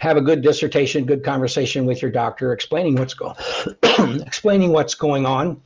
have 0.00 0.18
a 0.18 0.20
good 0.20 0.42
dissertation, 0.42 1.06
good 1.06 1.24
conversation 1.24 1.86
with 1.86 2.02
your 2.02 2.10
doctor, 2.10 2.52
explaining 2.52 2.96
what's 2.96 3.14
going, 3.14 3.34
explaining 4.26 4.72
what's 4.72 4.94
going 4.94 5.24
on. 5.24 5.60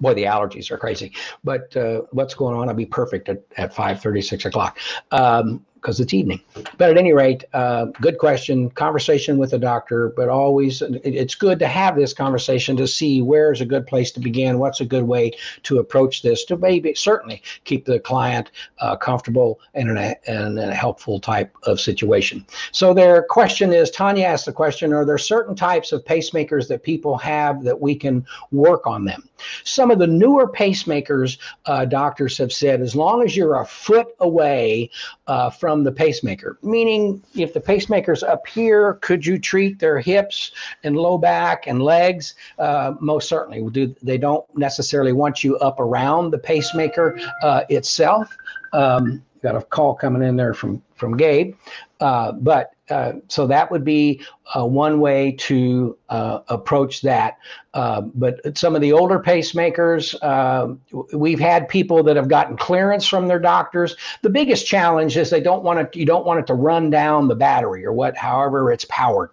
Boy, 0.00 0.12
the 0.14 0.24
allergies 0.24 0.70
are 0.70 0.76
crazy, 0.78 1.12
but 1.42 1.74
uh, 1.76 2.02
what's 2.10 2.34
going 2.34 2.54
on? 2.56 2.68
I'll 2.68 2.74
be 2.74 2.84
perfect 2.86 3.30
at 3.30 3.42
at 3.56 3.74
five 3.74 4.02
thirty, 4.02 4.20
six 4.20 4.44
o'clock. 4.44 4.78
Um, 5.10 5.64
because 5.82 5.98
it's 5.98 6.14
evening. 6.14 6.40
But 6.78 6.90
at 6.90 6.96
any 6.96 7.12
rate, 7.12 7.44
uh, 7.52 7.86
good 8.00 8.18
question, 8.18 8.70
conversation 8.70 9.36
with 9.36 9.50
the 9.50 9.58
doctor, 9.58 10.10
but 10.16 10.28
always 10.28 10.80
it's 10.80 11.34
good 11.34 11.58
to 11.58 11.66
have 11.66 11.96
this 11.96 12.14
conversation 12.14 12.76
to 12.76 12.86
see 12.86 13.20
where's 13.20 13.60
a 13.60 13.66
good 13.66 13.86
place 13.86 14.12
to 14.12 14.20
begin, 14.20 14.60
what's 14.60 14.80
a 14.80 14.84
good 14.84 15.02
way 15.02 15.32
to 15.64 15.78
approach 15.80 16.22
this 16.22 16.44
to 16.44 16.56
maybe 16.56 16.94
certainly 16.94 17.42
keep 17.64 17.84
the 17.84 17.98
client 17.98 18.52
uh, 18.78 18.96
comfortable 18.96 19.60
and 19.74 19.90
in 19.90 19.96
a, 19.96 20.14
and 20.28 20.58
in 20.58 20.68
a 20.70 20.74
helpful 20.74 21.18
type 21.18 21.52
of 21.64 21.80
situation. 21.80 22.46
So 22.70 22.94
their 22.94 23.24
question 23.24 23.72
is, 23.72 23.90
Tanya 23.90 24.26
asked 24.26 24.46
the 24.46 24.52
question, 24.52 24.92
are 24.92 25.04
there 25.04 25.18
certain 25.18 25.56
types 25.56 25.90
of 25.90 26.04
pacemakers 26.04 26.68
that 26.68 26.84
people 26.84 27.18
have 27.18 27.64
that 27.64 27.80
we 27.80 27.96
can 27.96 28.24
work 28.52 28.86
on 28.86 29.04
them? 29.04 29.28
Some 29.64 29.90
of 29.90 29.98
the 29.98 30.06
newer 30.06 30.48
pacemakers, 30.48 31.38
uh, 31.66 31.84
doctors 31.86 32.38
have 32.38 32.52
said, 32.52 32.80
as 32.80 32.94
long 32.94 33.24
as 33.24 33.36
you're 33.36 33.60
a 33.60 33.66
foot 33.66 34.14
away 34.20 34.90
uh, 35.26 35.50
from 35.72 35.84
the 35.84 35.92
pacemaker, 35.92 36.58
meaning 36.62 37.22
if 37.34 37.54
the 37.54 37.60
pacemaker's 37.60 38.22
up 38.22 38.46
here, 38.46 38.98
could 39.00 39.24
you 39.24 39.38
treat 39.38 39.78
their 39.78 39.98
hips 39.98 40.52
and 40.84 40.98
low 40.98 41.16
back 41.16 41.66
and 41.66 41.80
legs? 41.82 42.34
Uh, 42.58 42.92
most 43.00 43.26
certainly. 43.26 43.66
Do 43.70 43.96
they 44.02 44.18
don't 44.18 44.44
necessarily 44.54 45.14
want 45.14 45.42
you 45.42 45.56
up 45.60 45.80
around 45.80 46.30
the 46.30 46.36
pacemaker 46.36 47.18
uh, 47.42 47.62
itself. 47.70 48.28
Um, 48.74 49.22
got 49.42 49.56
a 49.56 49.62
call 49.62 49.94
coming 49.94 50.22
in 50.22 50.36
there 50.36 50.54
from 50.54 50.82
from 50.94 51.16
Gabe, 51.16 51.56
uh, 52.00 52.32
but 52.32 52.72
uh, 52.90 53.14
so 53.28 53.46
that 53.46 53.70
would 53.70 53.84
be 53.84 54.20
uh, 54.54 54.66
one 54.66 55.00
way 55.00 55.32
to 55.32 55.96
uh, 56.10 56.40
approach 56.48 57.00
that. 57.02 57.38
Uh, 57.74 58.02
but 58.02 58.56
some 58.56 58.74
of 58.74 58.82
the 58.82 58.92
older 58.92 59.18
pacemakers, 59.18 60.14
uh, 60.22 60.74
we've 61.16 61.40
had 61.40 61.68
people 61.68 62.02
that 62.02 62.16
have 62.16 62.28
gotten 62.28 62.56
clearance 62.56 63.06
from 63.06 63.28
their 63.28 63.38
doctors. 63.38 63.96
The 64.20 64.30
biggest 64.30 64.66
challenge 64.66 65.16
is 65.16 65.30
they 65.30 65.40
don't 65.40 65.64
want 65.64 65.78
it. 65.80 65.96
You 65.96 66.04
don't 66.04 66.26
want 66.26 66.40
it 66.40 66.46
to 66.48 66.54
run 66.54 66.90
down 66.90 67.28
the 67.28 67.34
battery 67.34 67.84
or 67.84 67.92
what, 67.92 68.16
however 68.16 68.70
it's 68.70 68.84
powered. 68.84 69.30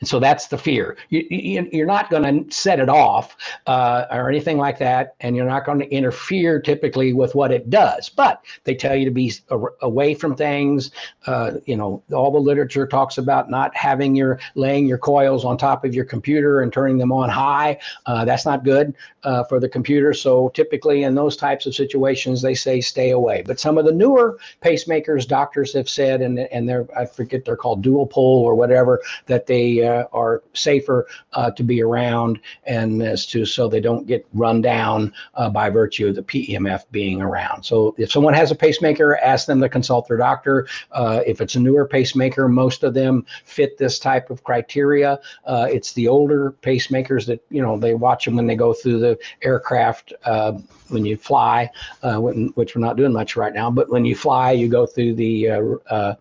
And 0.00 0.08
so 0.08 0.18
that's 0.18 0.48
the 0.48 0.58
fear. 0.58 0.96
You, 1.08 1.26
you, 1.30 1.68
you're 1.72 1.86
not 1.86 2.10
going 2.10 2.22
to 2.48 2.54
set 2.54 2.80
it 2.80 2.88
off 2.88 3.36
uh, 3.66 4.06
or 4.10 4.28
anything 4.28 4.58
like 4.58 4.78
that, 4.78 5.14
and 5.20 5.36
you're 5.36 5.46
not 5.46 5.64
going 5.64 5.78
to 5.78 5.88
interfere 5.90 6.60
typically 6.60 7.12
with 7.12 7.34
what 7.34 7.52
it 7.52 7.70
does. 7.70 8.08
But 8.08 8.44
they 8.64 8.74
tell 8.74 8.96
you 8.96 9.04
to 9.04 9.10
be 9.10 9.32
a- 9.50 9.58
away 9.82 10.14
from 10.14 10.34
things. 10.34 10.90
Uh, 11.26 11.52
you 11.66 11.76
know, 11.76 12.02
all 12.12 12.30
the 12.30 12.38
literature 12.38 12.86
talks 12.86 13.18
about 13.18 13.50
not 13.50 13.74
having 13.76 14.14
your 14.14 14.38
laying 14.54 14.86
your 14.86 14.98
coils 14.98 15.44
on 15.44 15.56
top 15.56 15.84
of 15.84 15.94
your 15.94 16.04
computer 16.04 16.60
and 16.60 16.72
turning 16.72 16.98
them 16.98 17.12
on 17.12 17.28
high. 17.28 17.78
Uh, 18.06 18.24
that's 18.24 18.46
not 18.46 18.64
good 18.64 18.94
uh, 19.24 19.44
for 19.44 19.60
the 19.60 19.68
computer. 19.68 20.12
So 20.14 20.50
typically 20.50 21.02
in 21.04 21.14
those 21.14 21.36
types 21.36 21.66
of 21.66 21.74
situations, 21.74 22.42
they 22.42 22.54
say 22.54 22.80
stay 22.80 23.10
away. 23.10 23.42
But 23.46 23.60
some 23.60 23.78
of 23.78 23.84
the 23.84 23.92
newer 23.92 24.38
pacemakers, 24.62 25.26
doctors 25.26 25.72
have 25.74 25.88
said, 25.88 26.22
and 26.22 26.38
and 26.38 26.68
they're 26.68 26.86
I 26.96 27.06
forget 27.06 27.44
they're 27.44 27.56
called 27.56 27.82
dual 27.82 28.06
pole 28.06 28.42
or 28.42 28.54
whatever, 28.54 29.00
that 29.26 29.46
they 29.46 29.59
they 29.60 29.86
uh, 29.86 30.04
are 30.12 30.42
safer 30.54 31.06
uh, 31.34 31.50
to 31.52 31.62
be 31.62 31.82
around 31.82 32.40
and 32.64 33.02
as 33.02 33.26
to 33.26 33.44
so 33.44 33.68
they 33.68 33.80
don't 33.80 34.06
get 34.06 34.26
run 34.32 34.60
down 34.60 35.12
uh, 35.34 35.50
by 35.50 35.68
virtue 35.68 36.08
of 36.08 36.14
the 36.14 36.22
PEMF 36.22 36.84
being 36.90 37.20
around. 37.20 37.62
So 37.62 37.94
if 37.98 38.10
someone 38.10 38.34
has 38.34 38.50
a 38.50 38.54
pacemaker, 38.54 39.16
ask 39.18 39.46
them 39.46 39.60
to 39.60 39.68
consult 39.68 40.08
their 40.08 40.16
doctor. 40.16 40.66
Uh, 40.92 41.20
if 41.26 41.40
it's 41.40 41.54
a 41.54 41.60
newer 41.60 41.86
pacemaker, 41.86 42.48
most 42.48 42.82
of 42.82 42.94
them 42.94 43.24
fit 43.44 43.76
this 43.78 43.98
type 43.98 44.30
of 44.30 44.42
criteria. 44.44 45.20
Uh, 45.44 45.66
it's 45.70 45.92
the 45.92 46.08
older 46.08 46.54
pacemakers 46.62 47.26
that 47.26 47.40
you 47.50 47.62
know 47.62 47.78
they 47.78 47.94
watch 47.94 48.24
them 48.24 48.36
when 48.36 48.46
they 48.46 48.56
go 48.56 48.72
through 48.72 48.98
the 48.98 49.18
aircraft 49.42 50.12
uh, 50.24 50.52
when 50.88 51.04
you 51.04 51.16
fly, 51.16 51.70
when, 52.02 52.48
which 52.54 52.74
we're 52.74 52.80
not 52.80 52.96
doing 52.96 53.12
much 53.12 53.36
right 53.36 53.54
now. 53.54 53.70
But 53.70 53.90
when 53.90 54.04
you 54.04 54.16
fly, 54.16 54.52
you 54.52 54.68
go 54.68 54.86
through 54.86 55.14
the 55.14 56.18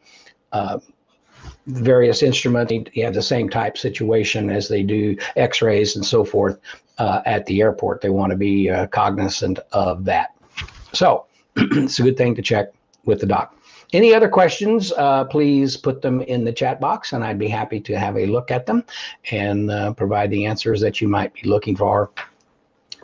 various 1.67 2.23
instruments 2.23 2.73
you 2.93 3.03
have 3.03 3.13
the 3.13 3.21
same 3.21 3.49
type 3.49 3.77
situation 3.77 4.49
as 4.49 4.67
they 4.67 4.83
do 4.83 5.15
x-rays 5.35 5.95
and 5.95 6.05
so 6.05 6.23
forth 6.23 6.59
uh, 6.97 7.21
at 7.25 7.45
the 7.45 7.61
airport. 7.61 8.01
They 8.01 8.09
want 8.09 8.31
to 8.31 8.37
be 8.37 8.69
uh, 8.69 8.87
cognizant 8.87 9.59
of 9.71 10.05
that. 10.05 10.35
So 10.93 11.25
it's 11.55 11.99
a 11.99 12.03
good 12.03 12.17
thing 12.17 12.35
to 12.35 12.41
check 12.41 12.71
with 13.05 13.21
the 13.21 13.25
doc. 13.25 13.55
Any 13.91 14.13
other 14.13 14.29
questions? 14.29 14.91
Uh, 14.91 15.25
please 15.25 15.75
put 15.75 16.01
them 16.01 16.21
in 16.21 16.43
the 16.43 16.53
chat 16.53 16.79
box 16.79 17.13
and 17.13 17.23
i'd 17.23 17.39
be 17.39 17.47
happy 17.47 17.79
to 17.79 17.97
have 17.97 18.17
a 18.17 18.25
look 18.25 18.51
at 18.51 18.65
them 18.65 18.83
and 19.31 19.71
uh, 19.71 19.93
provide 19.93 20.29
the 20.29 20.45
answers 20.45 20.79
that 20.81 21.01
you 21.01 21.07
might 21.07 21.33
be 21.33 21.47
looking 21.49 21.75
for 21.75 22.11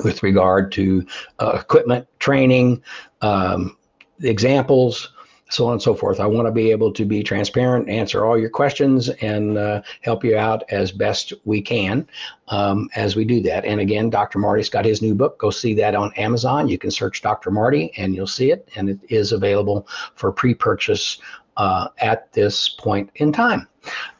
with 0.03 0.22
regard 0.22 0.72
to 0.74 1.06
uh, 1.39 1.58
equipment 1.60 2.08
training 2.20 2.82
um, 3.22 3.78
examples 4.22 5.14
so 5.49 5.67
on 5.67 5.73
and 5.73 5.81
so 5.81 5.93
forth. 5.93 6.19
I 6.19 6.25
want 6.25 6.47
to 6.47 6.51
be 6.51 6.71
able 6.71 6.91
to 6.93 7.05
be 7.05 7.21
transparent, 7.21 7.89
answer 7.89 8.25
all 8.25 8.37
your 8.37 8.49
questions, 8.49 9.09
and 9.09 9.57
uh, 9.57 9.81
help 10.01 10.23
you 10.23 10.37
out 10.37 10.63
as 10.69 10.91
best 10.91 11.33
we 11.45 11.61
can 11.61 12.07
um, 12.47 12.89
as 12.95 13.15
we 13.15 13.25
do 13.25 13.41
that. 13.41 13.65
And 13.65 13.79
again, 13.79 14.09
Dr. 14.09 14.39
Marty's 14.39 14.69
got 14.69 14.85
his 14.85 15.01
new 15.01 15.13
book. 15.13 15.37
Go 15.37 15.51
see 15.51 15.73
that 15.75 15.95
on 15.95 16.13
Amazon. 16.15 16.67
You 16.67 16.77
can 16.77 16.91
search 16.91 17.21
Dr. 17.21 17.51
Marty 17.51 17.91
and 17.97 18.15
you'll 18.15 18.27
see 18.27 18.51
it, 18.51 18.69
and 18.75 18.89
it 18.89 18.99
is 19.09 19.31
available 19.31 19.87
for 20.15 20.31
pre 20.31 20.53
purchase 20.53 21.19
uh, 21.57 21.87
at 21.99 22.31
this 22.33 22.69
point 22.69 23.09
in 23.15 23.31
time. 23.31 23.67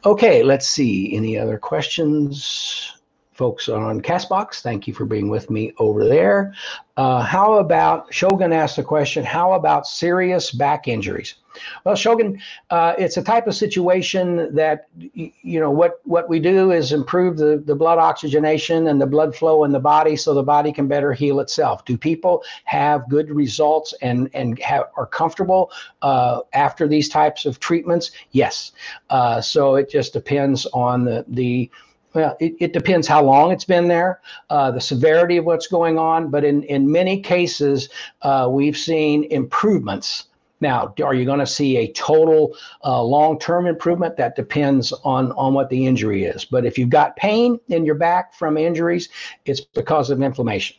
Okay, 0.04 0.42
let's 0.42 0.68
see. 0.68 1.14
Any 1.14 1.36
other 1.38 1.58
questions? 1.58 2.95
Folks 3.36 3.68
on 3.68 4.00
Castbox. 4.00 4.62
Thank 4.62 4.86
you 4.86 4.94
for 4.94 5.04
being 5.04 5.28
with 5.28 5.50
me 5.50 5.72
over 5.78 6.06
there. 6.06 6.54
Uh, 6.96 7.20
how 7.20 7.54
about 7.54 8.12
Shogun 8.12 8.52
asked 8.52 8.76
the 8.76 8.82
question? 8.82 9.22
How 9.22 9.52
about 9.52 9.86
serious 9.86 10.50
back 10.50 10.88
injuries? 10.88 11.34
Well, 11.84 11.94
Shogun, 11.94 12.40
uh, 12.70 12.94
it's 12.98 13.18
a 13.18 13.22
type 13.22 13.46
of 13.46 13.54
situation 13.54 14.54
that 14.54 14.88
you 14.98 15.60
know 15.60 15.70
what 15.70 16.00
what 16.04 16.28
we 16.28 16.40
do 16.40 16.70
is 16.70 16.92
improve 16.92 17.36
the 17.36 17.62
the 17.64 17.74
blood 17.74 17.98
oxygenation 17.98 18.88
and 18.88 19.00
the 19.00 19.06
blood 19.06 19.34
flow 19.36 19.64
in 19.64 19.72
the 19.72 19.80
body, 19.80 20.16
so 20.16 20.32
the 20.32 20.42
body 20.42 20.72
can 20.72 20.86
better 20.86 21.12
heal 21.12 21.40
itself. 21.40 21.84
Do 21.84 21.98
people 21.98 22.42
have 22.64 23.08
good 23.08 23.30
results 23.30 23.94
and 24.00 24.30
and 24.32 24.58
have, 24.60 24.84
are 24.96 25.06
comfortable 25.06 25.70
uh, 26.02 26.40
after 26.54 26.88
these 26.88 27.08
types 27.08 27.44
of 27.44 27.60
treatments? 27.60 28.10
Yes. 28.32 28.72
Uh, 29.10 29.40
so 29.40 29.76
it 29.76 29.90
just 29.90 30.12
depends 30.12 30.66
on 30.72 31.04
the 31.04 31.24
the 31.28 31.70
well, 32.16 32.34
it, 32.40 32.54
it, 32.58 32.72
depends 32.72 33.06
how 33.06 33.22
long 33.22 33.52
it's 33.52 33.66
been 33.66 33.88
there, 33.88 34.22
uh, 34.48 34.70
the 34.70 34.80
severity 34.80 35.36
of 35.36 35.44
what's 35.44 35.66
going 35.66 35.98
on. 35.98 36.30
But 36.30 36.44
in, 36.44 36.62
in 36.62 36.90
many 36.90 37.20
cases, 37.20 37.90
uh, 38.22 38.48
we've 38.50 38.76
seen 38.76 39.24
improvements. 39.24 40.24
Now, 40.62 40.94
are 41.04 41.12
you 41.12 41.26
going 41.26 41.40
to 41.40 41.46
see 41.46 41.76
a 41.76 41.92
total 41.92 42.56
uh, 42.82 43.02
long 43.02 43.38
term 43.38 43.66
improvement? 43.66 44.16
That 44.16 44.34
depends 44.34 44.94
on, 45.04 45.32
on 45.32 45.52
what 45.52 45.68
the 45.68 45.84
injury 45.84 46.24
is. 46.24 46.46
But 46.46 46.64
if 46.64 46.78
you've 46.78 46.88
got 46.88 47.14
pain 47.16 47.60
in 47.68 47.84
your 47.84 47.96
back 47.96 48.32
from 48.32 48.56
injuries, 48.56 49.10
it's 49.44 49.60
because 49.60 50.08
of 50.08 50.22
inflammation. 50.22 50.76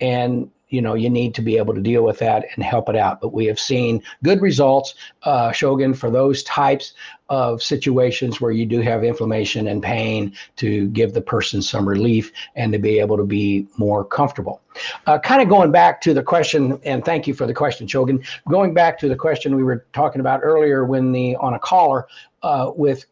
And 0.00 0.52
you 0.70 0.80
know 0.80 0.94
you 0.94 1.10
need 1.10 1.34
to 1.34 1.42
be 1.42 1.56
able 1.56 1.74
to 1.74 1.80
deal 1.80 2.02
with 2.02 2.18
that 2.18 2.46
and 2.54 2.64
help 2.64 2.88
it 2.88 2.96
out. 2.96 3.20
But 3.20 3.32
we 3.32 3.46
have 3.46 3.60
seen 3.60 4.02
good 4.22 4.40
results 4.40 4.94
uh, 5.24 5.52
shogun 5.52 5.94
for 5.94 6.10
those 6.10 6.42
types 6.44 6.94
of 7.28 7.62
situations 7.62 8.40
where 8.40 8.50
you 8.50 8.66
do 8.66 8.80
have 8.80 9.04
inflammation 9.04 9.68
and 9.68 9.82
pain 9.82 10.34
to 10.56 10.88
give 10.88 11.12
the 11.12 11.20
person 11.20 11.62
some 11.62 11.88
relief 11.88 12.32
and 12.56 12.72
to 12.72 12.78
be 12.78 12.98
able 12.98 13.16
to 13.16 13.24
be 13.24 13.68
more 13.76 14.04
comfortable. 14.04 14.60
Uh, 15.06 15.18
kind 15.18 15.40
of 15.40 15.48
going 15.48 15.70
back 15.70 16.00
to 16.00 16.12
the 16.12 16.22
question 16.22 16.80
and 16.84 17.04
thank 17.04 17.28
you 17.28 17.34
for 17.34 17.46
the 17.46 17.54
question 17.54 17.86
shogun. 17.86 18.22
Going 18.48 18.74
back 18.74 18.98
to 18.98 19.08
the 19.08 19.16
question 19.16 19.54
we 19.54 19.62
were 19.62 19.84
talking 19.92 20.20
about 20.20 20.40
earlier 20.42 20.84
when 20.84 21.12
the 21.12 21.36
on 21.36 21.54
a 21.54 21.58
caller 21.58 22.08
uh, 22.42 22.72
with 22.74 23.06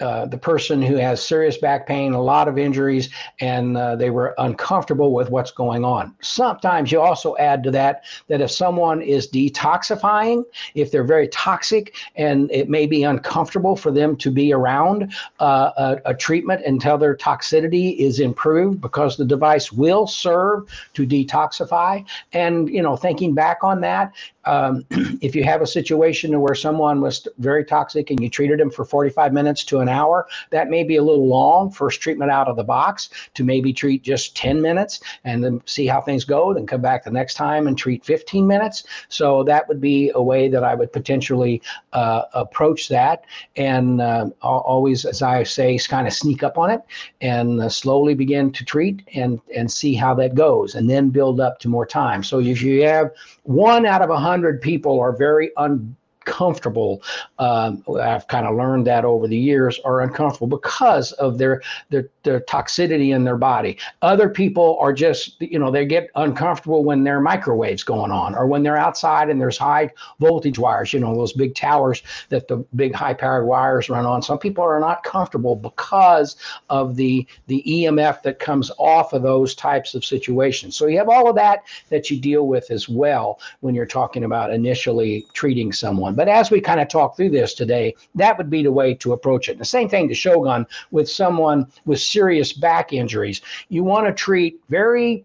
uh, 0.00 0.26
the 0.26 0.38
person 0.38 0.80
who 0.80 0.96
has 0.96 1.24
serious 1.24 1.58
back 1.58 1.86
pain, 1.86 2.12
a 2.12 2.22
lot 2.22 2.48
of 2.48 2.58
injuries, 2.58 3.10
and 3.40 3.76
uh, 3.76 3.96
they 3.96 4.10
were 4.10 4.34
uncomfortable 4.38 5.12
with 5.12 5.30
what's 5.30 5.50
going 5.50 5.84
on. 5.84 6.14
Sometimes 6.20 6.90
you 6.90 7.00
also 7.00 7.36
add 7.36 7.62
to 7.64 7.70
that 7.70 8.04
that 8.28 8.40
if 8.40 8.50
someone 8.50 9.02
is 9.02 9.28
detoxifying, 9.28 10.44
if 10.74 10.90
they're 10.90 11.04
very 11.04 11.28
toxic 11.28 11.94
and 12.16 12.50
it 12.50 12.68
may 12.68 12.86
be 12.86 13.02
uncomfortable 13.02 13.76
for 13.76 13.90
them 13.90 14.16
to 14.16 14.30
be 14.30 14.52
around 14.52 15.12
uh, 15.40 15.70
a, 15.76 16.10
a 16.10 16.14
treatment 16.14 16.64
until 16.64 16.98
their 16.98 17.16
toxicity 17.16 17.96
is 17.98 18.20
improved 18.20 18.80
because 18.80 19.16
the 19.16 19.24
device 19.24 19.72
will 19.72 20.06
serve 20.06 20.68
to 20.94 21.06
detoxify. 21.06 22.04
And, 22.32 22.68
you 22.68 22.82
know, 22.82 22.96
thinking 22.96 23.34
back 23.34 23.58
on 23.62 23.80
that, 23.82 24.14
um, 24.44 24.84
if 25.20 25.34
you 25.34 25.44
have 25.44 25.62
a 25.62 25.66
situation 25.66 26.40
where 26.40 26.54
someone 26.54 27.00
was 27.00 27.26
very 27.38 27.64
toxic 27.64 28.10
and 28.10 28.20
you 28.22 28.30
treated 28.30 28.58
them 28.58 28.70
for 28.70 28.84
45 28.84 29.32
minutes 29.32 29.64
to 29.64 29.80
an 29.80 29.88
hour, 29.90 30.26
that 30.50 30.70
may 30.70 30.84
be 30.84 30.96
a 30.96 31.02
little 31.02 31.26
long, 31.26 31.70
first 31.70 32.00
treatment 32.00 32.30
out 32.30 32.48
of 32.48 32.56
the 32.56 32.64
box, 32.64 33.10
to 33.34 33.44
maybe 33.44 33.72
treat 33.72 34.02
just 34.02 34.36
10 34.36 34.62
minutes 34.62 35.00
and 35.24 35.44
then 35.44 35.60
see 35.66 35.86
how 35.86 36.00
things 36.00 36.24
go, 36.24 36.54
then 36.54 36.66
come 36.66 36.80
back 36.80 37.04
the 37.04 37.10
next 37.10 37.34
time 37.34 37.66
and 37.66 37.76
treat 37.76 38.04
15 38.04 38.46
minutes. 38.46 38.84
So 39.08 39.42
that 39.44 39.68
would 39.68 39.80
be 39.80 40.10
a 40.14 40.22
way 40.22 40.48
that 40.48 40.64
I 40.64 40.74
would 40.74 40.92
potentially 40.92 41.60
uh, 41.92 42.22
approach 42.32 42.88
that. 42.88 43.24
And 43.56 44.00
uh, 44.00 44.30
always, 44.40 45.04
as 45.04 45.22
I 45.22 45.42
say, 45.42 45.78
kind 45.88 46.06
of 46.06 46.12
sneak 46.12 46.42
up 46.42 46.56
on 46.56 46.70
it 46.70 46.80
and 47.20 47.60
uh, 47.60 47.68
slowly 47.68 48.14
begin 48.14 48.52
to 48.52 48.64
treat 48.64 49.02
and, 49.14 49.40
and 49.54 49.70
see 49.70 49.94
how 49.94 50.14
that 50.14 50.34
goes, 50.34 50.74
and 50.74 50.88
then 50.88 51.10
build 51.10 51.40
up 51.40 51.58
to 51.60 51.68
more 51.68 51.86
time. 51.86 52.22
So 52.22 52.40
if 52.40 52.62
you 52.62 52.82
have 52.84 53.10
one 53.42 53.86
out 53.86 54.02
of 54.02 54.10
a 54.10 54.18
hundred 54.18 54.60
people 54.60 55.00
are 55.00 55.12
very 55.12 55.50
un 55.56 55.96
uncomfortable. 56.26 57.02
Um, 57.38 57.82
I've 58.00 58.26
kind 58.28 58.46
of 58.46 58.56
learned 58.56 58.86
that 58.86 59.04
over 59.04 59.26
the 59.26 59.36
years 59.36 59.78
are 59.84 60.02
uncomfortable 60.02 60.46
because 60.46 61.12
of 61.12 61.38
their, 61.38 61.62
their 61.90 62.08
their 62.22 62.40
toxicity 62.40 63.14
in 63.14 63.24
their 63.24 63.38
body. 63.38 63.78
Other 64.02 64.28
people 64.28 64.76
are 64.80 64.92
just 64.92 65.40
you 65.40 65.58
know 65.58 65.70
they 65.70 65.86
get 65.86 66.10
uncomfortable 66.16 66.84
when 66.84 67.04
their 67.04 67.20
microwaves 67.20 67.82
going 67.82 68.10
on 68.10 68.34
or 68.34 68.46
when 68.46 68.62
they're 68.62 68.76
outside 68.76 69.30
and 69.30 69.40
there's 69.40 69.58
high 69.58 69.90
voltage 70.18 70.58
wires. 70.58 70.92
You 70.92 71.00
know 71.00 71.14
those 71.14 71.32
big 71.32 71.54
towers 71.54 72.02
that 72.28 72.48
the 72.48 72.58
big 72.76 72.94
high 72.94 73.14
powered 73.14 73.46
wires 73.46 73.88
run 73.88 74.06
on. 74.06 74.22
Some 74.22 74.38
people 74.38 74.64
are 74.64 74.80
not 74.80 75.02
comfortable 75.02 75.56
because 75.56 76.36
of 76.68 76.96
the 76.96 77.26
the 77.46 77.62
EMF 77.66 78.22
that 78.22 78.38
comes 78.38 78.70
off 78.78 79.12
of 79.12 79.22
those 79.22 79.54
types 79.54 79.94
of 79.94 80.04
situations. 80.04 80.76
So 80.76 80.86
you 80.86 80.98
have 80.98 81.08
all 81.08 81.28
of 81.28 81.36
that 81.36 81.64
that 81.88 82.10
you 82.10 82.20
deal 82.20 82.46
with 82.46 82.70
as 82.70 82.88
well 82.88 83.40
when 83.60 83.74
you're 83.74 83.86
talking 83.86 84.24
about 84.24 84.52
initially 84.52 85.26
treating 85.32 85.72
someone 85.72 86.09
on. 86.10 86.16
But 86.16 86.28
as 86.28 86.50
we 86.50 86.60
kind 86.60 86.80
of 86.80 86.88
talk 86.88 87.16
through 87.16 87.30
this 87.30 87.54
today, 87.54 87.94
that 88.14 88.36
would 88.36 88.50
be 88.50 88.62
the 88.62 88.72
way 88.72 88.94
to 88.94 89.12
approach 89.12 89.48
it. 89.48 89.58
The 89.58 89.64
same 89.64 89.88
thing 89.88 90.08
to 90.08 90.14
Shogun 90.14 90.66
with 90.90 91.08
someone 91.08 91.66
with 91.86 92.00
serious 92.00 92.52
back 92.52 92.92
injuries. 92.92 93.40
You 93.68 93.84
want 93.84 94.06
to 94.06 94.12
treat 94.12 94.60
very 94.68 95.24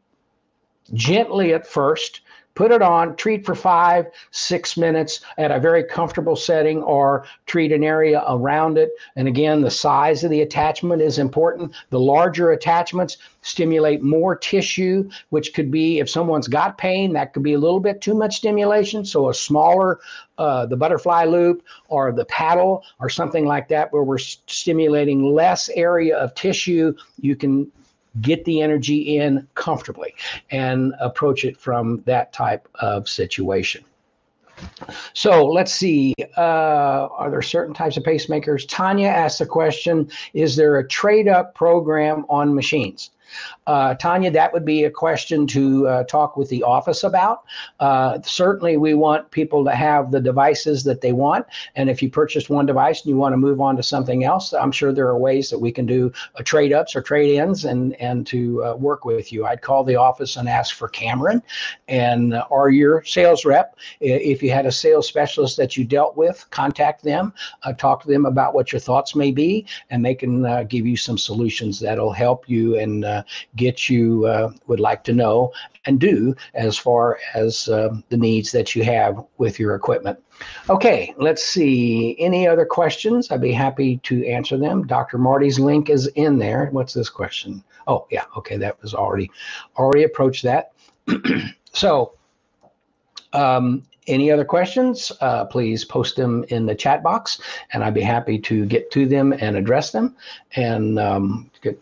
gently 0.93 1.53
at 1.53 1.67
first 1.67 2.21
put 2.55 2.71
it 2.71 2.81
on, 2.81 3.15
treat 3.17 3.45
for 3.45 3.53
five, 3.53 4.07
six 4.31 4.77
minutes 4.77 5.21
at 5.37 5.51
a 5.51 5.59
very 5.59 5.83
comfortable 5.83 6.35
setting, 6.35 6.81
or 6.81 7.25
treat 7.45 7.71
an 7.71 7.83
area 7.83 8.23
around 8.27 8.77
it. 8.77 8.89
And 9.17 9.27
again, 9.27 9.61
the 9.61 9.69
size 9.69 10.23
of 10.23 10.31
the 10.31 10.41
attachment 10.41 11.01
is 11.01 11.19
important. 11.19 11.75
The 11.89 11.99
larger 11.99 12.51
attachments 12.51 13.17
stimulate 13.41 14.01
more 14.01 14.35
tissue, 14.35 15.09
which 15.29 15.53
could 15.53 15.69
be, 15.69 15.99
if 15.99 16.09
someone's 16.09 16.47
got 16.47 16.77
pain, 16.77 17.13
that 17.13 17.33
could 17.33 17.43
be 17.43 17.53
a 17.53 17.59
little 17.59 17.81
bit 17.81 18.01
too 18.01 18.15
much 18.15 18.37
stimulation. 18.37 19.05
So 19.05 19.29
a 19.29 19.33
smaller, 19.33 19.99
uh, 20.37 20.65
the 20.65 20.77
butterfly 20.77 21.25
loop 21.25 21.63
or 21.89 22.11
the 22.11 22.25
paddle 22.25 22.83
or 22.99 23.09
something 23.09 23.45
like 23.45 23.67
that, 23.67 23.91
where 23.91 24.03
we're 24.03 24.17
stimulating 24.17 25.33
less 25.33 25.69
area 25.69 26.17
of 26.17 26.33
tissue, 26.33 26.95
you 27.19 27.35
can 27.35 27.71
get 28.21 28.45
the 28.45 28.61
energy 28.61 29.17
in 29.17 29.47
comfortably 29.55 30.15
and 30.51 30.93
approach 30.99 31.45
it 31.45 31.57
from 31.57 32.01
that 32.05 32.33
type 32.33 32.67
of 32.75 33.09
situation. 33.09 33.83
So 35.13 35.45
let's 35.45 35.73
see. 35.73 36.13
Uh, 36.37 37.09
are 37.11 37.29
there 37.29 37.41
certain 37.41 37.73
types 37.73 37.97
of 37.97 38.03
pacemakers? 38.03 38.65
Tanya 38.67 39.09
asked 39.09 39.39
the 39.39 39.45
question 39.45 40.09
Is 40.33 40.55
there 40.55 40.77
a 40.77 40.87
trade 40.87 41.27
up 41.27 41.55
program 41.55 42.25
on 42.29 42.55
machines? 42.55 43.11
Uh, 43.67 43.95
Tanya, 43.95 44.31
that 44.31 44.53
would 44.53 44.65
be 44.65 44.83
a 44.83 44.91
question 44.91 45.47
to 45.47 45.87
uh, 45.87 46.03
talk 46.03 46.37
with 46.37 46.49
the 46.49 46.63
office 46.63 47.03
about. 47.03 47.43
Uh, 47.79 48.19
certainly, 48.21 48.77
we 48.77 48.93
want 48.93 49.29
people 49.31 49.63
to 49.65 49.71
have 49.71 50.11
the 50.11 50.19
devices 50.19 50.83
that 50.83 51.01
they 51.01 51.11
want. 51.11 51.45
And 51.75 51.89
if 51.89 52.01
you 52.01 52.09
purchased 52.09 52.49
one 52.49 52.65
device 52.65 53.01
and 53.01 53.09
you 53.09 53.17
want 53.17 53.33
to 53.33 53.37
move 53.37 53.61
on 53.61 53.75
to 53.77 53.83
something 53.83 54.23
else, 54.23 54.53
I'm 54.53 54.71
sure 54.71 54.93
there 54.93 55.07
are 55.07 55.17
ways 55.17 55.49
that 55.49 55.59
we 55.59 55.71
can 55.71 55.85
do 55.85 56.11
uh, 56.35 56.43
trade 56.43 56.73
ups 56.73 56.95
or 56.95 57.01
trade 57.01 57.35
ins 57.35 57.65
and, 57.65 57.93
and 57.95 58.25
to 58.27 58.63
uh, 58.63 58.75
work 58.75 59.05
with 59.05 59.31
you. 59.31 59.45
I'd 59.45 59.61
call 59.61 59.83
the 59.83 59.95
office 59.95 60.37
and 60.37 60.47
ask 60.47 60.75
for 60.75 60.87
Cameron 60.87 61.41
and 61.87 62.33
uh, 62.33 62.45
or 62.49 62.69
your 62.69 63.03
sales 63.03 63.45
rep. 63.45 63.77
If 63.99 64.41
you 64.43 64.51
had 64.51 64.65
a 64.65 64.71
sales 64.71 65.07
specialist 65.07 65.57
that 65.57 65.77
you 65.77 65.83
dealt 65.83 66.15
with, 66.15 66.45
contact 66.51 67.03
them, 67.03 67.33
uh, 67.63 67.73
talk 67.73 68.01
to 68.03 68.07
them 68.07 68.25
about 68.25 68.53
what 68.53 68.71
your 68.71 68.79
thoughts 68.79 69.15
may 69.15 69.31
be, 69.31 69.65
and 69.89 70.05
they 70.05 70.15
can 70.15 70.45
uh, 70.45 70.63
give 70.63 70.85
you 70.85 70.97
some 70.97 71.17
solutions 71.17 71.79
that'll 71.79 72.11
help 72.11 72.49
you 72.49 72.77
and 72.77 73.05
uh, 73.05 73.23
get 73.55 73.89
you 73.89 74.25
uh, 74.25 74.51
would 74.67 74.79
like 74.79 75.03
to 75.05 75.13
know 75.13 75.51
and 75.85 75.99
do 75.99 76.35
as 76.53 76.77
far 76.77 77.19
as 77.33 77.69
um, 77.69 78.03
the 78.09 78.17
needs 78.17 78.51
that 78.51 78.75
you 78.75 78.83
have 78.83 79.23
with 79.37 79.59
your 79.59 79.75
equipment. 79.75 80.19
Okay, 80.69 81.13
let's 81.17 81.43
see. 81.43 82.15
Any 82.19 82.47
other 82.47 82.65
questions? 82.65 83.31
I'd 83.31 83.41
be 83.41 83.51
happy 83.51 83.97
to 84.03 84.25
answer 84.25 84.57
them. 84.57 84.85
Dr. 84.85 85.17
Marty's 85.17 85.59
link 85.59 85.89
is 85.89 86.07
in 86.15 86.37
there. 86.37 86.69
What's 86.71 86.93
this 86.93 87.09
question? 87.09 87.63
Oh, 87.87 88.07
yeah. 88.11 88.25
Okay, 88.37 88.57
that 88.57 88.81
was 88.81 88.93
already 88.93 89.31
already 89.77 90.03
approached 90.03 90.43
that. 90.43 90.73
so, 91.71 92.13
um, 93.33 93.83
any 94.07 94.31
other 94.31 94.45
questions? 94.45 95.11
Uh, 95.21 95.45
please 95.45 95.83
post 95.83 96.15
them 96.15 96.45
in 96.49 96.65
the 96.65 96.75
chat 96.75 97.01
box, 97.01 97.41
and 97.73 97.83
I'd 97.83 97.93
be 97.93 98.01
happy 98.01 98.37
to 98.39 98.65
get 98.65 98.91
to 98.91 99.05
them 99.05 99.33
and 99.33 99.55
address 99.55 99.91
them 99.91 100.15
and 100.55 100.99
um, 100.99 101.49
get 101.61 101.81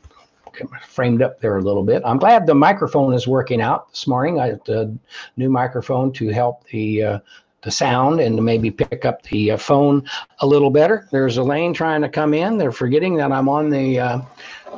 framed 0.87 1.21
up 1.21 1.39
there 1.39 1.57
a 1.57 1.61
little 1.61 1.83
bit. 1.83 2.01
I'm 2.05 2.17
glad 2.17 2.45
the 2.45 2.55
microphone 2.55 3.13
is 3.13 3.27
working 3.27 3.61
out 3.61 3.89
this 3.89 4.07
morning. 4.07 4.39
I 4.39 4.47
had 4.47 4.69
a 4.69 4.93
new 5.37 5.49
microphone 5.49 6.11
to 6.13 6.29
help 6.29 6.67
the 6.67 7.03
uh, 7.03 7.19
the 7.63 7.71
sound 7.71 8.19
and 8.19 8.35
to 8.35 8.41
maybe 8.41 8.69
pick 8.69 9.05
up 9.05 9.23
the 9.23 9.51
uh, 9.51 9.57
phone 9.57 10.07
a 10.39 10.45
little 10.45 10.69
better. 10.69 11.07
There's 11.11 11.37
Elaine 11.37 11.73
trying 11.73 12.01
to 12.01 12.09
come 12.09 12.33
in. 12.33 12.57
They're 12.57 12.71
forgetting 12.71 13.15
that 13.17 13.31
I'm 13.31 13.49
on 13.49 13.69
the. 13.69 13.99
Uh, 13.99 14.21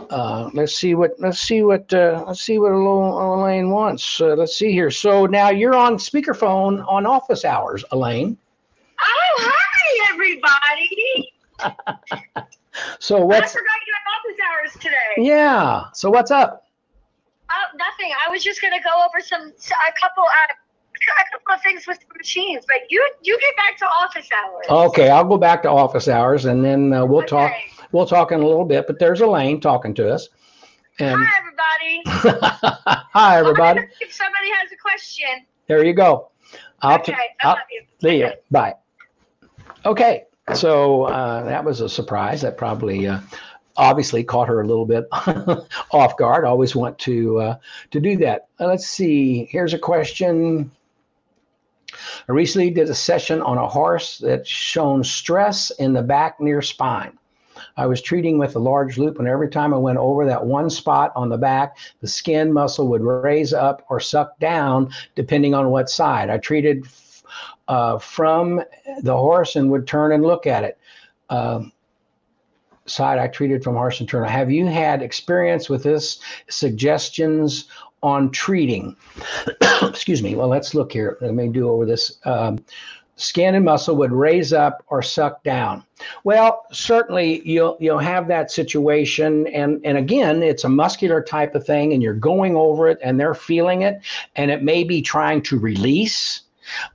uh, 0.09 0.49
let's 0.53 0.75
see 0.75 0.93
what 0.93 1.11
let's 1.19 1.39
see 1.39 1.63
what 1.63 1.91
uh, 1.93 2.23
let's 2.27 2.41
see 2.41 2.57
what 2.59 2.71
Elaine 2.71 3.69
wants. 3.69 4.21
Uh, 4.21 4.35
let's 4.35 4.55
see 4.55 4.71
here. 4.71 4.91
So 4.91 5.25
now 5.25 5.49
you're 5.49 5.75
on 5.75 5.97
speakerphone 5.97 6.85
on 6.87 7.05
office 7.05 7.45
hours, 7.45 7.83
Elaine. 7.91 8.37
Oh, 9.01 9.35
hi 9.39 10.13
everybody. 10.13 11.33
so 12.99 13.23
what's? 13.25 13.55
I 13.55 13.59
forgot 13.59 13.84
you 14.83 14.89
had 14.89 14.97
office 14.97 15.15
hours 15.15 15.15
today. 15.15 15.27
Yeah. 15.29 15.83
So 15.93 16.09
what's 16.09 16.31
up? 16.31 16.63
Oh, 17.49 17.77
nothing. 17.77 18.11
I 18.25 18.29
was 18.31 18.43
just 18.43 18.61
gonna 18.61 18.81
go 18.83 19.05
over 19.05 19.21
some 19.23 19.41
a 19.41 19.99
couple 19.99 20.23
uh, 20.23 20.53
a 20.95 21.37
couple 21.37 21.53
of 21.53 21.61
things 21.61 21.85
with 21.87 21.99
the 21.99 22.17
machines, 22.17 22.65
but 22.67 22.89
you 22.89 23.05
you 23.21 23.39
get 23.39 23.55
back 23.57 23.77
to 23.77 23.85
office 23.85 24.29
hours. 24.31 24.89
Okay, 24.89 25.09
I'll 25.09 25.25
go 25.25 25.37
back 25.37 25.63
to 25.63 25.69
office 25.69 26.07
hours, 26.07 26.45
and 26.45 26.63
then 26.63 26.93
uh, 26.93 27.05
we'll 27.05 27.19
okay. 27.19 27.27
talk. 27.27 27.51
We'll 27.91 28.05
talk 28.05 28.31
in 28.31 28.41
a 28.41 28.47
little 28.47 28.65
bit. 28.65 28.87
But 28.87 28.99
there's 28.99 29.21
Elaine 29.21 29.61
talking 29.61 29.93
to 29.95 30.11
us. 30.11 30.29
And 30.99 31.19
Hi, 31.19 31.39
everybody. 31.39 32.01
Hi, 33.13 33.37
everybody. 33.37 33.81
if 34.01 34.13
somebody 34.13 34.49
has 34.61 34.71
a 34.71 34.77
question. 34.77 35.45
There 35.67 35.83
you 35.83 35.93
go. 35.93 36.29
I'll 36.81 36.99
okay, 36.99 37.13
t- 37.13 37.17
I 37.41 37.47
love 37.47 37.57
you. 37.71 37.83
See 38.01 38.19
you. 38.19 38.31
Bye. 38.51 38.75
Okay, 39.85 40.23
so 40.53 41.03
uh, 41.03 41.43
that 41.43 41.63
was 41.63 41.81
a 41.81 41.89
surprise. 41.89 42.41
That 42.41 42.57
probably 42.57 43.07
uh, 43.07 43.19
obviously 43.77 44.23
caught 44.23 44.47
her 44.47 44.61
a 44.61 44.67
little 44.67 44.85
bit 44.85 45.05
off 45.91 46.17
guard. 46.17 46.45
Always 46.45 46.75
want 46.75 46.97
to 46.99 47.39
uh, 47.39 47.57
to 47.91 47.99
do 47.99 48.17
that. 48.17 48.47
Uh, 48.59 48.67
let's 48.67 48.87
see. 48.87 49.45
Here's 49.45 49.73
a 49.73 49.79
question. 49.79 50.71
I 52.27 52.31
recently 52.31 52.71
did 52.71 52.89
a 52.89 52.95
session 52.95 53.41
on 53.41 53.57
a 53.57 53.67
horse 53.67 54.17
that 54.19 54.45
shown 54.45 55.03
stress 55.03 55.71
in 55.71 55.93
the 55.93 56.01
back 56.01 56.39
near 56.39 56.61
spine. 56.61 57.17
I 57.77 57.85
was 57.85 58.01
treating 58.01 58.37
with 58.37 58.55
a 58.55 58.59
large 58.59 58.97
loop, 58.97 59.19
and 59.19 59.27
every 59.27 59.49
time 59.49 59.73
I 59.73 59.77
went 59.77 59.97
over 59.97 60.25
that 60.25 60.45
one 60.45 60.69
spot 60.69 61.11
on 61.15 61.29
the 61.29 61.37
back, 61.37 61.77
the 62.01 62.07
skin 62.07 62.51
muscle 62.51 62.87
would 62.89 63.01
raise 63.01 63.53
up 63.53 63.85
or 63.89 63.99
suck 63.99 64.37
down, 64.39 64.91
depending 65.15 65.53
on 65.53 65.69
what 65.69 65.89
side. 65.89 66.29
I 66.29 66.37
treated 66.37 66.85
uh, 67.67 67.97
from 67.97 68.61
the 69.01 69.15
horse 69.15 69.55
and 69.55 69.71
would 69.71 69.87
turn 69.87 70.11
and 70.11 70.23
look 70.23 70.47
at 70.47 70.63
it. 70.63 70.77
Uh, 71.29 71.63
side 72.85 73.19
I 73.19 73.27
treated 73.27 73.63
from 73.63 73.75
Harsh 73.75 73.99
and 73.99 74.09
turner. 74.09 74.25
Have 74.25 74.51
you 74.51 74.65
had 74.67 75.01
experience 75.01 75.69
with 75.69 75.83
this? 75.83 76.19
Suggestions 76.49 77.65
on 78.03 78.31
treating. 78.31 78.95
Excuse 79.81 80.21
me. 80.21 80.35
Well, 80.35 80.47
let's 80.47 80.75
look 80.75 80.91
here. 80.91 81.17
Let 81.21 81.33
me 81.33 81.47
do 81.47 81.69
over 81.69 81.85
this. 81.85 82.19
Um, 82.25 82.63
skin 83.15 83.55
and 83.55 83.65
muscle 83.65 83.95
would 83.95 84.11
raise 84.11 84.53
up 84.53 84.83
or 84.87 85.01
suck 85.01 85.43
down. 85.43 85.83
Well, 86.23 86.65
certainly 86.71 87.41
you'll 87.47 87.77
you'll 87.79 87.99
have 87.99 88.27
that 88.27 88.51
situation, 88.51 89.47
and 89.47 89.81
and 89.85 89.97
again, 89.97 90.43
it's 90.43 90.65
a 90.65 90.69
muscular 90.69 91.21
type 91.21 91.55
of 91.55 91.65
thing, 91.65 91.93
and 91.93 92.03
you're 92.03 92.13
going 92.13 92.55
over 92.55 92.87
it, 92.89 92.99
and 93.01 93.19
they're 93.19 93.33
feeling 93.33 93.81
it, 93.81 94.01
and 94.35 94.51
it 94.51 94.63
may 94.63 94.83
be 94.83 95.01
trying 95.01 95.41
to 95.43 95.59
release. 95.59 96.41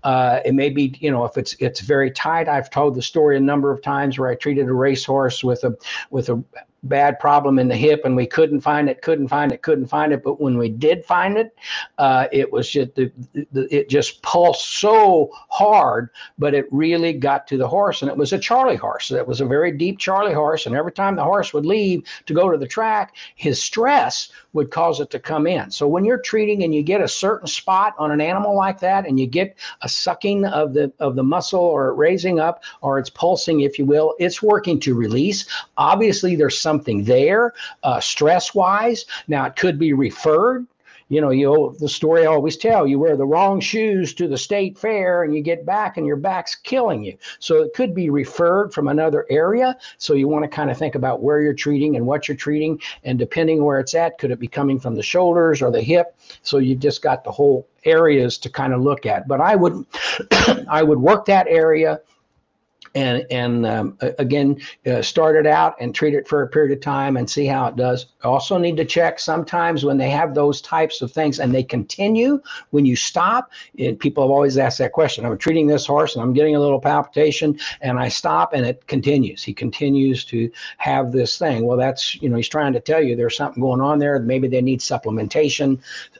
Uh, 0.03 0.41
it 0.45 0.55
may 0.55 0.71
be, 0.71 0.95
you 1.01 1.11
know, 1.11 1.25
if 1.25 1.37
it's 1.37 1.55
it's 1.61 1.81
very 1.81 2.11
tight. 2.11 2.49
I've 2.49 2.71
told 2.71 2.95
the 2.95 3.03
story 3.03 3.37
a 3.37 3.41
number 3.41 3.71
of 3.71 3.83
times 3.83 4.19
where 4.19 4.31
I 4.31 4.35
treated 4.35 4.69
a 4.69 4.73
racehorse 4.73 5.45
with 5.45 5.65
a 5.65 5.77
with 6.11 6.29
a 6.29 6.43
bad 6.85 7.19
problem 7.19 7.59
in 7.59 7.69
the 7.69 7.77
hip 7.77 8.03
and 8.05 8.17
we 8.17 8.27
couldn't 8.27 8.61
find 8.61 8.89
it 8.89 9.03
couldn't 9.03 9.29
find 9.29 9.53
it 9.53 9.63
couldn't 9.63 9.87
find 9.87 10.13
it. 10.13 10.23
But 10.23 10.41
when 10.41 10.57
we 10.57 10.69
did 10.69 11.05
find 11.05 11.37
it 11.37 11.55
uh, 11.99 12.27
it 12.33 12.51
was 12.51 12.71
just 12.71 12.95
the, 12.95 13.13
the, 13.53 13.69
it 13.75 13.89
just 13.89 14.23
pulsed 14.23 14.79
so 14.79 15.31
hard 15.49 16.11
but 16.39 16.55
it 16.55 16.67
really 16.71 17.13
got 17.13 17.47
to 17.49 17.59
the 17.59 17.69
horse. 17.69 18.03
And 18.03 18.11
it 18.11 18.17
was 18.17 18.33
a 18.33 18.39
charley 18.39 18.77
horse. 18.77 19.11
It 19.11 19.27
was 19.27 19.41
a 19.41 19.47
very 19.47 19.73
deep 19.73 19.99
charley 19.99 20.33
horse. 20.33 20.67
And 20.67 20.75
every 20.75 20.93
time 20.93 21.17
the 21.17 21.25
horse 21.25 21.53
would 21.53 21.67
leave 21.67 22.03
to 22.27 22.35
go 22.35 22.51
to 22.51 22.57
the 22.57 22.67
track 22.67 23.15
his 23.35 23.63
stress 23.63 24.31
would 24.53 24.71
cause 24.71 25.01
it 25.01 25.11
to 25.11 25.19
come 25.19 25.47
in 25.47 25.71
so 25.71 25.87
when 25.87 26.05
you're 26.05 26.19
treating 26.19 26.65
and 26.65 26.75
you 26.75 26.83
get 26.83 27.01
a 27.01 27.09
certain 27.09 27.47
spot 27.47 27.95
on 27.99 28.11
an 28.11 28.21
animal 28.21 28.57
like 28.57 28.81
that 28.81 29.07
and 29.07 29.19
you 29.19 29.27
get 29.27 29.57
a 29.83 29.89
sucking 29.89 30.45
of 30.47 30.75
the 30.75 30.93
of 30.99 31.17
the 31.17 31.23
muscle 31.23 31.61
or 31.61 31.95
raising 31.95 32.41
up 32.41 32.63
or 32.81 32.99
it's 32.99 33.11
pulsing 33.11 33.61
if 33.61 33.79
you 33.79 33.85
will 33.85 34.15
it's 34.19 34.43
working 34.43 34.79
to 34.81 34.95
release 34.95 35.47
obviously 35.77 36.37
there's 36.37 36.61
something 36.61 37.05
there, 37.05 37.55
uh, 37.83 38.01
stress 38.01 38.55
wise. 38.55 39.07
Now, 39.29 39.47
it 39.47 39.57
could 39.57 39.79
be 39.79 39.93
referred 39.93 40.67
you 41.11 41.21
know, 41.21 41.31
you 41.31 41.77
the 41.81 41.89
story 41.89 42.23
I 42.23 42.27
always 42.27 42.57
tell 42.57 42.87
you 42.87 42.99
wear 42.99 43.17
the 43.17 43.27
wrong 43.27 43.61
shoes 43.61 44.15
to 44.15 44.29
the 44.29 44.39
state 44.39 44.79
fair 44.79 45.25
and 45.25 45.35
you 45.35 45.43
get 45.43 45.67
back 45.67 45.97
and 45.97 46.07
your 46.07 46.17
back's 46.17 46.55
killing 46.55 47.03
you. 47.03 47.19
So 47.41 47.63
it 47.63 47.75
could 47.75 47.95
be 47.95 48.11
referred 48.11 48.73
from 48.73 48.87
another 48.87 49.27
area. 49.29 49.77
So 49.99 50.15
you 50.15 50.29
want 50.29 50.45
to 50.45 50.49
kind 50.49 50.71
of 50.71 50.79
think 50.79 50.95
about 50.95 51.21
where 51.21 51.43
you're 51.43 51.53
treating 51.53 51.97
and 51.97 52.07
what 52.07 52.29
you're 52.29 52.37
treating. 52.37 52.81
And 53.03 53.19
depending 53.19 53.65
where 53.65 53.81
it's 53.81 53.95
at, 53.95 54.19
could 54.19 54.31
it 54.31 54.39
be 54.39 54.47
coming 54.47 54.79
from 54.79 54.95
the 54.95 55.03
shoulders 55.03 55.61
or 55.61 55.73
the 55.73 55.83
hip? 55.83 56.17
So 56.43 56.59
you've 56.59 56.79
just 56.79 57.03
got 57.03 57.25
the 57.25 57.33
whole 57.33 57.67
areas 57.85 58.39
to 58.39 58.49
kind 58.49 58.73
of 58.73 58.81
look 58.81 59.05
at. 59.05 59.27
But 59.27 59.41
I 59.41 59.57
would 59.57 59.85
I 60.69 60.85
would 60.85 61.01
work 61.01 61.25
that 61.25 61.49
area 61.49 62.01
and 62.95 63.27
and 63.31 63.67
um, 63.67 63.99
again 64.19 64.61
uh, 64.87 65.03
start 65.03 65.37
it 65.37 65.47
out 65.47 65.77
and 65.81 65.95
treat 65.95 66.15
it 66.15 66.29
for 66.29 66.43
a 66.43 66.49
period 66.49 66.77
of 66.77 66.83
time 66.83 67.17
and 67.17 67.29
see 67.29 67.47
how 67.47 67.67
it 67.67 67.77
does. 67.77 68.07
Also 68.25 68.59
need 68.59 68.77
to 68.77 68.85
check 68.85 69.19
sometimes 69.19 69.85
when 69.85 69.97
they 69.97 70.11
have 70.11 70.35
those 70.35 70.61
types 70.61 71.03
of 71.03 71.11
things 71.13 71.41
and 71.41 71.55
they 71.55 71.63
continue 71.63 72.41
when 72.71 72.85
you 72.85 72.97
stop 72.97 73.51
people 73.99 74.23
have 74.23 74.31
always 74.31 74.59
asked 74.59 74.79
that 74.79 74.93
question 74.93 75.25
i'm 75.25 75.37
treating 75.39 75.67
this 75.67 75.87
horse 75.87 76.15
and 76.15 76.23
i'm 76.23 76.33
getting 76.33 76.57
a 76.57 76.61
little 76.61 76.81
palpitation 76.81 77.59
and 77.81 77.99
i 77.99 78.09
stop 78.09 78.53
and 78.53 78.67
it 78.67 78.87
continues. 78.87 79.43
He 79.43 79.55
continues 79.55 80.25
to 80.27 80.51
have 80.79 81.13
this 81.13 81.39
thing. 81.39 81.65
Well 81.65 81.77
that's 81.77 82.21
you 82.21 82.29
know 82.29 82.37
he's 82.37 82.49
trying 82.49 82.73
to 82.75 82.81
tell 82.81 83.03
you 83.03 83.17
there's 83.17 83.37
something 83.37 83.63
going 83.63 83.81
on 83.81 83.99
there. 83.99 84.19
Maybe 84.19 84.49
they 84.49 84.61
need 84.61 84.81
supplementation 84.81 85.79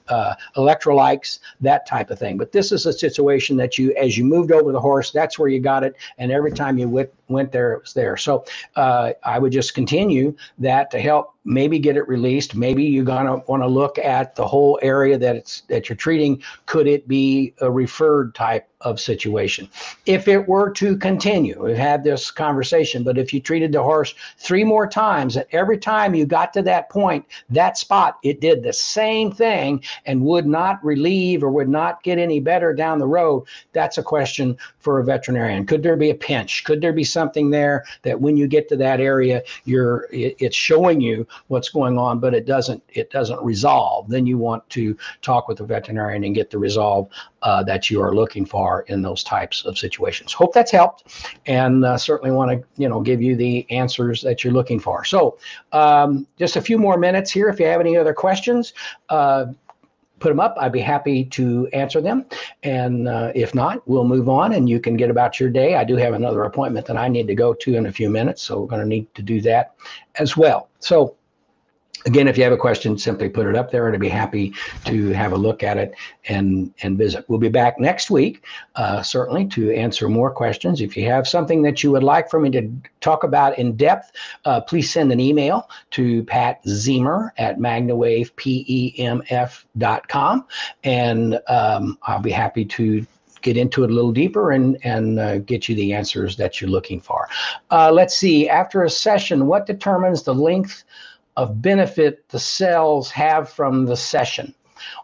uh, 0.09 0.35
electrolytes 0.57 1.41
that 1.61 1.87
type 1.87 2.11
of 2.11 2.19
thing. 2.19 2.39
But 2.39 2.53
this 2.53 2.73
is 2.73 2.87
a 2.87 2.93
situation 2.93 3.57
that 3.59 3.79
you 3.79 3.95
as 3.97 4.17
you 4.17 4.25
moved 4.25 4.53
over 4.53 4.73
the 4.73 4.81
horse 4.81 5.11
that's 5.11 5.39
where 5.39 5.49
you 5.49 5.61
got 5.61 5.85
it. 5.85 5.97
And 6.19 6.33
every 6.33 6.53
time 6.61 6.79
you 6.79 6.89
went, 6.89 7.11
went 7.29 7.53
there, 7.53 7.73
it 7.73 7.83
was 7.83 7.93
there. 7.95 8.17
So 8.17 8.45
uh, 8.77 9.13
I 9.25 9.39
would 9.39 9.53
just 9.53 9.75
continue 9.75 10.37
that 10.59 10.91
to 10.93 11.01
help 11.01 11.35
maybe 11.51 11.79
get 11.79 11.97
it 11.97 12.07
released. 12.09 12.55
Maybe 12.55 12.85
you're 12.85 13.05
gonna 13.05 13.39
want 13.49 13.63
to 13.63 13.67
look 13.67 13.99
at 13.99 14.37
the 14.37 14.47
whole 14.47 14.79
area 14.83 15.19
that 15.19 15.37
it's 15.37 15.63
that 15.63 15.89
you're 15.89 15.97
treating. 15.97 16.43
Could 16.67 16.87
it 16.87 17.09
be 17.09 17.55
a 17.61 17.71
referred 17.71 18.35
type 18.35 18.71
of 18.83 18.99
situation. 18.99 19.69
If 20.07 20.27
it 20.27 20.49
were 20.49 20.71
to 20.73 20.97
continue, 20.97 21.63
we've 21.63 21.77
had 21.77 22.03
this 22.03 22.31
conversation, 22.31 23.03
but 23.03 23.19
if 23.19 23.33
you 23.33 23.41
treated 23.41 23.73
the 23.73 23.83
horse 23.83 24.15
three 24.39 24.65
more 24.65 24.87
times, 24.87 25.37
and 25.37 25.45
every 25.53 25.77
time 25.77 26.15
you 26.15 26.25
got 26.25 26.53
to 26.55 26.63
that 26.63 26.89
point, 26.89 27.27
that 27.51 27.77
spot, 27.77 28.19
it 28.23 28.41
did 28.41 28.63
the 28.63 28.73
same 28.73 29.33
thing 29.33 29.83
and 30.07 30.23
would 30.23 30.47
not 30.47 30.83
relieve 30.83 31.43
or 31.45 31.51
would 31.51 31.69
not 31.69 32.03
get 32.03 32.19
any 32.19 32.41
better 32.41 32.73
down 32.73 32.99
the 32.99 33.07
road, 33.07 33.45
that's 33.73 33.99
a 33.99 34.03
question 34.03 34.57
for 34.79 34.99
a 34.99 35.05
veterinarian. 35.05 35.67
Could 35.67 35.83
there 35.83 35.97
be 35.97 36.11
a 36.11 36.15
pinch? 36.15 36.65
Could 36.65 36.81
there 36.81 36.95
be 36.95 37.05
something 37.05 37.51
there 37.51 37.85
that 38.03 38.21
when 38.21 38.37
you 38.37 38.47
get 38.47 38.69
to 38.71 38.77
that 38.77 39.01
area, 39.01 39.43
you're 39.65 40.09
it, 40.11 40.37
it's 40.39 40.57
showing 40.57 41.03
you 41.03 41.27
what's 41.49 41.69
going 41.69 41.99
on, 41.99 42.21
but 42.21 42.35
it 42.35 42.47
doesn't 42.47 42.83
it 42.89 43.11
doesn't 43.11 43.43
resolve? 43.43 44.09
Then 44.09 44.27
you 44.27 44.39
want 44.39 44.69
to 44.71 44.97
talk 45.23 45.49
with 45.49 45.59
the 45.59 45.65
veterinarian 45.65 46.25
and 46.25 46.35
get 46.35 46.51
the 46.51 46.59
resolve 46.59 47.09
uh, 47.43 47.63
that 47.65 47.91
you 47.91 48.01
are 48.03 48.15
looking 48.15 48.45
for 48.45 48.83
in 48.89 49.03
those 49.03 49.23
types 49.25 49.65
of 49.65 49.79
situations. 49.79 50.33
Hope 50.33 50.53
that's 50.53 50.71
helped, 50.71 51.15
and 51.47 51.85
uh, 51.85 51.97
certainly 51.97 52.33
want 52.33 52.51
to 52.51 52.67
you 52.77 52.89
know 52.89 53.01
give 53.01 53.23
you 53.23 53.37
the 53.37 53.71
answers 53.71 54.23
that 54.23 54.45
you're 54.45 54.53
looking 54.53 54.81
for. 54.81 55.05
So 55.05 55.39
um, 55.73 56.27
just 56.39 56.57
a 56.57 56.61
few 56.61 56.79
more 56.79 56.97
minutes 56.97 57.31
here. 57.31 57.49
If 57.49 57.61
you 57.61 57.67
have 57.67 57.81
any 57.81 57.97
other 57.97 58.15
questions. 58.15 58.73
Uh, 59.09 59.47
put 60.21 60.29
them 60.29 60.39
up. 60.39 60.55
I'd 60.61 60.73
be 60.73 60.81
happy 60.81 61.25
to 61.25 61.67
answer 61.73 62.01
them. 62.01 62.27
And 62.63 63.09
uh, 63.09 63.33
if 63.35 63.55
not, 63.55 63.87
we'll 63.89 64.05
move 64.05 64.29
on 64.29 64.53
and 64.53 64.69
you 64.69 64.79
can 64.79 64.97
get 64.97 65.11
about 65.11 65.41
your 65.41 65.51
day. 65.51 65.75
I 65.75 65.83
do 65.83 65.97
have 65.97 66.15
another 66.15 66.45
appointment 66.45 66.87
that 66.87 66.97
I 66.97 67.09
need 67.09 67.27
to 67.27 67.35
go 67.35 67.55
to 67.55 67.75
in 67.75 67.87
a 67.87 67.93
few 67.93 68.09
minutes. 68.09 68.43
So 68.43 68.61
we're 68.61 68.69
going 68.69 68.83
to 68.83 68.89
need 68.89 69.13
to 69.15 69.23
do 69.23 69.41
that 69.41 69.75
as 70.17 70.37
well. 70.37 70.69
So 70.79 71.17
Again, 72.07 72.29
if 72.29 72.39
you 72.39 72.45
have 72.45 72.53
a 72.53 72.57
question, 72.57 72.97
simply 72.97 73.29
put 73.29 73.47
it 73.47 73.55
up 73.55 73.71
there 73.71 73.87
and 73.87 73.95
I'd 73.95 74.01
be 74.01 74.09
happy 74.09 74.55
to 74.87 75.11
have 75.11 75.33
a 75.33 75.37
look 75.37 75.63
at 75.63 75.77
it 75.77 75.95
and, 76.29 76.73
and 76.83 76.97
visit. 76.97 77.27
We'll 77.29 77.39
be 77.39 77.51
back 77.51 77.79
next 77.79 78.11
week, 78.11 78.43
uh, 78.77 79.03
certainly, 79.03 79.45
to 79.49 79.71
answer 79.75 80.09
more 80.09 80.31
questions. 80.31 80.81
If 80.81 80.97
you 80.97 81.05
have 81.11 81.29
something 81.29 81.61
that 81.63 81.83
you 81.83 81.91
would 81.91 82.03
like 82.03 82.31
for 82.31 82.41
me 82.41 82.49
to 82.53 82.73
talk 83.01 83.23
about 83.23 83.59
in 83.59 83.77
depth, 83.77 84.13
uh, 84.47 84.63
please 84.63 84.91
send 84.91 85.13
an 85.13 85.21
email 85.21 85.69
to 85.91 86.25
Pat 86.25 86.65
Ziemer 86.65 87.33
at 87.37 87.59
magnawavepemf.com 87.59 90.47
and 90.85 91.41
um, 91.49 91.99
I'll 92.03 92.23
be 92.23 92.31
happy 92.31 92.65
to 92.65 93.07
get 93.43 93.57
into 93.57 93.85
it 93.85 93.91
a 93.91 93.95
little 93.95 94.13
deeper 94.13 94.53
and 94.53 94.79
and 94.85 95.19
uh, 95.19 95.39
get 95.39 95.69
you 95.69 95.75
the 95.75 95.93
answers 95.93 96.37
that 96.37 96.61
you're 96.61 96.71
looking 96.71 97.01
for. 97.01 97.29
Uh, 97.71 97.91
let's 97.91 98.17
see. 98.17 98.49
After 98.49 98.85
a 98.85 98.91
session, 98.91 99.47
what 99.47 99.67
determines 99.67 100.23
the 100.23 100.35
length 100.35 100.85
of 101.37 101.63
benefit 101.63 102.29
the 102.29 102.39
cells 102.39 103.11
have 103.11 103.49
from 103.49 103.87
the 103.87 103.97
session? 103.97 104.55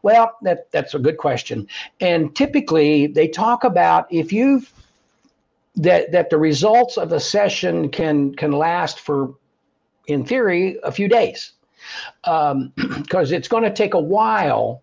Well, 0.02 0.36
that, 0.42 0.70
that's 0.72 0.94
a 0.94 0.98
good 0.98 1.18
question. 1.18 1.68
And 2.00 2.34
typically 2.34 3.06
they 3.06 3.28
talk 3.28 3.64
about 3.64 4.06
if 4.10 4.32
you've 4.32 4.72
that 5.76 6.10
that 6.12 6.30
the 6.30 6.38
results 6.38 6.96
of 6.96 7.12
a 7.12 7.20
session 7.20 7.90
can 7.90 8.34
can 8.34 8.52
last 8.52 9.00
for 9.00 9.34
in 10.06 10.24
theory 10.24 10.78
a 10.82 10.90
few 10.90 11.08
days 11.08 11.52
because 12.22 12.52
um, 12.52 12.72
it's 13.12 13.48
going 13.48 13.62
to 13.62 13.72
take 13.72 13.94
a 13.94 14.00
while 14.00 14.82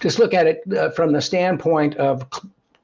just 0.00 0.18
look 0.18 0.34
at 0.34 0.46
it 0.46 0.62
uh, 0.76 0.90
from 0.90 1.12
the 1.12 1.22
standpoint 1.22 1.96
of 1.96 2.28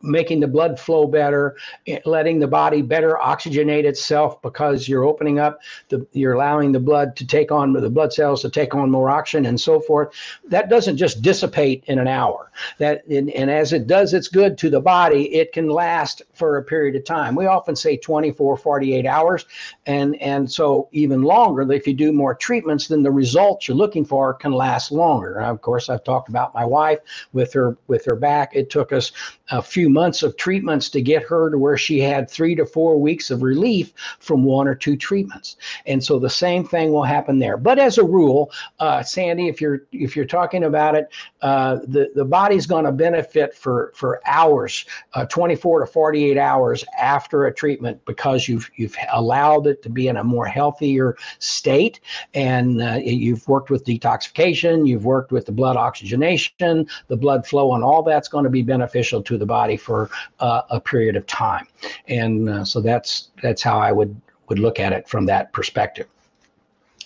making 0.03 0.41
the 0.41 0.47
blood 0.47 0.79
flow 0.79 1.07
better, 1.07 1.57
eh, 1.87 1.99
letting 2.05 2.39
the 2.39 2.47
body 2.47 2.83
better 2.83 3.19
oxygenate 3.23 3.85
itself 3.85 4.41
because 4.43 4.89
you're 4.89 5.05
opening 5.05 5.39
up 5.39 5.61
the 5.89 6.07
you're 6.13 6.35
allowing 6.35 6.73
the 6.73 6.81
blood 6.81 7.17
to 7.17 7.27
take 7.27 7.51
on 7.51 7.73
the 7.73 7.91
blood 7.91 8.13
cells 8.13 8.43
to 8.43 8.51
take 8.51 8.75
on 8.75 8.91
more 8.91 9.11
oxygen 9.11 9.47
and 9.47 9.61
so 9.61 9.81
forth. 9.81 10.15
That 10.49 10.69
doesn't 10.69 10.97
just 10.97 11.23
dissipate 11.23 11.85
in 11.87 11.99
an 11.99 12.09
hour. 12.09 12.51
That 12.79 13.07
and, 13.07 13.31
and 13.31 13.51
as 13.51 13.73
it 13.73 13.87
does 13.87 14.15
its 14.15 14.29
good 14.29 14.57
to 14.59 14.71
the 14.71 14.81
body, 14.81 15.35
it 15.35 15.53
can 15.53 15.69
last 15.69 16.23
for 16.35 16.57
a 16.57 16.63
period 16.63 16.97
of 16.97 17.05
time. 17.05 17.35
We 17.35 17.47
often 17.47 17.77
say 17.77 17.97
24, 17.97 18.57
48 18.57 19.07
hours, 19.07 19.47
and 19.87 20.17
and 20.17 20.51
so 20.51 20.89
even 20.93 21.23
longer. 21.23 21.71
If 21.73 21.87
you 21.87 21.95
do 21.95 22.13
more 22.13 22.35
treatments, 22.35 22.89
then 22.89 23.03
the 23.03 23.11
results 23.11 23.69
you're 23.69 23.77
looking 23.77 24.05
for 24.05 24.35
can 24.35 24.53
last 24.53 24.93
longer. 24.93 25.39
Now, 25.41 25.51
of 25.51 25.61
course, 25.61 25.89
I've 25.89 26.05
talked 26.05 26.29
about 26.29 26.55
my 26.55 26.65
wife 26.65 26.99
with 27.33 27.53
her 27.53 27.77
with 27.89 28.05
her 28.05 28.17
back. 28.17 28.55
It 28.55 28.71
took 28.71 28.93
us 28.93 29.13
a 29.51 29.63
few 29.63 29.88
months 29.89 30.23
of 30.23 30.37
treatments 30.37 30.91
to 30.91 31.03
get 31.03 31.23
her 31.25 31.51
to 31.51 31.59
where 31.59 31.77
she 31.77 32.01
had 32.01 32.31
three 32.31 32.55
to 32.55 32.67
four 32.67 32.99
weeks 32.99 33.31
of 33.31 33.43
relief 33.43 33.93
from 34.19 34.45
one 34.45 34.69
or 34.69 34.75
two 34.75 34.97
treatments. 34.97 35.57
And 35.87 36.03
so 36.03 36.19
the 36.19 36.31
same 36.31 36.65
thing 36.65 36.93
will 36.93 37.05
happen 37.05 37.39
there. 37.39 37.57
But 37.57 37.79
as 37.79 37.99
a 37.99 38.05
rule, 38.05 38.51
uh, 38.79 39.03
Sandy, 39.03 39.49
if 39.49 39.61
you're 39.61 39.83
if 39.93 40.15
you're 40.15 40.25
talking 40.25 40.65
about 40.65 40.95
it, 40.95 41.09
uh, 41.43 41.77
the 41.87 42.11
the 42.15 42.25
body's 42.25 42.67
going 42.67 42.85
to 42.85 42.93
benefit 42.93 43.55
for 43.55 43.93
for 43.95 44.21
hours, 44.27 44.85
uh, 45.15 45.25
24 45.27 45.81
to 45.81 45.87
48 45.87 46.37
hours 46.37 46.85
after 46.99 47.47
a 47.47 47.55
treatment 47.55 48.05
because 48.05 48.49
you've 48.49 48.71
you've 48.77 48.97
allowed 49.13 49.67
it 49.67 49.83
to 49.83 49.89
be 49.89 50.09
in 50.09 50.17
a 50.17 50.25
more 50.25 50.47
healthier 50.47 51.17
state, 51.39 52.01
and 52.35 52.83
uh, 52.83 52.99
you've 53.03 53.47
worked 53.49 53.71
with 53.71 53.85
detoxification, 53.85 54.87
you've 54.87 55.05
worked 55.05 55.33
with 55.33 55.47
the 55.47 55.53
blood 55.53 55.77
oxygenation, 55.77 56.87
the 57.09 57.17
blood 57.17 57.47
flow, 57.47 57.75
and 57.75 57.83
all 57.83 58.03
that's 58.03 58.29
going 58.29 58.45
to 58.45 58.51
be 58.51 58.63
beneficial 58.63 59.23
to 59.23 59.39
the 59.39 59.47
body 59.47 59.77
for 59.79 60.11
uh, 60.41 60.63
a 60.71 60.81
period 60.81 61.17
of 61.17 61.27
time. 61.27 61.67
And 62.09 62.49
uh, 62.49 62.65
so 62.65 62.81
that's 62.81 63.31
that's 63.43 63.63
how 63.63 63.79
I 63.79 63.93
would 63.93 64.15
would 64.49 64.59
look 64.59 64.81
at 64.81 64.93
it 64.93 65.09
from 65.09 65.27
that 65.27 65.53
perspective. 65.53 66.07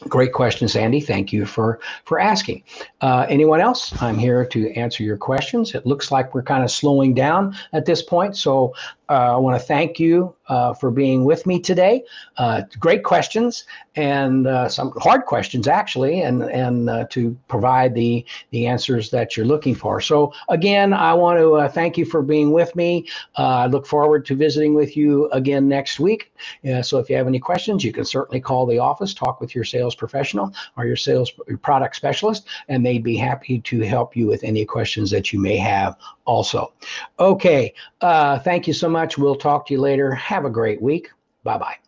Great 0.08 0.32
question, 0.32 0.66
Sandy. 0.66 1.00
Thank 1.00 1.32
you 1.32 1.46
for 1.46 1.78
for 2.04 2.18
asking. 2.18 2.64
Uh, 3.00 3.24
anyone 3.28 3.60
else? 3.60 4.00
I'm 4.02 4.18
here 4.18 4.44
to 4.46 4.72
answer 4.72 5.04
your 5.04 5.16
questions. 5.16 5.74
It 5.74 5.86
looks 5.86 6.10
like 6.10 6.34
we're 6.34 6.42
kind 6.42 6.64
of 6.64 6.70
slowing 6.70 7.14
down 7.14 7.54
at 7.72 7.84
this 7.84 8.02
point, 8.02 8.36
so 8.36 8.74
I 9.12 9.36
want 9.36 9.60
to 9.60 9.66
thank 9.66 9.98
you 9.98 10.34
uh, 10.48 10.74
for 10.74 10.90
being 10.90 11.24
with 11.24 11.46
me 11.46 11.58
today. 11.60 12.04
Uh, 12.36 12.62
great 12.78 13.04
questions 13.04 13.64
and 13.94 14.46
uh, 14.46 14.68
some 14.68 14.92
hard 14.98 15.24
questions 15.24 15.68
actually, 15.68 16.22
and 16.22 16.42
and 16.42 16.90
uh, 16.90 17.06
to 17.10 17.36
provide 17.48 17.94
the 17.94 18.24
the 18.50 18.66
answers 18.66 19.10
that 19.10 19.36
you're 19.36 19.46
looking 19.46 19.74
for. 19.74 20.00
So 20.00 20.32
again, 20.48 20.92
I 20.92 21.14
want 21.14 21.38
to 21.38 21.54
uh, 21.54 21.68
thank 21.68 21.96
you 21.96 22.04
for 22.04 22.22
being 22.22 22.50
with 22.50 22.74
me. 22.74 23.06
I 23.36 23.66
look 23.66 23.86
forward 23.86 24.26
to 24.26 24.34
visiting 24.34 24.74
with 24.74 24.96
you 24.96 25.30
again 25.30 25.68
next 25.68 26.00
week. 26.00 26.32
so 26.82 26.98
if 26.98 27.08
you 27.08 27.16
have 27.16 27.26
any 27.26 27.38
questions, 27.38 27.84
you 27.84 27.92
can 27.92 28.04
certainly 28.04 28.40
call 28.40 28.66
the 28.66 28.78
office, 28.78 29.14
talk 29.14 29.40
with 29.40 29.54
your 29.54 29.64
sales 29.64 29.94
professional 29.94 30.52
or 30.76 30.86
your 30.86 30.96
sales 30.96 31.32
product 31.62 31.96
specialist, 31.96 32.46
and 32.68 32.84
they'd 32.84 33.04
be 33.04 33.16
happy 33.16 33.60
to 33.60 33.80
help 33.80 34.16
you 34.16 34.26
with 34.26 34.42
any 34.42 34.64
questions 34.64 35.10
that 35.10 35.32
you 35.32 35.38
may 35.38 35.56
have 35.56 35.96
also. 36.24 36.72
Okay, 37.18 37.74
thank 38.00 38.66
you 38.66 38.74
so 38.74 38.88
much 38.88 39.01
much. 39.02 39.18
We'll 39.18 39.34
talk 39.34 39.66
to 39.66 39.74
you 39.74 39.80
later. 39.80 40.14
Have 40.14 40.44
a 40.44 40.50
great 40.50 40.80
week. 40.80 41.10
Bye 41.42 41.58
bye. 41.58 41.81